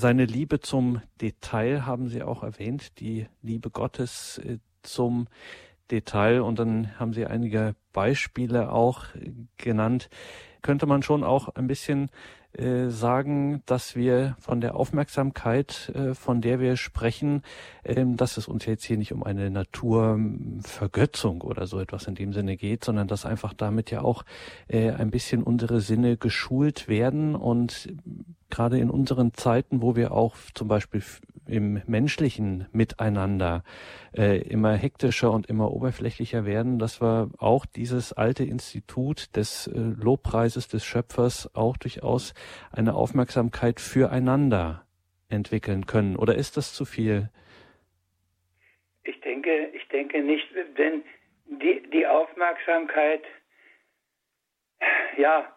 Seine 0.00 0.24
Liebe 0.24 0.60
zum 0.60 1.02
Detail 1.20 1.84
haben 1.84 2.08
Sie 2.08 2.22
auch 2.22 2.42
erwähnt, 2.42 3.00
die 3.00 3.26
Liebe 3.42 3.68
Gottes 3.68 4.38
äh, 4.38 4.56
zum 4.80 5.28
Detail 5.90 6.40
und 6.40 6.58
dann 6.58 6.98
haben 6.98 7.12
Sie 7.12 7.26
einige 7.26 7.74
Beispiele 7.92 8.72
auch 8.72 9.04
genannt. 9.58 10.08
Könnte 10.62 10.86
man 10.86 11.02
schon 11.02 11.22
auch 11.22 11.50
ein 11.50 11.66
bisschen 11.66 12.04
äh, 12.04 12.10
sagen, 12.88 13.62
dass 13.66 13.94
wir 13.94 14.36
von 14.40 14.60
der 14.60 14.74
Aufmerksamkeit, 14.74 15.92
äh, 15.94 16.14
von 16.14 16.40
der 16.40 16.58
wir 16.58 16.76
sprechen, 16.76 17.42
äh, 17.84 18.04
dass 18.06 18.36
es 18.36 18.48
uns 18.48 18.66
jetzt 18.66 18.84
hier 18.84 18.98
nicht 18.98 19.12
um 19.12 19.22
eine 19.22 19.50
Naturvergötzung 19.50 21.42
oder 21.42 21.66
so 21.66 21.78
etwas 21.78 22.06
in 22.06 22.16
dem 22.16 22.32
Sinne 22.32 22.56
geht, 22.56 22.84
sondern 22.84 23.06
dass 23.08 23.24
einfach 23.24 23.54
damit 23.54 23.90
ja 23.90 24.02
auch 24.02 24.24
äh, 24.68 24.90
ein 24.90 25.10
bisschen 25.10 25.42
unsere 25.42 25.80
Sinne 25.80 26.16
geschult 26.16 26.88
werden 26.88 27.34
und 27.36 27.92
gerade 28.50 28.78
in 28.78 28.90
unseren 28.90 29.32
Zeiten, 29.32 29.80
wo 29.80 29.94
wir 29.96 30.12
auch 30.12 30.34
zum 30.54 30.68
Beispiel 30.68 31.02
im 31.50 31.82
menschlichen 31.86 32.66
Miteinander 32.72 33.62
äh, 34.16 34.38
immer 34.38 34.74
hektischer 34.74 35.30
und 35.32 35.46
immer 35.46 35.70
oberflächlicher 35.72 36.44
werden, 36.44 36.78
dass 36.78 37.00
wir 37.00 37.30
auch 37.38 37.66
dieses 37.66 38.12
alte 38.12 38.44
Institut 38.44 39.36
des 39.36 39.66
äh, 39.66 39.78
Lobpreises 39.78 40.68
des 40.68 40.84
Schöpfers 40.84 41.54
auch 41.54 41.76
durchaus 41.76 42.34
eine 42.72 42.94
Aufmerksamkeit 42.94 43.80
füreinander 43.80 44.86
entwickeln 45.28 45.86
können. 45.86 46.16
Oder 46.16 46.34
ist 46.34 46.56
das 46.56 46.74
zu 46.74 46.84
viel? 46.84 47.30
Ich 49.04 49.20
denke, 49.20 49.70
ich 49.72 49.86
denke 49.88 50.22
nicht, 50.22 50.46
denn 50.76 51.02
die, 51.46 51.82
die 51.92 52.06
Aufmerksamkeit, 52.06 53.22
ja, 55.16 55.52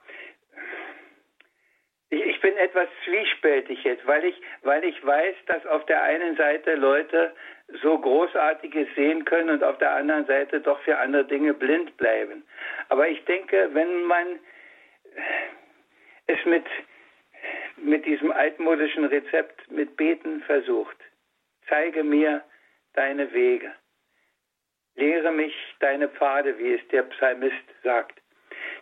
ich, 2.22 2.42
bin 2.42 2.56
etwas 2.58 2.88
zwiespältig 3.06 3.84
jetzt, 3.84 4.06
weil 4.06 4.26
ich, 4.26 4.40
weil 4.62 4.84
ich 4.84 5.06
weiß, 5.06 5.36
dass 5.48 5.66
auf 5.68 5.86
der 5.86 6.02
einen 6.04 6.36
Seite 6.36 6.76
Leute 6.76 7.34
so 7.82 7.98
Großartiges 7.98 8.88
sehen 8.96 9.26
können 9.26 9.50
und 9.50 9.64
auf 9.64 9.78
der 9.78 9.92
anderen 9.92 10.26
Seite 10.26 10.62
doch 10.62 10.80
für 10.82 10.98
andere 10.98 11.26
Dinge 11.26 11.54
blind 11.54 11.96
bleiben. 11.98 12.44
Aber 12.90 13.08
ich 13.08 13.24
denke, 13.26 13.70
wenn 13.74 14.04
man 14.04 14.40
es 16.28 16.44
mit 16.46 16.66
mit 17.78 18.06
diesem 18.06 18.32
altmodischen 18.32 19.06
Rezept 19.06 19.70
mit 19.72 19.96
Beten 19.98 20.42
versucht. 20.44 20.98
Zeige 21.68 22.04
mir 22.04 22.44
deine 22.94 23.32
Wege. 23.34 23.74
Lehre 24.96 25.32
mich 25.32 25.54
deine 25.80 26.08
Pfade, 26.08 26.58
wie 26.60 26.74
es 26.74 26.88
der 26.90 27.04
Psalmist 27.04 27.56
sagt. 27.84 28.22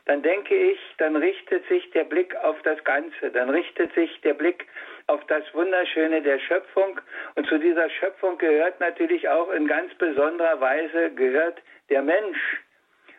Dann 0.05 0.21
denke 0.21 0.55
ich, 0.55 0.79
dann 0.97 1.15
richtet 1.15 1.67
sich 1.67 1.89
der 1.91 2.03
Blick 2.03 2.35
auf 2.37 2.61
das 2.63 2.83
Ganze, 2.83 3.31
dann 3.31 3.49
richtet 3.49 3.93
sich 3.93 4.19
der 4.21 4.33
Blick 4.33 4.65
auf 5.07 5.23
das 5.27 5.43
Wunderschöne 5.53 6.21
der 6.21 6.39
Schöpfung. 6.39 6.99
Und 7.35 7.47
zu 7.47 7.57
dieser 7.59 7.89
Schöpfung 7.89 8.37
gehört 8.37 8.79
natürlich 8.79 9.29
auch 9.29 9.51
in 9.51 9.67
ganz 9.67 9.93
besonderer 9.95 10.59
Weise 10.59 11.11
gehört 11.11 11.61
der 11.89 12.01
Mensch. 12.01 12.39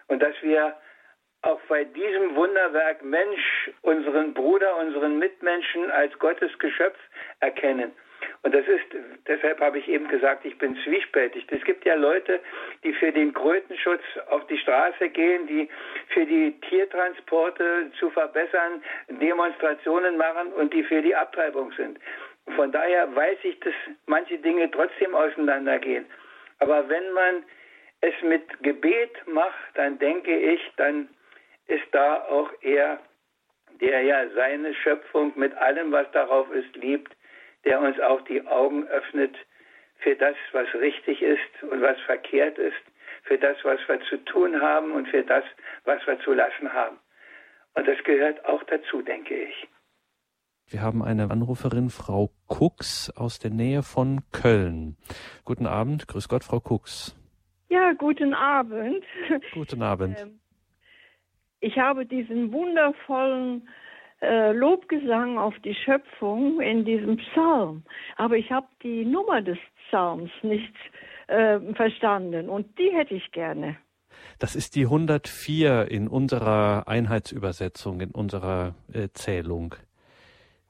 Und 0.08 0.22
dass 0.22 0.34
wir 0.42 0.76
auch 1.42 1.60
bei 1.68 1.84
diesem 1.84 2.34
Wunderwerk 2.36 3.02
Mensch 3.02 3.70
unseren 3.82 4.32
Bruder, 4.32 4.76
unseren 4.76 5.18
Mitmenschen 5.18 5.90
als 5.90 6.16
Gottes 6.18 6.56
Geschöpf 6.58 6.98
erkennen. 7.40 7.92
Und 8.44 8.54
das 8.54 8.66
ist, 8.66 8.84
deshalb 9.28 9.60
habe 9.60 9.78
ich 9.78 9.86
eben 9.88 10.08
gesagt, 10.08 10.44
ich 10.44 10.58
bin 10.58 10.76
zwiespältig. 10.82 11.46
Es 11.50 11.62
gibt 11.64 11.84
ja 11.84 11.94
Leute, 11.94 12.40
die 12.82 12.92
für 12.92 13.12
den 13.12 13.32
Krötenschutz 13.32 14.02
auf 14.30 14.44
die 14.48 14.58
Straße 14.58 15.10
gehen, 15.10 15.46
die 15.46 15.68
für 16.08 16.26
die 16.26 16.58
Tiertransporte 16.68 17.92
zu 18.00 18.10
verbessern 18.10 18.82
Demonstrationen 19.08 20.16
machen 20.16 20.52
und 20.54 20.74
die 20.74 20.82
für 20.82 21.02
die 21.02 21.14
Abtreibung 21.14 21.72
sind. 21.72 22.00
Von 22.56 22.72
daher 22.72 23.14
weiß 23.14 23.38
ich, 23.44 23.60
dass 23.60 23.74
manche 24.06 24.38
Dinge 24.38 24.68
trotzdem 24.72 25.14
auseinandergehen. 25.14 26.04
Aber 26.58 26.88
wenn 26.88 27.12
man 27.12 27.44
es 28.00 28.14
mit 28.22 28.42
Gebet 28.62 29.24
macht, 29.26 29.54
dann 29.74 30.00
denke 30.00 30.36
ich, 30.36 30.60
dann 30.76 31.08
ist 31.68 31.86
da 31.92 32.24
auch 32.24 32.50
er, 32.60 32.98
der 33.80 34.02
ja 34.02 34.28
seine 34.34 34.74
Schöpfung 34.74 35.32
mit 35.36 35.56
allem, 35.56 35.92
was 35.92 36.10
darauf 36.10 36.50
ist, 36.52 36.74
liebt, 36.74 37.12
der 37.64 37.80
uns 37.80 37.98
auch 38.00 38.20
die 38.22 38.46
Augen 38.46 38.86
öffnet 38.88 39.34
für 39.98 40.16
das, 40.16 40.36
was 40.52 40.72
richtig 40.74 41.22
ist 41.22 41.62
und 41.70 41.80
was 41.80 41.98
verkehrt 42.00 42.58
ist, 42.58 42.82
für 43.24 43.38
das, 43.38 43.56
was 43.62 43.78
wir 43.86 44.00
zu 44.08 44.16
tun 44.24 44.60
haben 44.60 44.92
und 44.92 45.08
für 45.08 45.22
das, 45.22 45.44
was 45.84 46.04
wir 46.06 46.18
zu 46.20 46.32
lassen 46.32 46.72
haben. 46.72 46.98
Und 47.74 47.86
das 47.86 48.02
gehört 48.04 48.44
auch 48.44 48.62
dazu, 48.64 49.02
denke 49.02 49.34
ich. 49.34 49.68
Wir 50.68 50.80
haben 50.80 51.02
eine 51.02 51.30
Anruferin, 51.30 51.90
Frau 51.90 52.30
Kux 52.48 53.12
aus 53.16 53.38
der 53.38 53.50
Nähe 53.50 53.82
von 53.82 54.20
Köln. 54.32 54.96
Guten 55.44 55.66
Abend, 55.66 56.08
grüß 56.08 56.28
Gott, 56.28 56.44
Frau 56.44 56.60
Kux. 56.60 57.16
Ja, 57.68 57.92
guten 57.92 58.34
Abend. 58.34 59.04
Guten 59.54 59.82
Abend. 59.82 60.18
Ähm, 60.22 60.38
ich 61.64 61.78
habe 61.78 62.06
diesen 62.06 62.52
wundervollen 62.52 63.68
äh, 64.22 64.52
Lobgesang 64.52 65.36
auf 65.36 65.54
die 65.64 65.74
Schöpfung 65.74 66.60
in 66.60 66.84
diesem 66.84 67.16
Psalm, 67.16 67.82
aber 68.16 68.36
ich 68.36 68.50
habe 68.50 68.68
die 68.82 69.04
Nummer 69.04 69.42
des 69.42 69.58
Psalms 69.88 70.30
nicht 70.42 70.74
äh, 71.26 71.58
verstanden 71.74 72.48
und 72.48 72.78
die 72.78 72.90
hätte 72.92 73.14
ich 73.14 73.30
gerne. 73.32 73.76
Das 74.38 74.54
ist 74.54 74.76
die 74.76 74.84
104 74.84 75.90
in 75.90 76.08
unserer 76.08 76.84
Einheitsübersetzung, 76.86 78.00
in 78.00 78.10
unserer 78.12 78.74
äh, 78.92 79.08
Zählung. 79.12 79.74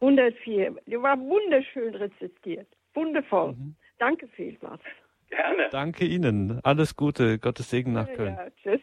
104. 0.01 0.77
Die 0.87 1.01
war 1.01 1.19
wunderschön 1.19 1.95
rezitiert. 1.95 2.67
Wundervoll. 2.95 3.53
Mhm. 3.53 3.77
Danke 3.99 4.29
vielmals. 4.29 4.83
Gerne. 5.31 5.69
Danke 5.71 6.05
Ihnen. 6.05 6.61
Alles 6.63 6.97
Gute. 6.97 7.39
Gottes 7.39 7.71
Segen 7.71 7.93
nach 7.93 8.11
Köln. 8.13 8.35
Ja, 8.35 8.49
tschüss. 8.63 8.81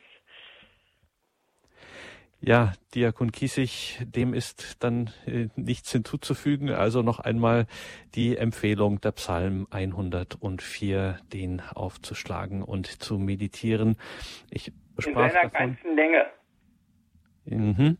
Ja, 2.41 2.71
Diakon 2.95 3.31
Kiesig, 3.33 3.99
dem 4.01 4.33
ist 4.33 4.81
dann 4.81 5.09
äh, 5.25 5.47
nichts 5.57 5.91
hinzuzufügen. 5.91 6.69
Also 6.69 7.01
noch 7.01 7.19
einmal 7.19 7.65
die 8.15 8.37
Empfehlung 8.37 9.01
der 9.01 9.11
Psalm 9.11 9.67
104, 9.71 11.19
den 11.33 11.61
aufzuschlagen 11.75 12.63
und 12.63 12.87
zu 12.87 13.19
meditieren. 13.19 13.97
Ich 14.49 14.71
sprach 14.99 15.25
in 15.25 15.31
seiner 15.31 15.49
davon, 15.49 15.51
ganzen 15.51 15.95
Länge. 15.95 16.25
Mhm. 17.45 17.97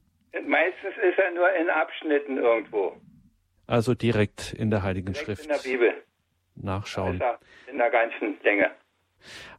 Meistens 0.47 0.93
ist 1.09 1.19
er 1.19 1.31
nur 1.33 1.53
in 1.55 1.69
Abschnitten 1.69 2.37
irgendwo. 2.37 2.95
Also 3.67 3.93
direkt 3.93 4.53
in 4.53 4.71
der 4.71 4.83
Heiligen 4.83 5.13
direkt 5.13 5.25
Schrift. 5.25 5.43
In 5.43 5.49
der 5.49 5.69
Bibel. 5.69 5.93
Nachschauen. 6.55 7.21
in 7.69 7.77
der 7.77 7.89
ganzen 7.89 8.37
Länge. 8.41 8.71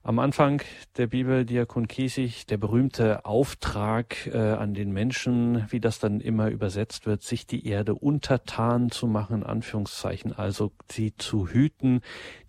Am 0.03 0.19
Anfang 0.19 0.63
der 0.97 1.09
Bibel, 1.09 1.45
Diakon 1.45 1.87
Kiesig, 1.87 2.47
der 2.47 2.57
berühmte 2.57 3.27
Auftrag 3.27 4.29
äh, 4.33 4.39
an 4.39 4.73
den 4.73 4.93
Menschen, 4.93 5.67
wie 5.69 5.79
das 5.79 5.99
dann 5.99 6.21
immer 6.21 6.49
übersetzt 6.49 7.05
wird, 7.05 7.23
sich 7.23 7.47
die 7.47 7.67
Erde 7.67 7.95
untertan 7.95 8.91
zu 8.91 9.07
machen, 9.07 9.37
in 9.37 9.43
Anführungszeichen, 9.43 10.33
also 10.33 10.73
sie 10.91 11.15
zu 11.19 11.49
hüten, 11.49 12.01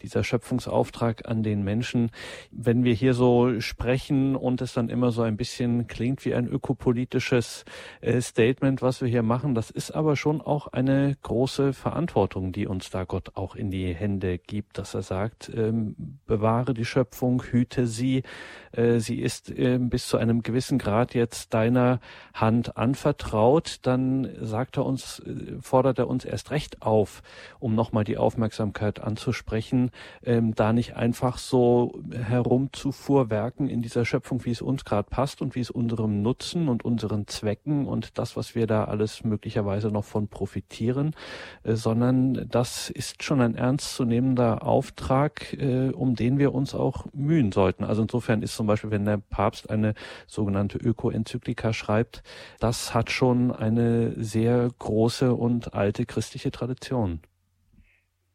dieser 0.02 0.24
Schöpfungsauftrag 0.24 1.28
an 1.28 1.44
den 1.44 1.62
Menschen. 1.66 2.12
Wenn 2.52 2.86
wir 2.86 2.94
hier 2.94 3.14
so 3.14 3.60
sprechen 3.60 4.38
und 4.38 4.62
es 4.62 4.72
dann 4.72 4.88
immer 4.88 5.12
so 5.12 5.22
ein 5.22 5.36
bisschen 5.36 5.88
klingt 5.88 6.24
wie 6.24 6.34
ein 6.34 6.48
ökopolitisches 6.48 7.66
äh, 8.00 8.22
Statement, 8.22 8.82
was 8.82 9.02
wir 9.02 9.10
hier 9.10 9.24
machen, 9.24 9.56
das 9.56 9.72
ist 9.72 9.92
aber 9.92 10.16
schon 10.16 10.40
auch 10.40 10.68
eine 10.68 11.18
große 11.22 11.74
Verantwortung, 11.74 12.54
die 12.54 12.66
uns 12.66 12.92
da 12.92 13.04
Gott 13.04 13.36
auch 13.36 13.58
in 13.58 13.72
die 13.72 13.94
Hände 13.94 14.38
gibt, 14.38 14.78
dass 14.78 14.94
er 14.94 15.02
sagt, 15.02 15.52
ähm, 15.54 16.18
bewahre 16.26 16.74
die 16.74 16.86
Schöpfung 16.86 17.41
Hüte 17.46 17.88
sie. 17.88 18.24
Äh, 18.72 19.00
sie 19.00 19.20
ist 19.20 19.50
äh, 19.50 19.78
bis 19.80 20.08
zu 20.08 20.18
einem 20.18 20.44
gewissen 20.44 20.78
Grad 20.78 21.14
jetzt 21.14 21.54
deiner 21.54 22.00
Hand 22.34 22.78
anvertraut. 22.78 23.80
Dann 23.82 24.30
sagt 24.40 24.78
er 24.78 24.86
uns, 24.86 25.20
äh, 25.20 25.58
fordert 25.62 26.00
er 26.00 26.08
uns 26.08 26.26
erst 26.26 26.52
recht 26.52 26.82
auf, 26.82 27.22
um 27.60 27.76
nochmal 27.76 28.04
die 28.04 28.18
Aufmerksamkeit 28.18 29.02
anzusprechen, 29.02 29.92
ähm, 30.24 30.54
da 30.56 30.74
nicht 30.74 30.96
einfach 30.96 31.38
so 31.38 32.02
herumzufuhrwerken 32.14 33.68
in 33.68 33.82
dieser 33.82 34.06
Schöpfung, 34.06 34.46
wie 34.46 34.52
es 34.52 34.62
uns 34.62 34.86
gerade 34.86 35.10
passt 35.10 35.42
und 35.42 35.56
wie 35.56 35.60
es 35.60 35.72
unserem 35.72 36.22
Nutzen 36.22 36.70
und 36.70 36.86
unseren 36.86 37.28
Zwecken 37.28 37.88
und 37.88 38.18
das, 38.18 38.38
was 38.38 38.56
wir 38.56 38.68
da 38.68 38.86
alles 38.86 39.24
möglicherweise 39.24 39.90
noch 39.90 40.06
von 40.06 40.28
profitieren, 40.28 41.16
sondern 41.64 42.48
das 42.50 42.90
ist 42.90 43.24
schon 43.24 43.42
ein 43.42 43.56
ernstzunehmender 43.56 44.66
Auftrag, 44.66 45.58
um 45.94 46.16
den 46.16 46.40
wir 46.40 46.54
uns 46.54 46.76
auch 46.76 46.92
auch 46.92 47.06
mühen 47.32 47.52
sollten. 47.52 47.84
Also 47.84 48.02
insofern 48.02 48.42
ist 48.42 48.56
zum 48.56 48.68
Beispiel, 48.68 48.92
wenn 48.92 49.06
der 49.06 49.20
Papst 49.30 49.70
eine 49.70 49.94
sogenannte 50.28 50.78
Öko-Enzyklika 50.78 51.72
schreibt, 51.74 52.24
das 52.60 52.94
hat 52.94 53.10
schon 53.10 53.52
eine 53.52 54.12
sehr 54.18 54.70
große 54.80 55.34
und 55.34 55.74
alte 55.74 56.06
christliche 56.06 56.52
Tradition. 56.52 57.22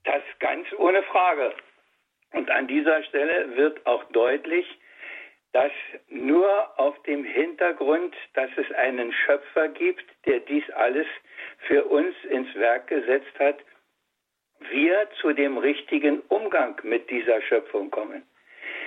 Das 0.04 0.22
ganz 0.38 0.66
ohne 0.78 1.02
Frage. 1.02 1.52
Und 2.32 2.50
an 2.50 2.66
dieser 2.68 3.02
Stelle 3.04 3.56
wird 3.56 3.86
auch 3.86 4.04
deutlich, 4.12 4.66
dass 5.52 5.72
nur 6.08 6.48
auf 6.78 7.00
dem 7.04 7.24
Hintergrund, 7.24 8.14
dass 8.34 8.50
es 8.56 8.70
einen 8.76 9.12
Schöpfer 9.12 9.68
gibt, 9.68 10.04
der 10.26 10.40
dies 10.40 10.64
alles 10.70 11.06
für 11.66 11.84
uns 11.84 12.14
ins 12.30 12.54
Werk 12.54 12.88
gesetzt 12.88 13.38
hat, 13.38 13.58
wir 14.70 15.08
zu 15.20 15.32
dem 15.32 15.58
richtigen 15.58 16.20
Umgang 16.28 16.80
mit 16.82 17.10
dieser 17.10 17.40
Schöpfung 17.42 17.90
kommen 17.90 18.22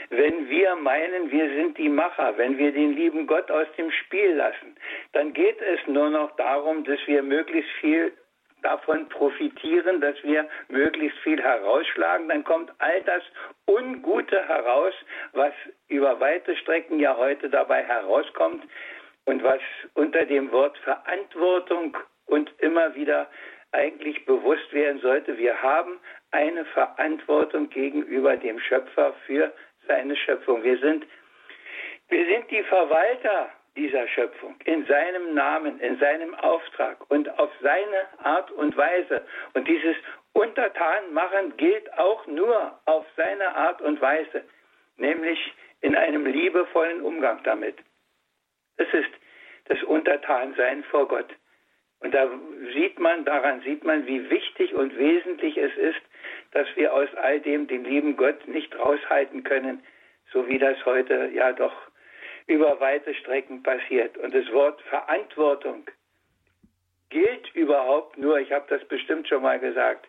wenn 0.10 0.50
wir 0.50 0.76
meinen, 0.76 1.32
wir 1.32 1.50
sind 1.50 1.78
die 1.78 1.90
Macher, 1.90 2.38
wenn 2.38 2.58
wir 2.58 2.72
den 2.72 2.94
lieben 2.94 3.28
Gott 3.28 3.50
aus 3.52 3.68
dem 3.78 3.92
Spiel 3.92 4.34
lassen, 4.34 4.76
dann 5.14 5.34
geht 5.34 5.62
es 5.62 5.80
nur 5.88 6.10
noch 6.10 6.36
darum, 6.36 6.84
dass 6.84 7.00
wir 7.06 7.22
möglichst 7.22 7.72
viel 7.80 8.12
davon 8.62 9.08
profitieren, 9.10 10.02
dass 10.02 10.22
wir 10.24 10.48
möglichst 10.68 11.18
viel 11.20 11.42
herausschlagen, 11.42 12.28
dann 12.28 12.44
kommt 12.44 12.72
all 12.80 13.02
das 13.04 13.24
Ungute 13.68 14.48
heraus, 14.48 14.94
was 15.34 15.54
über 15.88 16.20
weite 16.20 16.56
Strecken 16.58 17.00
ja 17.00 17.16
heute 17.16 17.50
dabei 17.50 17.84
herauskommt 17.84 18.64
und 19.26 19.44
was 19.44 19.62
unter 19.94 20.26
dem 20.26 20.52
Wort 20.52 20.78
Verantwortung 20.80 21.96
und 22.26 22.52
immer 22.60 22.96
wieder 22.96 23.30
eigentlich 23.72 24.26
bewusst 24.26 24.74
werden 24.74 25.00
sollte. 25.00 25.38
Wir 25.38 25.62
haben 25.62 26.00
eine 26.32 26.66
Verantwortung 26.66 27.70
gegenüber 27.70 28.36
dem 28.38 28.60
Schöpfer 28.60 29.14
für 29.26 29.54
seine 29.90 30.16
Schöpfung. 30.16 30.64
Wir 30.64 30.78
sind, 30.78 31.06
wir 32.08 32.26
sind 32.26 32.50
die 32.50 32.64
Verwalter 32.64 33.50
dieser 33.76 34.08
Schöpfung 34.08 34.56
in 34.66 34.86
seinem 34.86 35.34
Namen, 35.34 35.80
in 35.80 35.98
seinem 36.00 36.36
Auftrag 36.36 36.98
und 37.10 37.28
auf 37.40 37.50
seine 37.62 38.08
Art 38.24 38.52
und 38.52 38.78
Weise. 38.78 39.26
Und 39.54 39.68
dieses 39.68 39.96
Untertanmachen 40.34 41.58
gilt 41.58 41.92
auch 41.98 42.26
nur 42.28 42.80
auf 42.86 43.06
seine 43.18 43.56
Art 43.56 43.82
und 43.82 44.00
Weise, 44.00 44.44
nämlich 44.98 45.40
in 45.82 45.96
einem 45.96 46.26
liebevollen 46.26 47.02
Umgang 47.02 47.42
damit. 47.44 47.78
Es 48.78 48.88
ist 48.94 49.12
das 49.66 49.82
Untertansein 49.84 50.84
vor 50.86 51.08
Gott. 51.08 51.30
Und 52.02 52.14
da 52.14 52.30
sieht 52.74 53.00
man, 53.00 53.26
daran 53.26 53.62
sieht 53.62 53.84
man, 53.84 54.08
wie 54.08 54.30
wichtig 54.30 54.74
und 54.74 54.98
wesentlich 54.98 55.58
es 55.58 55.76
ist, 55.76 56.02
dass 56.52 56.68
wir 56.76 56.94
aus 56.94 57.10
all 57.16 57.40
dem 57.42 57.68
den 57.68 57.84
lieben 57.84 58.16
Gott 58.16 58.48
nicht 58.48 58.78
raushalten 58.78 59.44
können, 59.44 59.84
so 60.32 60.48
wie 60.48 60.58
das 60.58 60.84
heute 60.86 61.30
ja 61.34 61.52
doch 61.52 61.74
über 62.48 62.80
weite 62.80 63.14
Strecken 63.16 63.64
passiert. 63.64 64.18
Und 64.18 64.34
das 64.34 64.52
Wort 64.52 64.82
Verantwortung 64.84 65.86
gilt 67.10 67.54
überhaupt 67.54 68.18
nur, 68.18 68.40
ich 68.40 68.52
habe 68.52 68.66
das 68.70 68.84
bestimmt 68.88 69.28
schon 69.28 69.44
mal 69.44 69.60
gesagt, 69.60 70.08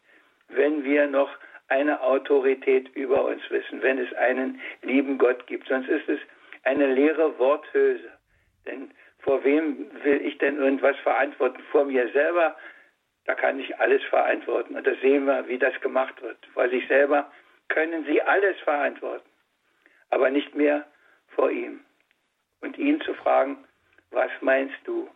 wenn 0.48 0.84
wir 0.84 1.06
noch 1.06 1.30
eine 1.68 2.00
Autorität 2.02 2.88
über 2.94 3.24
uns 3.24 3.42
wissen, 3.50 3.82
wenn 3.82 3.98
es 3.98 4.12
einen 4.14 4.60
lieben 4.82 5.18
Gott 5.18 5.46
gibt. 5.46 5.68
Sonst 5.68 5.88
ist 5.88 6.08
es 6.08 6.18
eine 6.64 6.92
leere 6.92 7.38
Worthülse. 7.38 8.10
Denn 8.66 8.90
vor 9.22 9.44
wem 9.44 9.90
will 10.02 10.24
ich 10.24 10.38
denn 10.38 10.58
irgendwas 10.58 10.96
verantworten? 10.98 11.62
Vor 11.70 11.84
mir 11.84 12.10
selber, 12.12 12.56
da 13.26 13.34
kann 13.34 13.60
ich 13.60 13.78
alles 13.78 14.02
verantworten. 14.04 14.76
Und 14.76 14.86
da 14.86 14.94
sehen 14.96 15.26
wir, 15.26 15.46
wie 15.48 15.58
das 15.58 15.78
gemacht 15.80 16.20
wird. 16.22 16.38
Vor 16.54 16.68
sich 16.68 16.86
selber 16.88 17.30
können 17.68 18.04
sie 18.04 18.20
alles 18.22 18.58
verantworten, 18.60 19.28
aber 20.10 20.30
nicht 20.30 20.54
mehr 20.54 20.86
vor 21.28 21.50
ihm. 21.50 21.80
Und 22.60 22.76
ihn 22.78 23.00
zu 23.00 23.14
fragen, 23.14 23.64
was 24.10 24.30
meinst 24.40 24.76
du? 24.84 25.08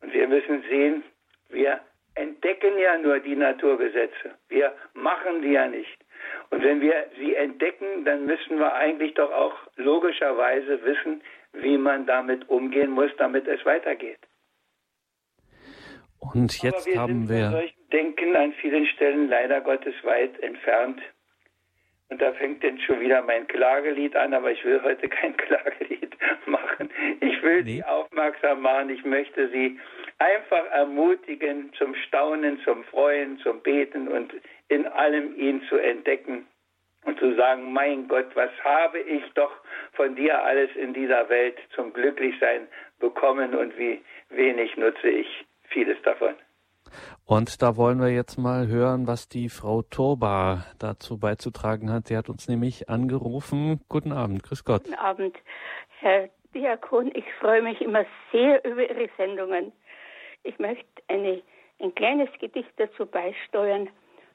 Und 0.00 0.12
wir 0.12 0.26
müssen 0.26 0.62
sehen, 0.62 1.04
wir 1.48 1.80
entdecken 2.14 2.78
ja 2.78 2.96
nur 2.98 3.18
die 3.20 3.36
Naturgesetze. 3.36 4.34
Wir 4.48 4.74
machen 4.94 5.42
die 5.42 5.52
ja 5.52 5.68
nicht. 5.68 5.98
Und 6.50 6.62
wenn 6.62 6.80
wir 6.80 7.06
sie 7.18 7.34
entdecken, 7.34 8.04
dann 8.04 8.26
müssen 8.26 8.58
wir 8.58 8.72
eigentlich 8.74 9.14
doch 9.14 9.30
auch 9.30 9.54
logischerweise 9.76 10.82
wissen, 10.84 11.22
wie 11.52 11.78
man 11.78 12.06
damit 12.06 12.48
umgehen 12.48 12.90
muss, 12.90 13.10
damit 13.18 13.46
es 13.46 13.64
weitergeht. 13.64 14.18
Und 16.18 16.62
jetzt 16.62 16.86
wir 16.86 16.98
haben 17.00 17.26
sind 17.26 17.36
wir. 17.36 17.44
Von 17.44 17.52
solchen 17.52 17.88
Denken 17.90 18.36
an 18.36 18.52
vielen 18.60 18.86
Stellen 18.86 19.28
leider 19.28 19.60
Gottes 19.60 19.94
weit 20.04 20.38
entfernt. 20.42 21.00
Und 22.08 22.20
da 22.20 22.32
fängt 22.32 22.62
denn 22.62 22.78
schon 22.80 23.00
wieder 23.00 23.22
mein 23.22 23.46
Klagelied 23.46 24.16
an, 24.16 24.34
aber 24.34 24.50
ich 24.50 24.64
will 24.64 24.82
heute 24.82 25.08
kein 25.20 25.36
Klagelied 25.36 26.16
machen. 26.46 26.90
Ich 27.20 27.42
will 27.42 27.62
Nee. 27.62 27.76
Sie 27.76 27.84
aufmerksam 27.84 28.60
machen. 28.62 28.90
Ich 28.90 29.04
möchte 29.04 29.48
Sie 29.50 29.78
einfach 30.18 30.64
ermutigen 30.72 31.72
zum 31.78 31.94
Staunen, 31.94 32.60
zum 32.64 32.84
Freuen, 32.84 33.38
zum 33.38 33.60
Beten 33.62 34.08
und 34.08 34.34
in 34.68 34.86
allem 34.86 35.36
ihn 35.36 35.62
zu 35.68 35.76
entdecken 35.76 36.46
und 37.04 37.18
zu 37.18 37.34
sagen, 37.34 37.72
mein 37.72 38.08
Gott, 38.08 38.26
was 38.34 38.50
habe 38.64 38.98
ich 39.00 39.22
doch 39.34 39.52
von 39.92 40.14
dir 40.16 40.42
alles 40.44 40.70
in 40.76 40.92
dieser 40.92 41.28
Welt 41.28 41.56
zum 41.74 41.92
Glücklichsein 41.92 42.68
bekommen 42.98 43.54
und 43.54 43.76
wie 43.78 44.02
wenig 44.28 44.76
nutze 44.76 45.08
ich 45.08 45.46
vieles 45.68 46.00
davon. 46.02 46.34
Und 47.24 47.62
da 47.62 47.76
wollen 47.76 48.00
wir 48.00 48.08
jetzt 48.08 48.38
mal 48.38 48.66
hören, 48.66 49.06
was 49.06 49.28
die 49.28 49.48
Frau 49.48 49.82
Turba 49.82 50.66
dazu 50.78 51.18
beizutragen 51.18 51.92
hat. 51.92 52.08
Sie 52.08 52.16
hat 52.16 52.28
uns 52.28 52.48
nämlich 52.48 52.88
angerufen. 52.88 53.80
Guten 53.88 54.12
Abend, 54.12 54.42
grüß 54.42 54.64
Gott. 54.64 54.84
Guten 54.84 54.98
Abend, 54.98 55.36
Herr 56.00 56.28
Diakon. 56.54 57.12
Ich 57.14 57.24
freue 57.38 57.62
mich 57.62 57.80
immer 57.80 58.04
sehr 58.32 58.64
über 58.64 58.82
Ihre 58.82 59.08
Sendungen. 59.16 59.72
Ich 60.42 60.58
möchte 60.58 60.84
eine, 61.08 61.42
ein 61.80 61.94
kleines 61.94 62.28
Gedicht 62.40 62.72
dazu 62.78 63.06
beisteuern, 63.06 63.88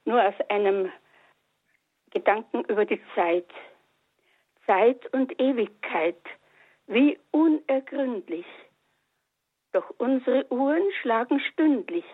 nur 0.04 0.22
aus 0.22 0.34
einem 0.48 0.90
Gedanken 2.16 2.64
über 2.64 2.86
die 2.86 3.02
Zeit. 3.14 3.44
Zeit 4.64 5.12
und 5.12 5.38
Ewigkeit, 5.38 6.22
wie 6.86 7.18
unergründlich. 7.30 8.46
Doch 9.72 9.90
unsere 9.98 10.50
Uhren 10.50 10.90
schlagen 11.02 11.40
stündlich. 11.40 12.06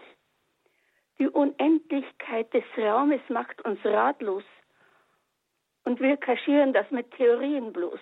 Die 1.20 1.28
Unendlichkeit 1.28 2.52
des 2.52 2.64
Raumes 2.76 3.20
macht 3.28 3.64
uns 3.64 3.78
ratlos 3.84 4.42
und 5.84 6.00
wir 6.00 6.16
kaschieren 6.16 6.72
das 6.72 6.90
mit 6.90 7.08
Theorien 7.12 7.72
bloß. 7.72 8.00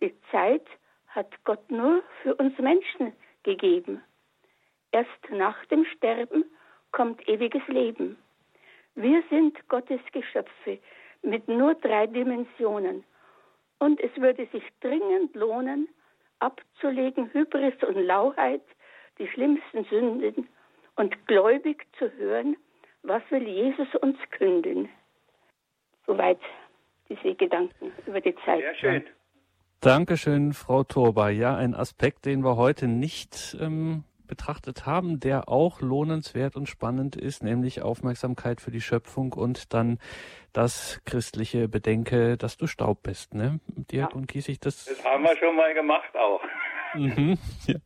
Die 0.00 0.18
Zeit 0.30 0.66
hat 1.08 1.34
Gott 1.44 1.70
nur 1.70 2.02
für 2.22 2.34
uns 2.36 2.58
Menschen 2.58 3.12
gegeben. 3.42 4.02
Erst 4.90 5.30
nach 5.30 5.66
dem 5.66 5.84
Sterben 5.84 6.46
kommt 6.92 7.28
ewiges 7.28 7.66
Leben. 7.68 8.16
Wir 8.94 9.22
sind 9.30 9.56
Gottes 9.68 10.00
Geschöpfe 10.12 10.78
mit 11.22 11.48
nur 11.48 11.74
drei 11.74 12.06
Dimensionen. 12.06 13.04
Und 13.78 14.00
es 14.00 14.14
würde 14.16 14.46
sich 14.52 14.62
dringend 14.80 15.34
lohnen, 15.34 15.88
abzulegen 16.38 17.32
Hybris 17.32 17.74
und 17.86 17.96
Lauheit, 17.96 18.62
die 19.18 19.28
schlimmsten 19.28 19.84
Sünden, 19.84 20.48
und 20.96 21.26
gläubig 21.26 21.86
zu 21.98 22.12
hören, 22.12 22.56
was 23.02 23.22
will 23.30 23.48
Jesus 23.48 23.88
uns 24.00 24.18
künden. 24.30 24.88
Soweit 26.06 26.40
diese 27.08 27.34
Gedanken 27.34 27.92
über 28.06 28.20
die 28.20 28.34
Zeit. 28.44 28.60
Sehr 28.60 28.74
schön. 28.74 29.04
Dankeschön, 29.80 30.52
Frau 30.52 30.84
Turba. 30.84 31.30
Ja, 31.30 31.56
ein 31.56 31.74
Aspekt, 31.74 32.26
den 32.26 32.44
wir 32.44 32.56
heute 32.56 32.86
nicht 32.86 33.56
ähm, 33.60 34.04
betrachtet 34.32 34.86
haben, 34.86 35.20
der 35.20 35.50
auch 35.50 35.82
lohnenswert 35.82 36.56
und 36.56 36.66
spannend 36.66 37.16
ist, 37.16 37.42
nämlich 37.42 37.82
Aufmerksamkeit 37.82 38.62
für 38.62 38.70
die 38.70 38.80
Schöpfung 38.80 39.34
und 39.34 39.74
dann 39.74 39.98
das 40.54 41.02
christliche 41.04 41.68
Bedenke, 41.68 42.38
dass 42.38 42.56
du 42.56 42.66
Staub 42.66 43.02
bist. 43.02 43.34
Ne? 43.34 43.60
Diakon 43.66 44.26
Kiesig, 44.26 44.58
das 44.60 44.86
Das 44.86 45.04
haben 45.04 45.22
wir 45.22 45.36
schon 45.36 45.54
mal 45.54 45.74
gemacht 45.74 46.16
auch. 46.16 46.40
Mhm, 46.94 47.36
ja. 47.66 47.76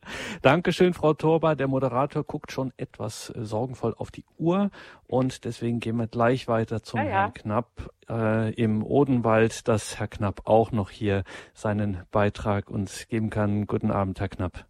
Dankeschön, 0.43 0.95
Frau 0.95 1.15
Torba. 1.15 1.57
Der 1.57 1.67
Moderator 1.67 2.23
guckt 2.23 2.53
schon 2.53 2.73
etwas 2.77 3.31
äh, 3.31 3.45
sorgenvoll 3.45 3.95
auf 3.99 4.13
die 4.13 4.25
Uhr 4.39 4.71
und 5.09 5.45
deswegen 5.45 5.81
gehen 5.81 5.97
wir 5.97 6.07
gleich 6.07 6.47
weiter 6.47 6.85
zum 6.85 7.01
Ja, 7.01 7.07
ja. 7.07 7.13
Herrn 7.13 7.35
Knapp 7.35 7.91
äh, 8.09 8.55
im 8.55 8.85
Odenwald, 8.85 9.67
dass 9.67 9.99
Herr 9.99 10.07
Knapp 10.07 10.43
auch 10.45 10.71
noch 10.71 10.91
hier 10.91 11.25
seinen 11.55 12.05
Beitrag 12.13 12.71
uns 12.71 13.09
geben 13.09 13.31
kann. 13.31 13.67
Guten 13.67 13.91
Abend, 13.91 14.21
Herr 14.21 14.29
Knapp. 14.29 14.65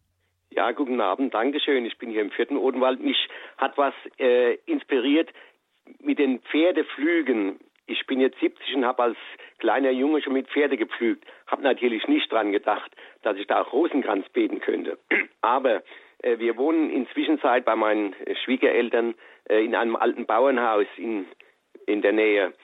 Ja, 0.56 0.72
guten 0.72 1.02
Abend, 1.02 1.34
Dankeschön. 1.34 1.84
Ich 1.84 1.98
bin 1.98 2.08
hier 2.08 2.22
im 2.22 2.30
vierten 2.30 2.56
Odenwald. 2.56 2.98
Mich 3.00 3.28
hat 3.58 3.76
was 3.76 3.92
äh, 4.18 4.54
inspiriert 4.64 5.28
mit 6.00 6.18
den 6.18 6.40
Pferdeflügen. 6.40 7.60
Ich 7.86 8.06
bin 8.06 8.20
jetzt 8.20 8.40
70 8.40 8.76
und 8.76 8.86
habe 8.86 9.02
als 9.02 9.18
kleiner 9.58 9.90
Junge 9.90 10.22
schon 10.22 10.32
mit 10.32 10.48
Pferde 10.48 10.78
gepflügt. 10.78 11.26
Habe 11.46 11.62
natürlich 11.62 12.08
nicht 12.08 12.32
dran 12.32 12.52
gedacht, 12.52 12.90
dass 13.20 13.36
ich 13.36 13.46
da 13.46 13.60
auch 13.60 13.72
Rosenkranz 13.74 14.26
beten 14.30 14.60
könnte. 14.60 14.96
Aber 15.42 15.82
äh, 16.22 16.38
wir 16.38 16.56
wohnen 16.56 16.88
inzwischen 16.88 17.38
bei 17.38 17.76
meinen 17.76 18.14
äh, 18.24 18.34
Schwiegereltern 18.36 19.14
äh, 19.50 19.62
in 19.62 19.74
einem 19.74 19.94
alten 19.94 20.24
Bauernhaus 20.24 20.86
in, 20.96 21.26
in 21.84 22.00
der 22.00 22.12
Nähe. 22.12 22.54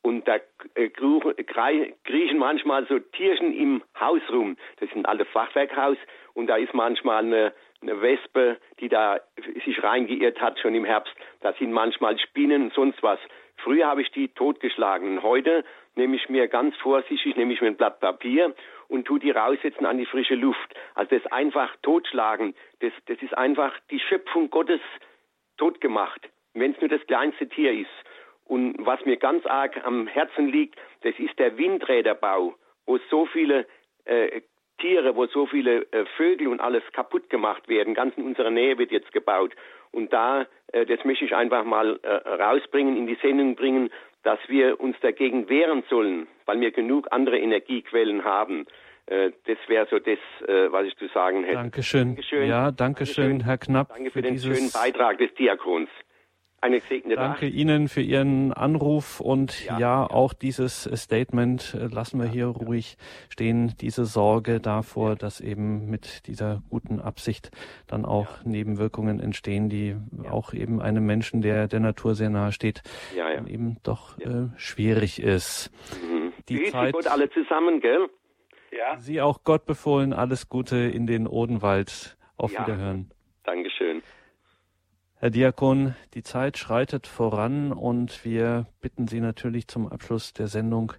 Und 0.00 0.26
da 0.26 0.38
äh, 0.74 0.88
kriechen 0.88 2.38
manchmal 2.38 2.86
so 2.86 2.98
Tierchen 2.98 3.54
im 3.54 3.82
Haus 4.00 4.22
rum. 4.30 4.56
Das 4.80 4.88
ist 4.88 4.96
ein 4.96 5.04
altes 5.04 5.28
Fachwerkhaus 5.28 5.98
und 6.34 6.46
da 6.46 6.56
ist 6.56 6.74
manchmal 6.74 7.24
eine, 7.24 7.52
eine 7.80 8.00
Wespe, 8.00 8.58
die 8.80 8.88
da 8.88 9.20
sich 9.64 9.82
reingeirrt 9.82 10.40
hat, 10.40 10.58
schon 10.58 10.74
im 10.74 10.84
Herbst. 10.84 11.14
Da 11.40 11.52
sind 11.54 11.72
manchmal 11.72 12.18
Spinnen 12.18 12.64
und 12.64 12.74
sonst 12.74 13.02
was. 13.02 13.18
Früher 13.56 13.86
habe 13.86 14.02
ich 14.02 14.10
die 14.10 14.28
totgeschlagen. 14.28 15.22
Heute 15.22 15.64
nehme 15.94 16.16
ich 16.16 16.28
mir 16.28 16.48
ganz 16.48 16.76
vorsichtig, 16.76 17.36
nehme 17.36 17.52
ich 17.52 17.60
mir 17.60 17.68
ein 17.68 17.76
Blatt 17.76 18.00
Papier 18.00 18.54
und 18.88 19.04
tu 19.04 19.18
die 19.18 19.30
raussetzen 19.30 19.86
an 19.86 19.98
die 19.98 20.06
frische 20.06 20.34
Luft. 20.34 20.74
Also 20.94 21.16
das 21.16 21.30
einfach 21.30 21.74
totschlagen, 21.82 22.54
das, 22.80 22.92
das 23.06 23.18
ist 23.22 23.36
einfach 23.36 23.72
die 23.90 24.00
Schöpfung 24.00 24.50
Gottes 24.50 24.80
totgemacht. 25.58 26.28
Wenn 26.54 26.72
es 26.72 26.80
nur 26.80 26.88
das 26.88 27.06
kleinste 27.06 27.48
Tier 27.48 27.72
ist. 27.72 27.90
Und 28.44 28.74
was 28.84 29.04
mir 29.04 29.16
ganz 29.16 29.46
arg 29.46 29.84
am 29.86 30.06
Herzen 30.06 30.48
liegt, 30.48 30.78
das 31.02 31.14
ist 31.18 31.38
der 31.38 31.56
Windräderbau, 31.56 32.54
wo 32.84 32.98
so 33.08 33.26
viele 33.26 33.66
äh, 34.04 34.42
Tiere, 34.82 35.16
wo 35.16 35.26
so 35.26 35.46
viele 35.46 35.86
äh, 35.92 36.04
Vögel 36.16 36.48
und 36.48 36.60
alles 36.60 36.82
kaputt 36.92 37.30
gemacht 37.30 37.68
werden. 37.68 37.94
Ganz 37.94 38.14
in 38.18 38.24
unserer 38.24 38.50
Nähe 38.50 38.76
wird 38.76 38.92
jetzt 38.92 39.12
gebaut. 39.12 39.54
Und 39.92 40.12
da, 40.12 40.46
äh, 40.72 40.84
das 40.84 41.04
möchte 41.04 41.24
ich 41.24 41.34
einfach 41.34 41.64
mal 41.64 41.98
äh, 42.02 42.08
rausbringen, 42.28 42.96
in 42.96 43.06
die 43.06 43.16
Sendung 43.22 43.54
bringen, 43.54 43.90
dass 44.24 44.38
wir 44.48 44.78
uns 44.80 44.96
dagegen 45.00 45.48
wehren 45.48 45.82
sollen, 45.88 46.26
weil 46.44 46.60
wir 46.60 46.70
genug 46.70 47.08
andere 47.10 47.38
Energiequellen 47.38 48.24
haben. 48.24 48.66
Das 49.06 49.58
wäre 49.66 49.88
so 49.90 49.98
das, 49.98 50.18
was 50.70 50.86
ich 50.86 50.96
zu 50.96 51.08
sagen 51.08 51.42
hätte. 51.42 51.56
Dankeschön. 51.56 52.14
Dankeschön. 52.14 52.48
Ja, 52.48 52.70
Dankeschön, 52.70 53.40
Dankeschön. 53.40 53.44
Herr 53.44 53.58
Knapp, 53.58 53.88
Danke 53.88 54.10
für, 54.12 54.22
den 54.22 54.34
dieses 54.34 54.56
schönen 54.56 54.70
Beitrag 54.70 55.18
des 55.18 55.34
Diakons. 55.34 55.88
Eine 56.62 56.80
gesegnete 56.80 57.16
Danke 57.16 57.46
Nacht. 57.46 57.54
Ihnen 57.54 57.88
für 57.88 58.00
Ihren 58.02 58.52
Anruf 58.52 59.20
und 59.20 59.64
ja, 59.64 59.78
Ja. 59.80 60.06
auch 60.06 60.32
dieses 60.32 60.84
Statement 60.94 61.76
lassen 61.90 62.20
wir 62.20 62.28
hier 62.28 62.46
ruhig 62.46 62.96
stehen, 63.28 63.74
diese 63.80 64.04
Sorge 64.04 64.60
davor, 64.60 65.16
dass 65.16 65.40
eben 65.40 65.90
mit 65.90 66.26
dieser 66.28 66.62
guten 66.70 67.00
Absicht 67.00 67.50
dann 67.88 68.04
auch 68.04 68.44
Nebenwirkungen 68.44 69.18
entstehen, 69.18 69.68
die 69.68 69.96
auch 70.30 70.54
eben 70.54 70.80
einem 70.80 71.04
Menschen, 71.04 71.42
der 71.42 71.66
der 71.66 71.80
Natur 71.80 72.14
sehr 72.14 72.30
nahe 72.30 72.52
steht, 72.52 72.82
eben 73.48 73.78
doch 73.82 74.16
äh, 74.20 74.46
schwierig 74.56 75.20
ist. 75.20 75.72
Mhm. 76.00 76.32
Die 76.48 76.70
Zeit- 76.70 76.94
Gott 76.94 77.08
alle 77.08 77.28
zusammen, 77.30 77.80
gell? 77.80 78.08
Ja, 78.70 78.98
Sie 78.98 79.20
auch 79.20 79.42
Gott 79.42 79.66
befohlen, 79.66 80.12
alles 80.12 80.48
Gute 80.48 80.76
in 80.76 81.06
den 81.08 81.26
Odenwald. 81.26 82.16
Auf. 82.38 82.52
Wiederhören. 82.52 83.10
Herr 85.22 85.30
Diakon, 85.30 85.94
die 86.14 86.24
Zeit 86.24 86.58
schreitet 86.58 87.06
voran 87.06 87.70
und 87.70 88.24
wir 88.24 88.66
bitten 88.80 89.06
Sie 89.06 89.20
natürlich 89.20 89.68
zum 89.68 89.86
Abschluss 89.86 90.32
der 90.32 90.48
Sendung 90.48 90.94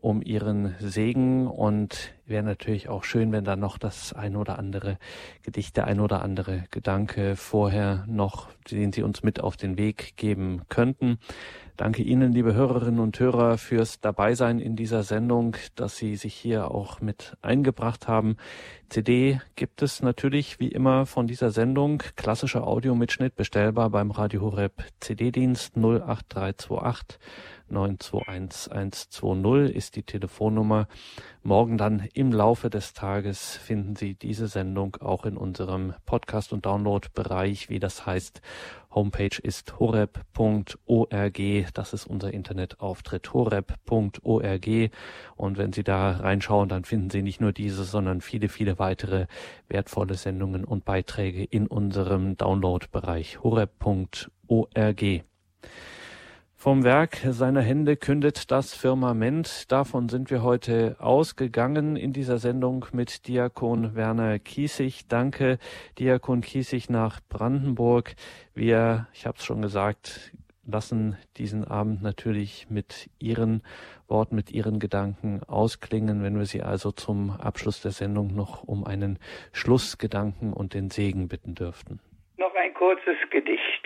um 0.00 0.22
Ihren 0.22 0.74
Segen 0.78 1.46
und 1.46 2.12
wäre 2.26 2.42
natürlich 2.42 2.88
auch 2.88 3.04
schön, 3.04 3.32
wenn 3.32 3.44
da 3.44 3.56
noch 3.56 3.78
das 3.78 4.12
ein 4.12 4.36
oder 4.36 4.58
andere 4.58 4.98
Gedicht, 5.42 5.76
der 5.76 5.86
ein 5.86 6.00
oder 6.00 6.22
andere 6.22 6.64
Gedanke 6.70 7.36
vorher 7.36 8.04
noch, 8.06 8.48
den 8.70 8.92
Sie 8.92 9.02
uns 9.02 9.22
mit 9.22 9.40
auf 9.40 9.56
den 9.56 9.76
Weg 9.76 10.16
geben 10.16 10.62
könnten. 10.68 11.18
Danke 11.76 12.02
Ihnen, 12.02 12.32
liebe 12.32 12.52
Hörerinnen 12.52 13.00
und 13.00 13.18
Hörer, 13.18 13.56
fürs 13.56 14.00
Dabeisein 14.00 14.58
in 14.58 14.76
dieser 14.76 15.02
Sendung, 15.02 15.56
dass 15.76 15.96
Sie 15.96 16.16
sich 16.16 16.34
hier 16.34 16.70
auch 16.70 17.00
mit 17.00 17.38
eingebracht 17.40 18.06
haben. 18.06 18.36
CD 18.90 19.40
gibt 19.56 19.80
es 19.80 20.02
natürlich 20.02 20.60
wie 20.60 20.68
immer 20.68 21.06
von 21.06 21.26
dieser 21.26 21.50
Sendung. 21.50 22.02
Klassischer 22.16 22.66
Audiomitschnitt 22.66 23.34
bestellbar 23.34 23.88
beim 23.88 24.10
Radio 24.10 24.42
Horeb 24.42 24.84
CD-Dienst 25.00 25.76
08328 25.78 27.18
921120 27.70 29.74
ist 29.74 29.96
die 29.96 30.02
Telefonnummer. 30.02 30.88
Morgen 31.42 31.78
dann 31.78 32.06
im 32.14 32.32
Laufe 32.32 32.70
des 32.70 32.92
Tages 32.92 33.56
finden 33.56 33.96
Sie 33.96 34.14
diese 34.14 34.48
Sendung 34.48 34.96
auch 34.96 35.24
in 35.24 35.36
unserem 35.36 35.94
Podcast- 36.06 36.52
und 36.52 36.66
Download-Bereich, 36.66 37.70
wie 37.70 37.78
das 37.78 38.06
heißt. 38.06 38.40
Homepage 38.92 39.38
ist 39.42 39.78
horeb.org. 39.78 41.40
Das 41.74 41.92
ist 41.92 42.06
unser 42.06 42.34
Internetauftritt 42.34 43.32
horeb.org. 43.32 44.90
Und 45.36 45.58
wenn 45.58 45.72
Sie 45.72 45.84
da 45.84 46.10
reinschauen, 46.12 46.68
dann 46.68 46.84
finden 46.84 47.10
Sie 47.10 47.22
nicht 47.22 47.40
nur 47.40 47.52
diese, 47.52 47.84
sondern 47.84 48.20
viele, 48.20 48.48
viele 48.48 48.78
weitere 48.78 49.26
wertvolle 49.68 50.14
Sendungen 50.14 50.64
und 50.64 50.84
Beiträge 50.84 51.44
in 51.44 51.68
unserem 51.68 52.36
Download-Bereich 52.36 53.42
horeb.org. 53.42 55.04
Vom 56.62 56.84
Werk 56.84 57.16
seiner 57.24 57.62
Hände 57.62 57.96
kündet 57.96 58.50
das 58.50 58.74
Firmament. 58.74 59.72
Davon 59.72 60.10
sind 60.10 60.30
wir 60.30 60.42
heute 60.42 60.94
ausgegangen 60.98 61.96
in 61.96 62.12
dieser 62.12 62.36
Sendung 62.36 62.84
mit 62.92 63.26
Diakon 63.26 63.94
Werner 63.94 64.38
Kiesig. 64.38 65.08
Danke, 65.08 65.58
Diakon 65.98 66.42
Kiesig 66.42 66.90
nach 66.90 67.20
Brandenburg. 67.30 68.14
Wir, 68.52 69.08
ich 69.14 69.26
habe 69.26 69.38
es 69.38 69.44
schon 69.46 69.62
gesagt, 69.62 70.32
lassen 70.66 71.16
diesen 71.38 71.64
Abend 71.64 72.02
natürlich 72.02 72.66
mit 72.68 73.08
Ihren 73.18 73.62
Worten, 74.06 74.36
mit 74.36 74.50
Ihren 74.50 74.80
Gedanken 74.80 75.40
ausklingen, 75.44 76.22
wenn 76.22 76.38
wir 76.38 76.44
Sie 76.44 76.60
also 76.62 76.92
zum 76.92 77.30
Abschluss 77.30 77.80
der 77.80 77.92
Sendung 77.92 78.34
noch 78.34 78.64
um 78.64 78.84
einen 78.84 79.18
Schlussgedanken 79.54 80.52
und 80.52 80.74
den 80.74 80.90
Segen 80.90 81.26
bitten 81.28 81.54
dürften. 81.54 82.00
Noch 82.36 82.54
ein 82.54 82.74
kurzes 82.74 83.16
Gedicht. 83.30 83.79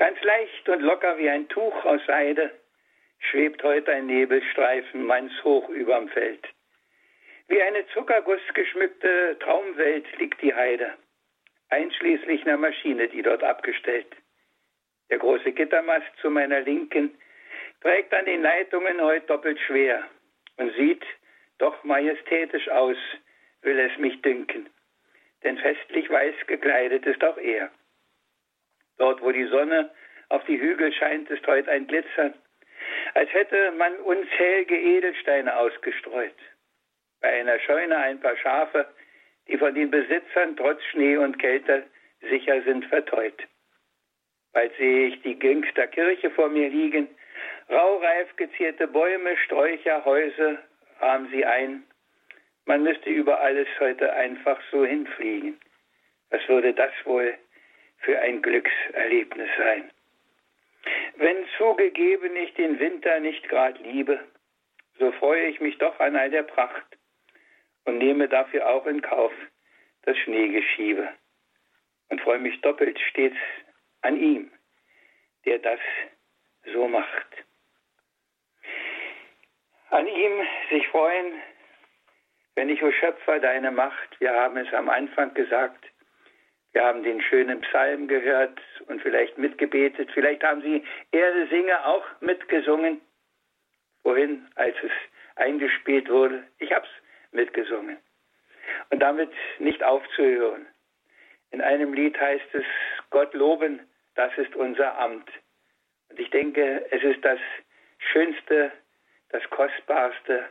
Ganz 0.00 0.18
leicht 0.22 0.66
und 0.70 0.80
locker 0.80 1.18
wie 1.18 1.28
ein 1.28 1.46
Tuch 1.50 1.84
aus 1.84 2.00
Seide 2.06 2.50
schwebt 3.18 3.62
heute 3.62 3.92
ein 3.92 4.06
Nebelstreifen 4.06 5.04
mannshoch 5.04 5.68
überm 5.68 6.08
Feld. 6.08 6.42
Wie 7.48 7.60
eine 7.60 7.86
zuckergussgeschmückte 7.88 9.36
Traumwelt 9.40 10.06
liegt 10.16 10.40
die 10.40 10.54
Heide, 10.54 10.94
einschließlich 11.68 12.46
einer 12.46 12.56
Maschine, 12.56 13.08
die 13.08 13.20
dort 13.20 13.42
abgestellt. 13.42 14.06
Der 15.10 15.18
große 15.18 15.52
Gittermast 15.52 16.10
zu 16.22 16.30
meiner 16.30 16.62
Linken 16.62 17.14
trägt 17.82 18.14
an 18.14 18.24
den 18.24 18.40
Leitungen 18.40 19.02
heute 19.02 19.26
doppelt 19.26 19.60
schwer 19.66 20.02
und 20.56 20.74
sieht 20.76 21.04
doch 21.58 21.84
majestätisch 21.84 22.70
aus, 22.70 22.96
will 23.60 23.78
es 23.78 23.98
mich 23.98 24.22
dünken, 24.22 24.70
denn 25.44 25.58
festlich 25.58 26.08
weiß 26.08 26.46
gekleidet 26.46 27.04
ist 27.04 27.22
auch 27.22 27.36
er. 27.36 27.70
Dort, 29.00 29.22
wo 29.22 29.32
die 29.32 29.46
Sonne 29.46 29.90
auf 30.28 30.44
die 30.44 30.60
Hügel 30.60 30.92
scheint, 30.92 31.30
ist 31.30 31.46
heute 31.46 31.70
ein 31.70 31.86
Glitzern, 31.86 32.34
als 33.14 33.32
hätte 33.32 33.72
man 33.72 33.96
unzählige 34.00 34.78
Edelsteine 34.78 35.56
ausgestreut. 35.56 36.36
Bei 37.22 37.40
einer 37.40 37.58
Scheune 37.60 37.96
ein 37.96 38.20
paar 38.20 38.36
Schafe, 38.36 38.86
die 39.48 39.56
von 39.56 39.74
den 39.74 39.90
Besitzern 39.90 40.54
trotz 40.54 40.84
Schnee 40.90 41.16
und 41.16 41.38
Kälte 41.38 41.84
sicher 42.28 42.60
sind 42.60 42.84
verteut. 42.84 43.42
Bald 44.52 44.76
sehe 44.76 45.06
ich 45.06 45.22
die 45.22 45.38
Gingster 45.38 45.86
Kirche 45.86 46.30
vor 46.32 46.50
mir 46.50 46.68
liegen, 46.68 47.08
raureif 47.70 48.36
gezierte 48.36 48.86
Bäume, 48.86 49.34
Sträucher, 49.38 50.04
Häuser 50.04 50.58
rahmen 51.00 51.30
sie 51.30 51.46
ein. 51.46 51.84
Man 52.66 52.82
müsste 52.82 53.08
über 53.08 53.40
alles 53.40 53.68
heute 53.78 54.12
einfach 54.12 54.60
so 54.70 54.84
hinfliegen. 54.84 55.58
Was 56.28 56.46
würde 56.48 56.74
das 56.74 56.92
wohl 57.04 57.38
für 58.00 58.18
ein 58.20 58.42
Glückserlebnis 58.42 59.48
sein. 59.58 59.90
Wenn 61.16 61.46
zugegeben 61.58 62.34
ich 62.36 62.54
den 62.54 62.78
Winter 62.78 63.20
nicht 63.20 63.48
grad 63.48 63.78
liebe, 63.80 64.20
so 64.98 65.12
freue 65.12 65.46
ich 65.46 65.60
mich 65.60 65.76
doch 65.78 65.98
an 66.00 66.16
all 66.16 66.30
der 66.30 66.42
Pracht 66.42 66.96
und 67.84 67.98
nehme 67.98 68.28
dafür 68.28 68.68
auch 68.68 68.86
in 68.86 69.02
Kauf 69.02 69.32
das 70.02 70.16
Schneegeschiebe 70.18 71.08
und 72.08 72.20
freue 72.20 72.38
mich 72.38 72.60
doppelt 72.60 72.98
stets 73.10 73.36
an 74.02 74.16
ihm, 74.16 74.50
der 75.44 75.58
das 75.58 75.80
so 76.72 76.88
macht. 76.88 77.26
An 79.90 80.06
ihm 80.06 80.46
sich 80.70 80.86
freuen, 80.88 81.40
wenn 82.54 82.68
ich, 82.68 82.82
o 82.82 82.90
Schöpfer, 82.92 83.40
deine 83.40 83.70
Macht, 83.70 84.20
wir 84.20 84.32
haben 84.32 84.56
es 84.56 84.72
am 84.72 84.88
Anfang 84.88 85.34
gesagt, 85.34 85.89
wir 86.72 86.84
haben 86.84 87.02
den 87.02 87.20
schönen 87.20 87.60
Psalm 87.62 88.06
gehört 88.06 88.60
und 88.86 89.02
vielleicht 89.02 89.38
mitgebetet. 89.38 90.10
Vielleicht 90.14 90.42
haben 90.44 90.62
Sie 90.62 90.84
Erde 91.10 91.48
singe 91.48 91.84
auch 91.84 92.04
mitgesungen. 92.20 93.00
Vorhin, 94.02 94.46
als 94.54 94.76
es 94.82 94.92
eingespielt 95.36 96.08
wurde. 96.08 96.44
Ich 96.58 96.72
habe 96.72 96.86
es 96.86 97.32
mitgesungen. 97.32 97.98
Und 98.90 99.00
damit 99.00 99.30
nicht 99.58 99.82
aufzuhören. 99.82 100.66
In 101.50 101.60
einem 101.60 101.92
Lied 101.92 102.18
heißt 102.20 102.54
es, 102.54 102.64
Gott 103.10 103.34
loben, 103.34 103.80
das 104.14 104.36
ist 104.38 104.54
unser 104.54 104.96
Amt. 104.98 105.28
Und 106.08 106.20
ich 106.20 106.30
denke, 106.30 106.86
es 106.90 107.02
ist 107.02 107.24
das 107.24 107.40
schönste, 107.98 108.70
das 109.30 109.42
kostbarste 109.50 110.48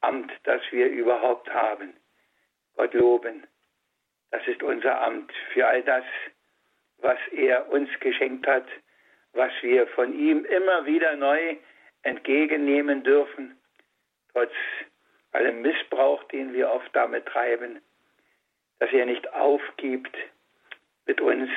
Amt, 0.00 0.32
das 0.44 0.62
wir 0.70 0.88
überhaupt 0.88 1.52
haben. 1.52 1.94
Gott 2.76 2.94
loben. 2.94 3.46
Das 4.30 4.46
ist 4.46 4.62
unser 4.62 5.00
Amt 5.00 5.32
für 5.52 5.66
all 5.66 5.82
das, 5.82 6.04
was 6.98 7.18
er 7.32 7.68
uns 7.70 7.88
geschenkt 8.00 8.46
hat, 8.46 8.66
was 9.32 9.52
wir 9.62 9.86
von 9.88 10.12
ihm 10.12 10.44
immer 10.44 10.86
wieder 10.86 11.16
neu 11.16 11.56
entgegennehmen 12.02 13.02
dürfen, 13.02 13.58
trotz 14.32 14.52
allem 15.32 15.62
Missbrauch, 15.62 16.22
den 16.24 16.52
wir 16.52 16.70
oft 16.70 16.94
damit 16.94 17.26
treiben, 17.26 17.80
dass 18.78 18.92
er 18.92 19.06
nicht 19.06 19.32
aufgibt 19.32 20.16
mit 21.06 21.20
uns, 21.20 21.50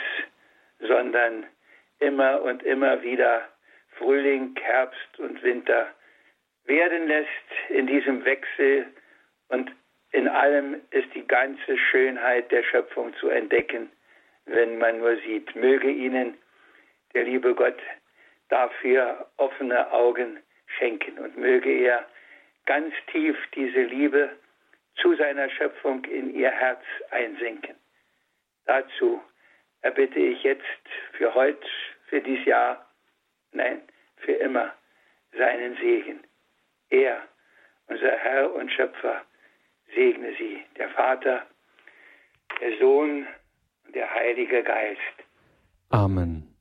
sondern 0.80 1.46
immer 2.00 2.42
und 2.42 2.64
immer 2.64 3.02
wieder 3.02 3.48
Frühling, 3.98 4.56
Herbst 4.60 5.20
und 5.20 5.42
Winter 5.44 5.94
werden 6.66 7.08
lässt 7.08 7.30
in 7.70 7.88
diesem 7.88 8.26
Wechsel 8.26 8.88
und 9.50 9.72
in 10.14 10.28
allem 10.28 10.80
ist 10.92 11.14
die 11.16 11.28
ganze 11.28 11.78
Schönheit 11.78 12.52
der 12.52 12.64
Schöpfung 12.64 13.14
zu 13.16 13.30
entdecken, 13.30 13.92
wenn 14.46 14.78
man 14.78 15.00
nur 15.00 15.18
sieht. 15.18 15.56
Möge 15.56 15.90
Ihnen 15.90 16.38
der 17.14 17.24
liebe 17.24 17.54
Gott 17.56 17.80
dafür 18.50 19.28
offene 19.38 19.92
Augen 19.92 20.40
schenken 20.78 21.18
und 21.18 21.36
möge 21.38 21.72
er 21.72 22.06
ganz 22.66 22.94
tief 23.12 23.36
diese 23.56 23.82
Liebe 23.82 24.30
zu 24.96 25.16
seiner 25.16 25.50
Schöpfung 25.50 26.06
in 26.06 26.34
Ihr 26.36 26.52
Herz 26.52 26.84
einsinken. 27.10 27.76
Dazu 28.66 29.22
erbitte 29.82 30.20
ich 30.20 30.44
jetzt 30.44 30.64
für 31.14 31.34
heute, 31.34 31.68
für 32.08 32.22
dieses 32.22 32.46
Jahr, 32.46 32.88
nein, 33.52 33.82
für 34.18 34.34
immer 34.34 34.74
seinen 35.36 35.76
Segen. 35.78 36.24
Er, 36.92 37.24
unser 37.88 38.12
Herr 38.12 38.54
und 38.54 38.72
Schöpfer, 38.72 39.24
segne 39.96 40.34
sie, 40.38 40.60
der 40.78 40.90
Vater, 40.90 41.44
der 42.62 42.78
Sohn 42.80 43.26
und 43.86 43.96
der 43.96 44.14
Heilige 44.14 44.64
Geist. 44.64 45.00
Amen. 45.90 46.54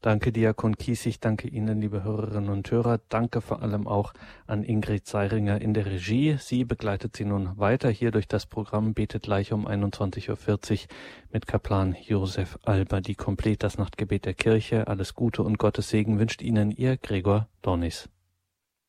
Danke, 0.00 0.30
Diakon 0.30 0.76
Kiesig. 0.76 1.18
Danke 1.18 1.48
Ihnen, 1.48 1.80
liebe 1.80 2.04
Hörerinnen 2.04 2.50
und 2.50 2.70
Hörer. 2.70 3.00
Danke 3.08 3.40
vor 3.40 3.62
allem 3.62 3.88
auch 3.88 4.12
an 4.46 4.62
Ingrid 4.62 5.06
Seiringer 5.06 5.60
in 5.60 5.74
der 5.74 5.86
Regie. 5.86 6.36
Sie 6.38 6.64
begleitet 6.64 7.16
Sie 7.16 7.24
nun 7.24 7.58
weiter 7.58 7.90
hier 7.90 8.12
durch 8.12 8.28
das 8.28 8.46
Programm 8.46 8.94
Betet 8.94 9.24
gleich 9.24 9.52
um 9.52 9.66
21.40 9.66 10.30
Uhr 10.30 10.88
mit 11.32 11.48
Kaplan 11.48 11.96
Josef 12.00 12.58
Alber. 12.64 13.00
Die 13.00 13.16
Komplett 13.16 13.64
das 13.64 13.76
Nachtgebet 13.76 14.24
der 14.24 14.34
Kirche. 14.34 14.86
Alles 14.86 15.14
Gute 15.14 15.42
und 15.42 15.58
Gottes 15.58 15.88
Segen 15.88 16.20
wünscht 16.20 16.42
Ihnen 16.42 16.70
Ihr 16.70 16.96
Gregor 16.96 17.48
Dornis. 17.62 18.08